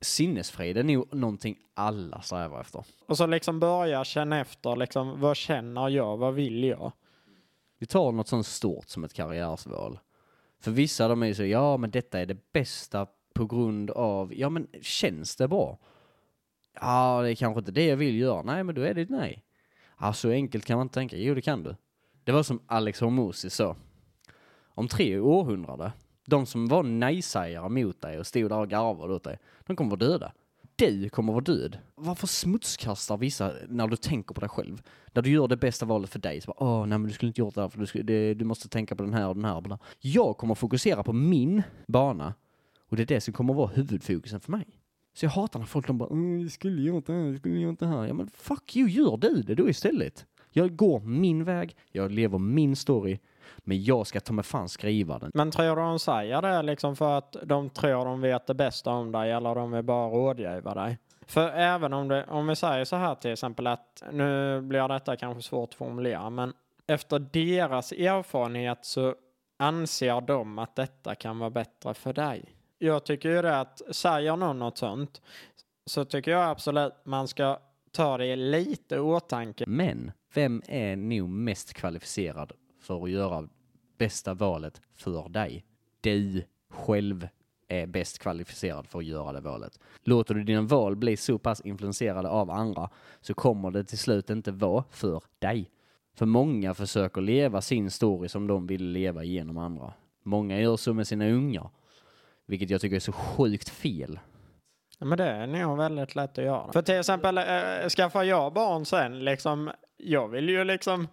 Sinnesfrid 0.00 0.76
är 0.76 0.82
nog 0.82 1.14
någonting 1.14 1.56
alla 1.74 2.20
strävar 2.22 2.60
efter. 2.60 2.84
Och 3.06 3.16
så 3.16 3.26
liksom 3.26 3.60
börja 3.60 4.04
känna 4.04 4.40
efter, 4.40 4.76
liksom, 4.76 5.20
vad 5.20 5.36
känner 5.36 5.88
jag, 5.88 6.16
vad 6.16 6.34
vill 6.34 6.64
jag? 6.64 6.92
Vi 7.78 7.86
tar 7.86 8.12
något 8.12 8.28
sånt 8.28 8.46
stort 8.46 8.88
som 8.88 9.04
ett 9.04 9.14
karriärsval. 9.14 9.98
För 10.60 10.70
vissa 10.70 11.08
de 11.08 11.22
är 11.22 11.26
ju 11.26 11.34
så, 11.34 11.44
ja 11.44 11.76
men 11.76 11.90
detta 11.90 12.20
är 12.20 12.26
det 12.26 12.52
bästa 12.52 13.06
på 13.34 13.46
grund 13.46 13.90
av, 13.90 14.34
ja 14.34 14.50
men 14.50 14.68
känns 14.82 15.36
det 15.36 15.48
bra? 15.48 15.78
Ja, 16.80 17.22
det 17.22 17.30
är 17.30 17.34
kanske 17.34 17.58
inte 17.58 17.72
det 17.72 17.86
jag 17.86 17.96
vill 17.96 18.18
göra. 18.18 18.42
Nej, 18.42 18.64
men 18.64 18.74
då 18.74 18.82
är 18.82 18.94
det 18.94 19.02
ett 19.02 19.10
nej. 19.10 19.44
Ja, 20.00 20.12
så 20.12 20.30
enkelt 20.30 20.64
kan 20.64 20.76
man 20.78 20.84
inte 20.84 20.94
tänka. 20.94 21.16
Jo, 21.16 21.34
det 21.34 21.42
kan 21.42 21.62
du. 21.62 21.76
Det 22.24 22.32
var 22.32 22.42
som 22.42 22.60
Alex 22.66 23.00
Hormozzi 23.00 23.50
sa. 23.50 23.76
Om 24.64 24.88
tre 24.88 25.18
århundraden, 25.18 25.90
de 26.26 26.46
som 26.46 26.68
var 26.68 26.82
nejsägare 26.82 27.68
mot 27.68 28.00
dig 28.00 28.18
och 28.18 28.26
stod 28.26 28.50
där 28.50 28.58
och 28.58 28.70
garvade 28.70 29.14
åt 29.14 29.24
dig, 29.24 29.38
de 29.66 29.76
kommer 29.76 29.90
vara 29.90 29.98
döda. 29.98 30.32
Du 30.76 31.08
kommer 31.08 31.32
vara 31.32 31.44
död. 31.44 31.78
Varför 31.94 32.26
smutskastar 32.26 33.16
vissa 33.16 33.52
när 33.68 33.86
du 33.88 33.96
tänker 33.96 34.34
på 34.34 34.40
dig 34.40 34.48
själv? 34.48 34.82
När 35.12 35.22
du 35.22 35.30
gör 35.30 35.48
det 35.48 35.56
bästa 35.56 35.86
valet 35.86 36.10
för 36.10 36.18
dig. 36.18 36.40
Så 36.40 36.46
bara, 36.46 36.64
Åh, 36.64 36.86
nej 36.86 36.98
men 36.98 37.08
du 37.08 37.14
skulle 37.14 37.28
inte 37.28 37.40
gjort 37.40 37.54
det 37.54 37.60
här 37.60 37.68
för 37.68 37.78
du, 37.78 37.86
skulle, 37.86 38.04
det, 38.04 38.34
du 38.34 38.44
måste 38.44 38.68
tänka 38.68 38.96
på 38.96 39.02
den 39.02 39.14
här 39.14 39.28
och 39.28 39.34
den 39.34 39.44
här. 39.44 39.56
Och 39.56 39.62
den 39.62 39.72
här. 39.72 39.80
Jag 39.98 40.36
kommer 40.36 40.54
fokusera 40.54 41.02
på 41.02 41.12
min 41.12 41.62
bana 41.86 42.34
och 42.88 42.96
det 42.96 43.02
är 43.02 43.06
det 43.06 43.20
som 43.20 43.34
kommer 43.34 43.54
vara 43.54 43.66
huvudfokusen 43.66 44.40
för 44.40 44.52
mig. 44.52 44.79
Så 45.12 45.24
jag 45.26 45.30
hatar 45.30 45.58
när 45.58 45.66
folk 45.66 45.86
de 45.86 45.98
bara, 45.98 46.10
"Mm, 46.10 46.40
jag 46.40 46.50
skulle 46.50 46.82
gjort 46.82 47.06
det 47.06 47.12
här, 47.12 47.20
jag 47.20 47.36
skulle 47.38 47.58
gjort 47.60 47.78
det 47.78 47.86
här. 47.86 48.06
Ja 48.06 48.14
men 48.14 48.28
fuck 48.28 48.76
you, 48.76 48.88
gör 48.88 49.16
du 49.16 49.42
det 49.42 49.54
då 49.54 49.68
istället. 49.68 50.26
Jag 50.52 50.76
går 50.76 51.00
min 51.00 51.44
väg, 51.44 51.76
jag 51.92 52.10
lever 52.10 52.38
min 52.38 52.76
story, 52.76 53.18
men 53.58 53.82
jag 53.84 54.06
ska 54.06 54.20
ta 54.20 54.32
mig 54.32 54.44
fan 54.44 54.68
skriva 54.68 55.18
den. 55.18 55.30
Men 55.34 55.50
tror 55.50 55.76
du 55.76 55.82
de 55.82 55.98
säger 55.98 56.42
det 56.42 56.62
liksom 56.62 56.96
för 56.96 57.18
att 57.18 57.36
de 57.44 57.70
tror 57.70 58.04
de 58.04 58.20
vet 58.20 58.46
det 58.46 58.54
bästa 58.54 58.90
om 58.90 59.12
dig 59.12 59.32
eller 59.32 59.54
de 59.54 59.70
vill 59.72 59.82
bara 59.82 60.08
rådgiva 60.08 60.74
dig? 60.74 60.98
För 61.26 61.48
även 61.48 61.92
om, 61.92 62.08
det, 62.08 62.24
om 62.28 62.46
vi 62.46 62.56
säger 62.56 62.84
så 62.84 62.96
här 62.96 63.14
till 63.14 63.32
exempel 63.32 63.66
att 63.66 64.02
nu 64.12 64.60
blir 64.60 64.88
detta 64.88 65.16
kanske 65.16 65.42
svårt 65.42 65.68
att 65.68 65.74
formulera 65.74 66.30
men 66.30 66.52
efter 66.86 67.18
deras 67.18 67.92
erfarenhet 67.92 68.78
så 68.82 69.14
anser 69.56 70.20
de 70.20 70.58
att 70.58 70.76
detta 70.76 71.14
kan 71.14 71.38
vara 71.38 71.50
bättre 71.50 71.94
för 71.94 72.12
dig. 72.12 72.44
Jag 72.82 73.04
tycker 73.04 73.28
ju 73.30 73.42
det 73.42 73.60
att 73.60 73.82
säger 73.90 74.36
någon 74.36 74.58
något 74.58 74.78
sånt 74.78 75.22
så 75.86 76.04
tycker 76.04 76.30
jag 76.30 76.50
absolut 76.50 76.92
man 77.04 77.28
ska 77.28 77.58
ta 77.92 78.18
det 78.18 78.36
lite 78.36 78.94
i 78.94 78.98
åtanke. 78.98 79.64
Men 79.66 80.12
vem 80.34 80.62
är 80.66 80.96
nog 80.96 81.28
mest 81.28 81.74
kvalificerad 81.74 82.52
för 82.80 83.04
att 83.04 83.10
göra 83.10 83.48
bästa 83.98 84.34
valet 84.34 84.80
för 84.94 85.28
dig? 85.28 85.64
Du 86.00 86.42
själv 86.70 87.28
är 87.68 87.86
bäst 87.86 88.18
kvalificerad 88.18 88.86
för 88.86 88.98
att 88.98 89.04
göra 89.04 89.32
det 89.32 89.40
valet. 89.40 89.78
Låter 90.02 90.34
du 90.34 90.44
dina 90.44 90.62
val 90.62 90.96
bli 90.96 91.16
så 91.16 91.38
pass 91.38 91.60
influenserade 91.60 92.28
av 92.28 92.50
andra 92.50 92.90
så 93.20 93.34
kommer 93.34 93.70
det 93.70 93.84
till 93.84 93.98
slut 93.98 94.30
inte 94.30 94.52
vara 94.52 94.84
för 94.90 95.22
dig. 95.38 95.70
För 96.14 96.26
många 96.26 96.74
försöker 96.74 97.20
leva 97.20 97.60
sin 97.60 97.90
story 97.90 98.28
som 98.28 98.46
de 98.46 98.66
vill 98.66 98.84
leva 98.84 99.24
genom 99.24 99.58
andra. 99.58 99.92
Många 100.22 100.60
gör 100.60 100.76
så 100.76 100.94
med 100.94 101.06
sina 101.06 101.28
ungar, 101.28 101.70
vilket 102.50 102.70
jag 102.70 102.80
tycker 102.80 102.96
är 102.96 103.00
så 103.00 103.12
sjukt 103.12 103.68
fel. 103.68 104.18
Ja, 104.98 105.06
men 105.06 105.18
det 105.18 105.24
är 105.24 105.46
nog 105.46 105.78
väldigt 105.78 106.14
lätt 106.14 106.38
att 106.38 106.44
göra. 106.44 106.72
För 106.72 106.82
till 106.82 106.98
exempel, 106.98 107.38
äh, 107.38 107.88
skaffar 107.88 108.22
jag 108.22 108.52
barn 108.52 108.84
sen, 108.84 109.24
liksom, 109.24 109.70
jag 109.96 110.28
vill 110.28 110.48
ju 110.48 110.64
liksom 110.64 111.08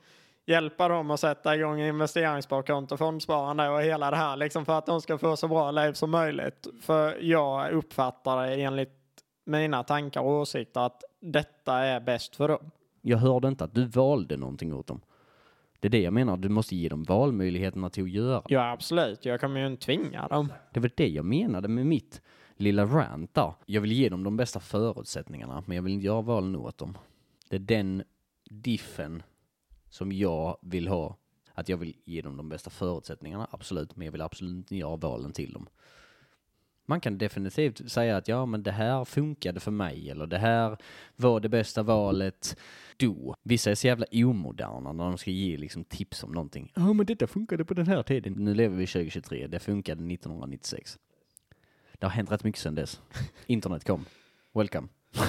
hjälpa 0.45 0.87
dem 0.87 1.11
att 1.11 1.19
sätta 1.19 1.55
igång 1.55 1.81
investeringssparkonto, 1.81 2.97
fondsparande 2.97 3.69
och 3.69 3.81
hela 3.81 4.11
det 4.11 4.17
här, 4.17 4.35
liksom 4.35 4.65
för 4.65 4.77
att 4.77 4.85
de 4.85 5.01
ska 5.01 5.17
få 5.17 5.35
så 5.35 5.47
bra 5.47 5.71
liv 5.71 5.93
som 5.93 6.11
möjligt. 6.11 6.67
För 6.81 7.17
jag 7.21 7.71
uppfattar 7.71 8.47
det 8.47 8.55
enligt 8.55 8.93
mina 9.45 9.83
tankar 9.83 10.21
och 10.21 10.31
åsikter 10.31 10.81
att 10.81 11.03
detta 11.21 11.73
är 11.73 11.99
bäst 11.99 12.35
för 12.35 12.47
dem. 12.47 12.71
Jag 13.01 13.17
hörde 13.17 13.47
inte 13.47 13.63
att 13.63 13.75
du 13.75 13.85
valde 13.85 14.37
någonting 14.37 14.73
åt 14.73 14.87
dem. 14.87 15.01
Det 15.79 15.87
är 15.87 15.89
det 15.89 16.01
jag 16.01 16.13
menar, 16.13 16.37
du 16.37 16.49
måste 16.49 16.75
ge 16.75 16.89
dem 16.89 17.03
valmöjligheterna 17.03 17.89
till 17.89 18.03
att 18.03 18.09
göra. 18.09 18.43
Ja, 18.47 18.71
absolut. 18.71 19.25
Jag 19.25 19.39
kommer 19.39 19.59
ju 19.59 19.67
inte 19.67 19.85
tvinga 19.85 20.27
dem. 20.27 20.53
Det 20.73 20.79
var 20.79 20.91
det 20.95 21.07
jag 21.07 21.25
menade 21.25 21.67
med 21.67 21.85
mitt 21.85 22.21
lilla 22.55 22.85
rant 22.85 23.33
där. 23.33 23.53
Jag 23.65 23.81
vill 23.81 23.91
ge 23.91 24.09
dem 24.09 24.23
de 24.23 24.37
bästa 24.37 24.59
förutsättningarna, 24.59 25.63
men 25.65 25.75
jag 25.75 25.83
vill 25.83 25.93
inte 25.93 26.05
göra 26.05 26.21
valen 26.21 26.55
åt 26.55 26.77
dem. 26.77 26.97
Det 27.49 27.55
är 27.55 27.59
den 27.59 28.03
diffen 28.49 29.23
som 29.89 30.11
jag 30.11 30.57
vill 30.61 30.87
ha. 30.87 31.17
Att 31.53 31.69
jag 31.69 31.77
vill 31.77 31.95
ge 32.05 32.21
dem 32.21 32.37
de 32.37 32.49
bästa 32.49 32.69
förutsättningarna, 32.69 33.47
absolut, 33.51 33.95
men 33.95 34.05
jag 34.05 34.11
vill 34.11 34.21
absolut 34.21 34.57
inte 34.57 34.75
göra 34.75 34.95
valen 34.95 35.31
till 35.31 35.53
dem. 35.53 35.67
Man 36.85 37.01
kan 37.01 37.17
definitivt 37.17 37.91
säga 37.91 38.17
att 38.17 38.27
ja, 38.27 38.45
men 38.45 38.63
det 38.63 38.71
här 38.71 39.05
funkade 39.05 39.59
för 39.59 39.71
mig, 39.71 40.09
eller 40.09 40.27
det 40.27 40.37
här 40.37 40.77
var 41.15 41.39
det 41.39 41.49
bästa 41.49 41.83
valet 41.83 42.57
då. 42.97 43.35
Vissa 43.43 43.71
är 43.71 43.75
så 43.75 43.87
jävla 43.87 44.05
omoderna 44.11 44.91
när 44.93 45.03
de 45.03 45.17
ska 45.17 45.31
ge 45.31 45.57
liksom 45.57 45.83
tips 45.83 46.23
om 46.23 46.31
någonting. 46.31 46.71
Ja, 46.75 46.93
men 46.93 47.05
detta 47.05 47.27
funkade 47.27 47.65
på 47.65 47.73
den 47.73 47.87
här 47.87 48.03
tiden. 48.03 48.33
Nu 48.33 48.53
lever 48.53 48.75
vi 48.75 48.87
2023, 48.87 49.47
det 49.47 49.59
funkade 49.59 50.13
1996. 50.13 50.97
Det 51.93 52.05
har 52.05 52.11
hänt 52.11 52.31
rätt 52.31 52.43
mycket 52.43 52.61
sedan 52.61 52.75
dess. 52.75 53.01
Internet 53.45 53.83
kom. 53.83 54.05
Welcome. 54.53 54.87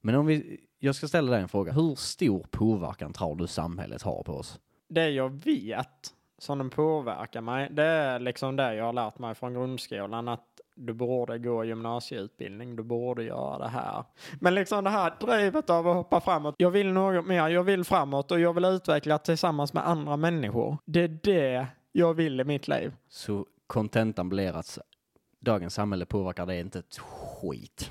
Men 0.00 0.14
om 0.14 0.26
vi, 0.26 0.60
jag 0.78 0.94
ska 0.94 1.08
ställa 1.08 1.32
dig 1.32 1.42
en 1.42 1.48
fråga. 1.48 1.72
Hur 1.72 1.94
stor 1.94 2.46
påverkan 2.50 3.12
tror 3.12 3.36
du 3.36 3.46
samhället 3.46 4.02
har 4.02 4.22
på 4.22 4.32
oss? 4.32 4.60
Det 4.88 5.10
jag 5.10 5.44
vet 5.44 6.14
som 6.38 6.58
den 6.58 6.70
påverkar 6.70 7.40
mig, 7.40 7.68
det 7.70 7.84
är 7.84 8.18
liksom 8.18 8.56
det 8.56 8.74
jag 8.74 8.84
har 8.84 8.92
lärt 8.92 9.18
mig 9.18 9.34
från 9.34 9.54
grundskolan. 9.54 10.28
Att 10.28 10.53
du 10.76 10.92
borde 10.92 11.38
gå 11.38 11.64
gymnasieutbildning, 11.64 12.76
du 12.76 12.82
borde 12.82 13.24
göra 13.24 13.58
det 13.58 13.68
här. 13.68 14.04
Men 14.40 14.54
liksom 14.54 14.84
det 14.84 14.90
här 14.90 15.12
drivet 15.20 15.70
av 15.70 15.88
att 15.88 15.96
hoppa 15.96 16.20
framåt. 16.20 16.54
Jag 16.58 16.70
vill 16.70 16.92
något 16.92 17.26
mer, 17.26 17.48
jag 17.48 17.64
vill 17.64 17.84
framåt 17.84 18.30
och 18.30 18.40
jag 18.40 18.52
vill 18.52 18.64
utveckla 18.64 19.18
tillsammans 19.18 19.72
med 19.72 19.88
andra 19.88 20.16
människor. 20.16 20.78
Det 20.84 21.00
är 21.00 21.18
det 21.22 21.66
jag 21.92 22.14
vill 22.14 22.40
i 22.40 22.44
mitt 22.44 22.68
liv. 22.68 22.92
Så 23.08 23.46
kontentan 23.66 24.28
blir 24.28 24.56
att 24.56 24.78
dagens 25.40 25.74
samhälle 25.74 26.06
påverkar 26.06 26.46
det 26.46 26.60
inte 26.60 26.78
ett 26.78 26.98
skit. 26.98 27.90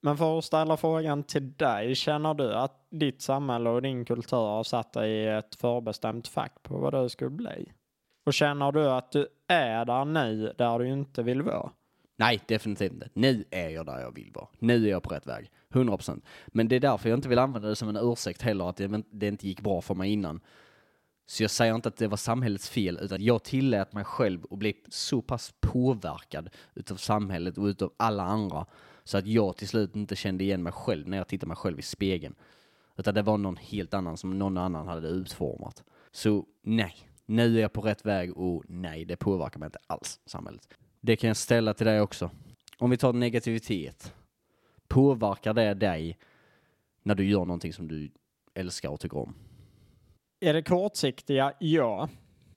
Men 0.00 0.16
för 0.16 0.38
att 0.38 0.44
ställa 0.44 0.76
frågan 0.76 1.22
till 1.22 1.52
dig, 1.52 1.94
känner 1.94 2.34
du 2.34 2.54
att 2.54 2.86
ditt 2.90 3.22
samhälle 3.22 3.70
och 3.70 3.82
din 3.82 4.04
kultur 4.04 4.36
har 4.36 4.62
satt 4.62 4.92
dig 4.92 5.10
i 5.10 5.28
ett 5.28 5.54
förbestämt 5.54 6.28
fack 6.28 6.62
på 6.62 6.78
vad 6.78 6.94
du 6.94 7.08
skulle 7.08 7.30
bli? 7.30 7.72
Och 8.26 8.34
känner 8.34 8.72
du 8.72 8.90
att 8.90 9.12
du 9.12 9.26
är 9.48 9.84
där 9.84 10.04
nu 10.04 10.52
där 10.58 10.78
du 10.78 10.88
inte 10.88 11.22
vill 11.22 11.42
vara? 11.42 11.70
Nej, 12.22 12.40
definitivt 12.46 12.92
inte. 12.92 13.08
Nu 13.12 13.44
är 13.50 13.68
jag 13.68 13.86
där 13.86 14.00
jag 14.00 14.14
vill 14.14 14.30
vara. 14.34 14.46
Nu 14.58 14.86
är 14.86 14.90
jag 14.90 15.02
på 15.02 15.10
rätt 15.14 15.26
väg. 15.26 15.50
100%. 15.70 16.22
Men 16.46 16.68
det 16.68 16.76
är 16.76 16.80
därför 16.80 17.08
jag 17.08 17.16
inte 17.18 17.28
vill 17.28 17.38
använda 17.38 17.68
det 17.68 17.76
som 17.76 17.88
en 17.88 17.96
ursäkt 17.96 18.42
heller, 18.42 18.68
att 18.68 18.76
det, 18.76 19.02
det 19.10 19.28
inte 19.28 19.48
gick 19.48 19.60
bra 19.60 19.80
för 19.80 19.94
mig 19.94 20.12
innan. 20.12 20.40
Så 21.26 21.42
jag 21.42 21.50
säger 21.50 21.74
inte 21.74 21.88
att 21.88 21.96
det 21.96 22.08
var 22.08 22.16
samhällets 22.16 22.68
fel, 22.68 22.98
utan 23.02 23.22
jag 23.22 23.42
tillät 23.42 23.92
mig 23.92 24.04
själv 24.04 24.46
att 24.50 24.58
bli 24.58 24.74
så 24.88 25.22
pass 25.22 25.54
påverkad 25.60 26.50
utav 26.74 26.96
samhället 26.96 27.58
och 27.58 27.64
utav 27.64 27.92
alla 27.96 28.22
andra, 28.22 28.66
så 29.04 29.18
att 29.18 29.26
jag 29.26 29.56
till 29.56 29.68
slut 29.68 29.96
inte 29.96 30.16
kände 30.16 30.44
igen 30.44 30.62
mig 30.62 30.72
själv 30.72 31.08
när 31.08 31.16
jag 31.16 31.28
tittade 31.28 31.48
mig 31.48 31.56
själv 31.56 31.78
i 31.78 31.82
spegeln. 31.82 32.34
Utan 32.96 33.14
det 33.14 33.22
var 33.22 33.38
någon 33.38 33.56
helt 33.56 33.94
annan 33.94 34.16
som 34.16 34.38
någon 34.38 34.58
annan 34.58 34.88
hade 34.88 35.08
utformat. 35.08 35.82
Så 36.12 36.46
nej, 36.62 36.94
nu 37.26 37.56
är 37.56 37.62
jag 37.62 37.72
på 37.72 37.80
rätt 37.80 38.06
väg 38.06 38.36
och 38.36 38.64
nej, 38.68 39.04
det 39.04 39.16
påverkar 39.16 39.58
mig 39.58 39.66
inte 39.66 39.78
alls, 39.86 40.20
samhället. 40.26 40.68
Det 41.04 41.16
kan 41.16 41.28
jag 41.28 41.36
ställa 41.36 41.74
till 41.74 41.86
dig 41.86 42.00
också. 42.00 42.30
Om 42.78 42.90
vi 42.90 42.96
tar 42.96 43.12
negativitet. 43.12 44.14
Påverkar 44.88 45.54
det 45.54 45.74
dig 45.74 46.18
när 47.02 47.14
du 47.14 47.24
gör 47.24 47.44
någonting 47.44 47.72
som 47.72 47.88
du 47.88 48.10
älskar 48.54 48.88
och 48.88 49.00
tycker 49.00 49.18
om? 49.18 49.34
Är 50.40 50.54
det 50.54 50.62
kortsiktiga? 50.62 51.52
Ja. 51.58 52.08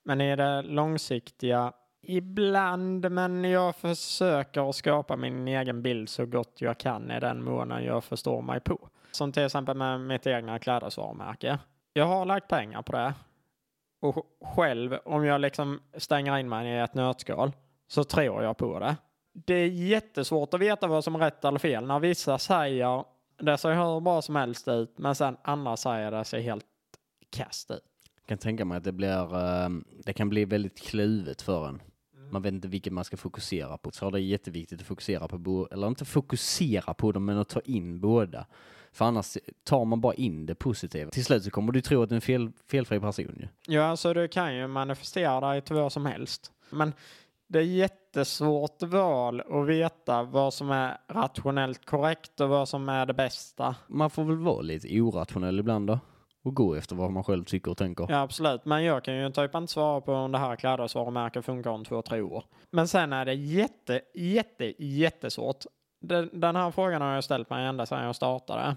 Men 0.03 0.21
är 0.21 0.37
det 0.37 0.61
långsiktiga? 0.61 1.73
Ibland, 2.01 3.11
men 3.11 3.43
jag 3.43 3.75
försöker 3.75 4.71
skapa 4.71 5.15
min 5.15 5.47
egen 5.47 5.81
bild 5.81 6.09
så 6.09 6.25
gott 6.25 6.61
jag 6.61 6.77
kan 6.77 7.11
i 7.11 7.19
den 7.19 7.43
mån 7.43 7.69
jag 7.69 8.03
förstår 8.03 8.41
mig 8.41 8.59
på. 8.59 8.89
Som 9.11 9.31
till 9.31 9.43
exempel 9.43 9.77
med 9.77 10.01
mitt 10.01 10.27
egna 10.27 10.59
klädesvarumärke. 10.59 11.59
Jag 11.93 12.05
har 12.05 12.25
lagt 12.25 12.47
pengar 12.47 12.81
på 12.81 12.91
det. 12.91 13.13
Och 14.01 14.25
själv, 14.41 14.97
om 15.05 15.25
jag 15.25 15.41
liksom 15.41 15.81
stänger 15.97 16.37
in 16.37 16.49
mig 16.49 16.69
i 16.69 16.79
ett 16.79 16.93
nötskal, 16.93 17.51
så 17.87 18.03
tror 18.03 18.43
jag 18.43 18.57
på 18.57 18.79
det. 18.79 18.95
Det 19.33 19.53
är 19.53 19.67
jättesvårt 19.67 20.53
att 20.53 20.59
veta 20.59 20.87
vad 20.87 21.03
som 21.03 21.15
är 21.15 21.19
rätt 21.19 21.45
eller 21.45 21.59
fel 21.59 21.85
när 21.85 21.99
vissa 21.99 22.37
säger 22.37 23.03
det 23.37 23.57
ser 23.57 23.73
hur 23.73 23.99
bra 23.99 24.21
som 24.21 24.35
helst 24.35 24.67
ut, 24.67 24.97
men 24.97 25.15
sen 25.15 25.37
andra 25.43 25.77
säger 25.77 26.11
det 26.11 26.25
ser 26.25 26.39
helt 26.39 26.65
kast 27.29 27.71
ut. 27.71 27.81
Jag 28.21 28.27
kan 28.27 28.37
tänka 28.37 28.65
mig 28.65 28.77
att 28.77 28.83
det 28.83 28.91
blir, 28.91 29.35
eh, 29.35 29.69
det 30.05 30.13
kan 30.13 30.29
bli 30.29 30.45
väldigt 30.45 30.81
kluvet 30.81 31.41
för 31.41 31.67
en. 31.67 31.81
Man 32.31 32.41
vet 32.41 32.53
inte 32.53 32.67
vilket 32.67 32.93
man 32.93 33.03
ska 33.03 33.17
fokusera 33.17 33.77
på. 33.77 33.91
Så 33.91 34.09
det 34.09 34.19
är 34.19 34.21
jätteviktigt 34.21 34.81
att 34.81 34.87
fokusera 34.87 35.27
på, 35.27 35.67
eller 35.71 35.87
inte 35.87 36.05
fokusera 36.05 36.93
på 36.93 37.11
dem, 37.11 37.25
men 37.25 37.37
att 37.37 37.49
ta 37.49 37.59
in 37.59 37.99
båda. 37.99 38.45
För 38.91 39.05
annars 39.05 39.37
tar 39.63 39.85
man 39.85 40.01
bara 40.01 40.13
in 40.13 40.45
det 40.45 40.55
positiva. 40.55 41.11
Till 41.11 41.25
slut 41.25 41.43
så 41.43 41.49
kommer 41.49 41.71
du 41.71 41.81
tro 41.81 42.03
att 42.03 42.09
du 42.09 42.15
är 42.15 42.17
en 42.17 42.21
fel, 42.21 42.51
felfri 42.67 42.99
person 42.99 43.35
ju. 43.39 43.47
Ja, 43.73 43.83
alltså 43.83 44.13
du 44.13 44.27
kan 44.27 44.55
ju 44.55 44.67
manifestera 44.67 45.49
dig 45.49 45.61
till 45.61 45.75
vad 45.75 45.91
som 45.91 46.05
helst. 46.05 46.51
Men 46.69 46.93
det 47.47 47.59
är 47.59 47.63
jättesvårt 47.63 48.83
val 48.83 49.41
att 49.41 49.67
veta 49.67 50.23
vad 50.23 50.53
som 50.53 50.71
är 50.71 50.97
rationellt 51.07 51.85
korrekt 51.85 52.41
och 52.41 52.49
vad 52.49 52.69
som 52.69 52.89
är 52.89 53.05
det 53.05 53.13
bästa. 53.13 53.75
Man 53.87 54.09
får 54.09 54.23
väl 54.23 54.37
vara 54.37 54.61
lite 54.61 55.01
orationell 55.01 55.59
ibland 55.59 55.87
då. 55.87 55.99
Och 56.43 56.55
gå 56.55 56.75
efter 56.75 56.95
vad 56.95 57.11
man 57.11 57.23
själv 57.23 57.43
tycker 57.43 57.71
och 57.71 57.77
tänker. 57.77 58.07
Ja, 58.09 58.21
absolut. 58.21 58.65
Men 58.65 58.83
jag 58.83 59.03
kan 59.03 59.15
ju 59.15 59.31
typ 59.31 59.55
inte 59.55 59.73
svara 59.73 60.01
på 60.01 60.13
om 60.13 60.31
det 60.31 60.37
här 60.37 60.55
klädesvarumärket 60.55 61.45
funkar 61.45 61.69
om 61.69 61.85
två, 61.85 62.01
tre 62.01 62.21
år. 62.21 62.43
Men 62.71 62.87
sen 62.87 63.13
är 63.13 63.25
det 63.25 63.33
jätte, 63.33 64.01
jätte, 64.13 64.83
jättesvårt. 64.83 65.63
Den, 66.01 66.29
den 66.33 66.55
här 66.55 66.71
frågan 66.71 67.01
har 67.01 67.13
jag 67.13 67.23
ställt 67.23 67.49
mig 67.49 67.65
ända 67.65 67.85
sedan 67.85 68.05
jag 68.05 68.15
startade. 68.15 68.75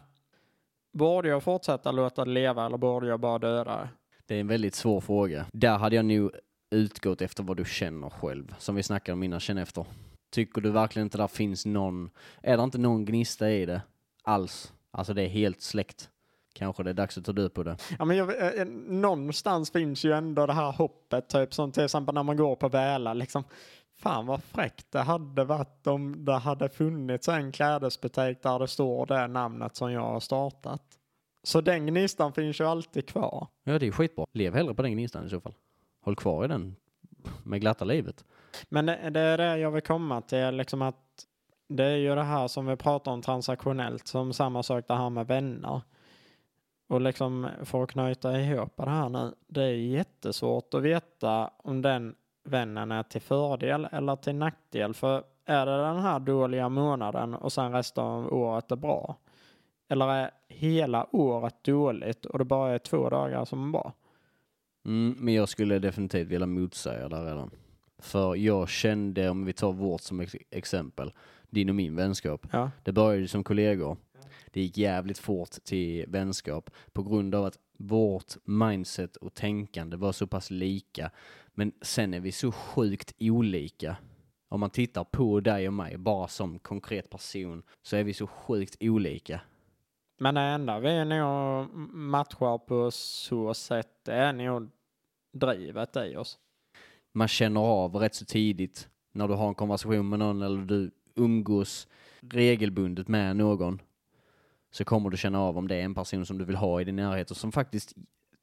Borde 0.93 1.29
jag 1.29 1.43
fortsätta 1.43 1.93
låta 1.93 2.25
det 2.25 2.31
leva 2.31 2.67
eller 2.67 2.79
borde 2.79 3.07
jag 3.07 3.21
bara 3.21 3.39
döda 3.39 3.77
det? 3.77 3.89
Det 4.27 4.35
är 4.35 4.41
en 4.41 4.49
väldigt 4.49 4.75
svår 4.75 5.01
fråga. 5.01 5.47
Där 5.53 5.79
hade 5.79 5.97
jag 5.97 6.05
nog 6.05 6.31
utgått 6.71 7.23
efter 7.23 7.43
vad 7.43 7.57
du 7.57 7.65
känner 7.65 8.11
själv. 8.11 8.55
Som 8.59 8.75
vi 8.75 8.83
snackade 8.83 9.13
om 9.13 9.23
innan, 9.23 9.41
känn 9.41 9.59
efter. 9.59 9.85
Tycker 10.31 10.61
du 10.61 10.71
verkligen 10.71 11.07
inte 11.07 11.19
där 11.19 11.29
finns 11.29 11.67
någon, 11.67 12.11
är 12.43 12.57
det 12.57 12.63
inte 12.63 12.79
någon 12.79 13.05
gnista 13.05 13.51
i 13.51 13.67
det 13.67 13.83
alls? 14.23 14.73
Alltså 14.91 15.15
det 15.15 15.23
är 15.23 15.29
helt 15.29 15.63
släckt. 15.63 16.11
Kanske 16.55 16.83
det 16.83 16.91
är 16.91 16.95
dags 16.95 17.19
att 17.19 17.25
ta 17.25 17.33
död 17.33 17.55
på 17.55 17.63
det. 17.63 17.77
Ja, 17.99 18.05
men 18.05 18.17
jag, 18.17 18.43
eh, 18.43 18.61
eh, 18.61 18.67
någonstans 18.89 19.71
finns 19.71 20.05
ju 20.05 20.13
ändå 20.13 20.47
det 20.47 20.53
här 20.53 20.73
hoppet, 20.73 21.29
typ 21.29 21.55
som 21.55 21.73
till 21.73 21.85
exempel 21.85 22.15
när 22.15 22.23
man 22.23 22.37
går 22.37 22.57
på 22.57 22.69
Väla, 22.69 23.15
liksom. 23.15 23.45
Fan 23.99 24.27
vad 24.27 24.43
fräckt 24.43 24.87
det 24.93 25.01
hade 25.01 25.45
varit 25.45 25.87
om 25.87 26.25
det 26.25 26.33
hade 26.33 26.69
funnits 26.69 27.29
en 27.29 27.53
klädesbutik 27.53 28.43
där 28.43 28.59
det 28.59 28.69
står 28.69 29.07
det 29.07 29.27
namnet 29.27 29.77
som 29.77 29.93
jag 29.93 30.01
har 30.01 30.21
startat. 30.21 30.83
Så 31.43 31.61
den 31.61 31.87
gnistan 31.87 32.33
finns 32.33 32.61
ju 32.61 32.65
alltid 32.65 33.09
kvar. 33.09 33.47
Ja, 33.65 33.79
det 33.79 33.87
är 33.87 33.93
skitbra. 33.93 34.27
Lev 34.33 34.55
hellre 34.55 34.75
på 34.75 34.83
den 34.83 34.93
gnistan 34.93 35.27
i 35.27 35.31
så 35.31 35.41
fall. 35.41 35.55
Håll 36.09 36.17
kvar 36.17 36.45
i 36.45 36.49
den 36.49 36.77
med 37.43 37.61
glatta 37.61 37.85
livet. 37.85 38.25
Men 38.69 38.87
det, 38.87 39.11
det 39.11 39.21
är 39.21 39.39
det 39.39 39.59
jag 39.59 39.71
vill 39.71 39.83
komma 39.83 40.21
till, 40.21 40.51
liksom 40.51 40.83
att 40.83 41.27
det 41.69 41.85
är 41.85 41.97
ju 41.97 42.15
det 42.15 42.23
här 42.23 42.49
som 42.49 42.67
vi 42.67 42.77
pratar 42.77 43.13
om 43.13 43.23
transaktionellt, 43.23 44.07
som 44.07 44.33
samma 44.33 44.63
sak 44.63 44.85
det 44.89 44.95
här 44.95 45.11
med 45.11 45.27
vänner. 45.27 45.81
Och 46.89 47.01
liksom 47.01 47.49
för 47.65 47.83
att 47.83 47.91
knyta 47.91 48.41
ihop 48.41 48.77
det 48.77 48.91
här 48.91 49.09
nu, 49.09 49.35
det 49.47 49.63
är 49.63 49.75
jättesvårt 49.75 50.75
att 50.75 50.83
veta 50.83 51.51
om 51.57 51.83
den 51.83 52.15
vännen 52.45 52.93
är 52.93 53.03
till 53.03 53.21
fördel 53.21 53.89
eller 53.93 54.17
till 54.17 54.35
nackdel. 54.35 54.95
För 54.95 55.25
är 55.45 55.67
det 55.67 55.83
den 55.83 55.99
här 55.99 56.19
dåliga 56.19 56.69
månaden 56.69 57.35
och 57.35 57.53
sen 57.53 57.73
resten 57.73 58.05
av 58.05 58.35
året 58.35 58.71
är 58.71 58.77
bra? 58.77 59.17
Eller 59.89 60.09
är 60.09 60.31
hela 60.49 61.07
året 61.13 61.65
dåligt 61.65 62.27
och 62.27 62.39
det 62.39 62.45
bara 62.45 62.75
är 62.75 62.79
två 62.79 63.11
dagar 63.11 63.45
som 63.45 63.69
är 63.69 63.73
bra? 63.73 63.93
Mm, 64.89 65.15
men 65.19 65.35
jag 65.35 65.49
skulle 65.49 65.79
definitivt 65.79 66.29
vilja 66.29 66.47
motsäga 66.47 67.09
där 67.09 67.25
redan. 67.25 67.51
För 67.99 68.37
jag 68.37 68.69
kände, 68.69 69.31
om 69.31 69.45
vi 69.45 69.53
tar 69.53 69.73
vårt 69.73 70.01
som 70.01 70.21
ex 70.21 70.37
exempel, 70.51 71.13
din 71.51 71.69
och 71.69 71.75
min 71.75 71.97
vänskap. 71.97 72.47
Ja. 72.53 72.71
Det 72.83 72.93
började 72.93 73.29
som 73.29 73.45
kollegor. 73.45 73.97
Det 74.53 74.61
gick 74.61 74.79
jävligt 74.79 75.19
fort 75.19 75.51
till 75.65 76.05
vänskap 76.09 76.71
på 76.93 77.03
grund 77.03 77.35
av 77.35 77.45
att 77.45 77.59
vårt 77.79 78.35
mindset 78.45 79.17
och 79.17 79.35
tänkande 79.35 79.97
var 79.97 80.13
så 80.13 80.27
pass 80.27 80.51
lika. 80.51 81.11
Men 81.55 81.73
sen 81.83 82.15
är 82.15 82.21
vi 82.21 82.33
så 82.33 82.53
sjukt 82.53 83.13
olika. 83.21 83.97
Om 84.49 84.61
man 84.61 84.71
tittar 84.71 85.05
på 85.05 85.41
dig 85.41 85.67
och 85.67 85.75
mig 85.75 85.97
bara 85.97 86.29
som 86.29 86.59
konkret 86.59 87.11
person 87.11 87.63
så 87.83 87.97
är 87.97 88.05
vi 88.05 88.15
så 88.15 88.27
sjukt 88.27 88.77
olika. 88.81 89.41
Men 90.21 90.35
det 90.35 90.41
enda 90.41 90.79
vi 90.79 91.05
nog 91.05 91.69
matchar 91.95 92.59
på 92.59 92.91
så 92.91 93.55
sätt 93.55 94.09
är 94.09 94.33
nog 94.33 94.71
drivet 95.39 95.97
i 95.97 96.17
oss. 96.17 96.39
Man 97.13 97.29
känner 97.29 97.61
av 97.61 97.97
rätt 97.97 98.15
så 98.15 98.25
tidigt 98.25 98.89
när 99.13 99.29
du 99.29 99.35
har 99.35 99.49
en 99.49 99.55
konversation 99.55 100.09
med 100.09 100.19
någon 100.19 100.43
eller 100.43 100.63
du 100.63 100.91
umgås 101.15 101.89
regelbundet 102.21 103.09
med 103.09 103.37
någon 103.37 103.81
så 104.71 104.85
kommer 104.85 105.11
du 105.11 105.17
känna 105.17 105.41
av 105.41 105.59
om 105.59 105.69
det 105.69 105.77
är 105.77 105.83
en 105.83 105.95
person 105.95 106.27
som 106.27 106.39
du 106.39 106.45
vill 106.45 106.57
ha 106.57 106.81
i 106.81 106.85
din 106.85 106.97
närhet 106.97 107.31
och 107.31 107.37
som 107.37 107.53
faktiskt 107.53 107.95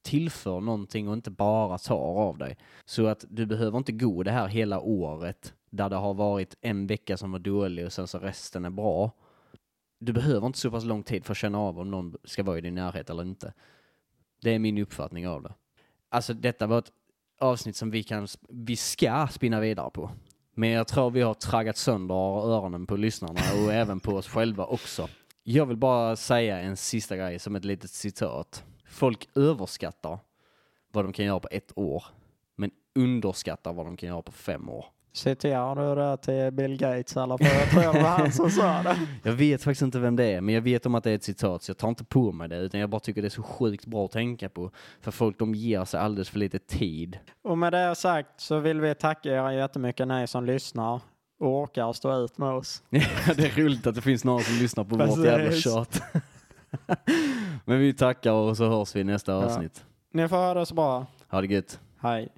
tillför 0.02 0.60
någonting 0.60 1.08
och 1.08 1.14
inte 1.14 1.32
bara 1.32 1.78
tar 1.78 2.20
av 2.20 2.38
dig. 2.38 2.58
Så 2.86 3.08
att 3.08 3.26
du 3.30 3.46
behöver 3.46 3.78
inte 3.78 3.92
gå 3.92 4.24
det 4.24 4.32
här 4.32 4.48
hela 4.48 4.80
året 4.80 5.54
där 5.70 5.90
det 5.90 5.96
har 5.96 6.14
varit 6.14 6.58
en 6.62 6.88
vecka 6.88 7.18
som 7.18 7.32
var 7.32 7.40
dålig 7.40 7.86
och 7.86 7.94
sen 7.94 8.08
så 8.08 8.20
resten 8.20 8.66
är 8.66 8.70
bra. 8.70 9.12
Du 10.00 10.14
behöver 10.14 10.48
inte 10.48 10.60
så 10.60 10.72
pass 10.72 10.84
lång 10.84 11.04
tid 11.04 11.26
för 11.26 11.32
att 11.32 11.38
känna 11.38 11.60
av 11.60 11.80
om 11.80 11.92
någon 11.92 12.16
ska 12.24 12.44
vara 12.44 12.58
i 12.58 12.62
din 12.62 12.76
närhet 12.76 13.10
eller 13.10 13.24
inte. 13.24 13.54
Det 14.42 14.56
är 14.56 14.60
min 14.60 14.78
uppfattning 14.78 15.28
av 15.28 15.44
det. 15.44 15.54
Alltså 16.16 16.34
detta 16.34 16.68
var 16.68 16.80
ett 16.80 16.92
avsnitt 17.40 17.76
som 17.76 17.92
vi 17.92 18.04
kan, 18.04 18.28
vi 18.50 18.76
ska 18.76 19.28
spinna 19.32 19.60
vidare 19.60 19.90
på. 19.90 20.12
Men 20.54 20.70
jag 20.70 20.88
tror 20.88 21.12
vi 21.12 21.22
har 21.22 21.34
traggat 21.34 21.78
sönder 21.78 22.16
öronen 22.16 22.88
på 22.88 22.96
lyssnarna 22.96 23.40
och 23.64 23.74
även 23.74 24.00
på 24.00 24.12
oss 24.12 24.28
själva 24.28 24.66
också. 24.66 25.10
Jag 25.44 25.66
vill 25.66 25.78
bara 25.78 26.16
säga 26.16 26.60
en 26.60 26.78
sista 26.78 27.18
grej 27.18 27.40
som 27.40 27.56
ett 27.56 27.66
litet 27.66 27.92
citat. 27.92 28.64
Folk 28.90 29.30
överskattar 29.36 30.20
vad 30.92 31.06
de 31.06 31.14
kan 31.14 31.26
göra 31.26 31.40
på 31.40 31.48
ett 31.52 31.72
år, 31.76 32.04
men 32.56 32.72
underskattar 32.96 33.74
vad 33.74 33.86
de 33.86 33.98
kan 33.98 34.10
göra 34.10 34.22
på 34.22 34.32
fem 34.32 34.70
år. 34.70 34.86
Citerar 35.16 35.76
du 35.76 35.96
det 36.02 36.18
till 36.18 36.52
Bill 36.58 36.78
Gates 36.78 37.18
eller? 37.18 37.38
För 37.38 37.46
jag 37.60 37.70
tror 37.70 37.94
det 37.94 38.04
var 38.04 38.10
han 38.10 38.32
som 38.32 38.50
sa 38.50 38.84
det. 38.84 38.96
Jag 39.24 39.34
vet 39.34 39.64
faktiskt 39.64 39.82
inte 39.82 40.00
vem 40.00 40.16
det 40.16 40.24
är, 40.26 40.42
men 40.42 40.56
jag 40.56 40.62
vet 40.62 40.86
om 40.86 40.96
att 40.96 41.04
det 41.04 41.12
är 41.12 41.16
ett 41.16 41.24
citat, 41.24 41.64
så 41.64 41.70
jag 41.70 41.78
tar 41.78 41.90
inte 41.90 42.04
på 42.04 42.32
mig 42.32 42.50
det, 42.50 42.58
utan 42.58 42.80
jag 42.80 42.90
bara 42.90 43.00
tycker 43.00 43.22
det 43.22 43.28
är 43.28 43.30
så 43.30 43.44
sjukt 43.44 43.86
bra 43.86 44.06
att 44.06 44.12
tänka 44.12 44.50
på. 44.50 44.72
För 45.02 45.12
folk, 45.12 45.40
de 45.40 45.56
ger 45.56 45.86
sig 45.86 46.00
alldeles 46.00 46.30
för 46.30 46.40
lite 46.40 46.60
tid. 46.60 47.20
Och 47.44 47.58
med 47.58 47.74
det 47.74 47.96
sagt 47.96 48.42
så 48.42 48.60
vill 48.60 48.82
vi 48.82 48.96
tacka 48.96 49.30
er 49.30 49.52
jättemycket 49.52 50.08
ni 50.08 50.28
som 50.28 50.46
lyssnar. 50.46 51.02
orkar 51.40 51.94
stå 51.94 52.24
ut 52.24 52.38
med 52.38 52.50
oss. 52.50 52.84
det 52.90 53.00
är 53.46 53.62
roligt 53.64 53.88
att 53.88 53.96
det 53.96 54.02
finns 54.02 54.24
någon 54.24 54.42
som 54.44 54.56
lyssnar 54.56 54.84
på 54.84 54.96
vårt 54.96 55.26
jävla 55.26 55.52
tjat. 55.52 56.02
Men 57.66 57.80
vi 57.80 57.94
tackar 57.94 58.32
och 58.32 58.58
så 58.58 58.70
hörs 58.70 58.96
vi 58.96 59.00
i 59.00 59.04
nästa 59.04 59.32
Ja. 59.32 59.46
avsnitt. 59.46 59.84
Ni 60.14 60.28
får 60.28 60.36
ha 60.36 60.54
det 60.54 60.66
så 60.66 60.76
bra. 60.76 61.06
Ha 61.32 61.42
det 61.42 61.48
gött. 61.48 61.80
Hej. 62.02 62.30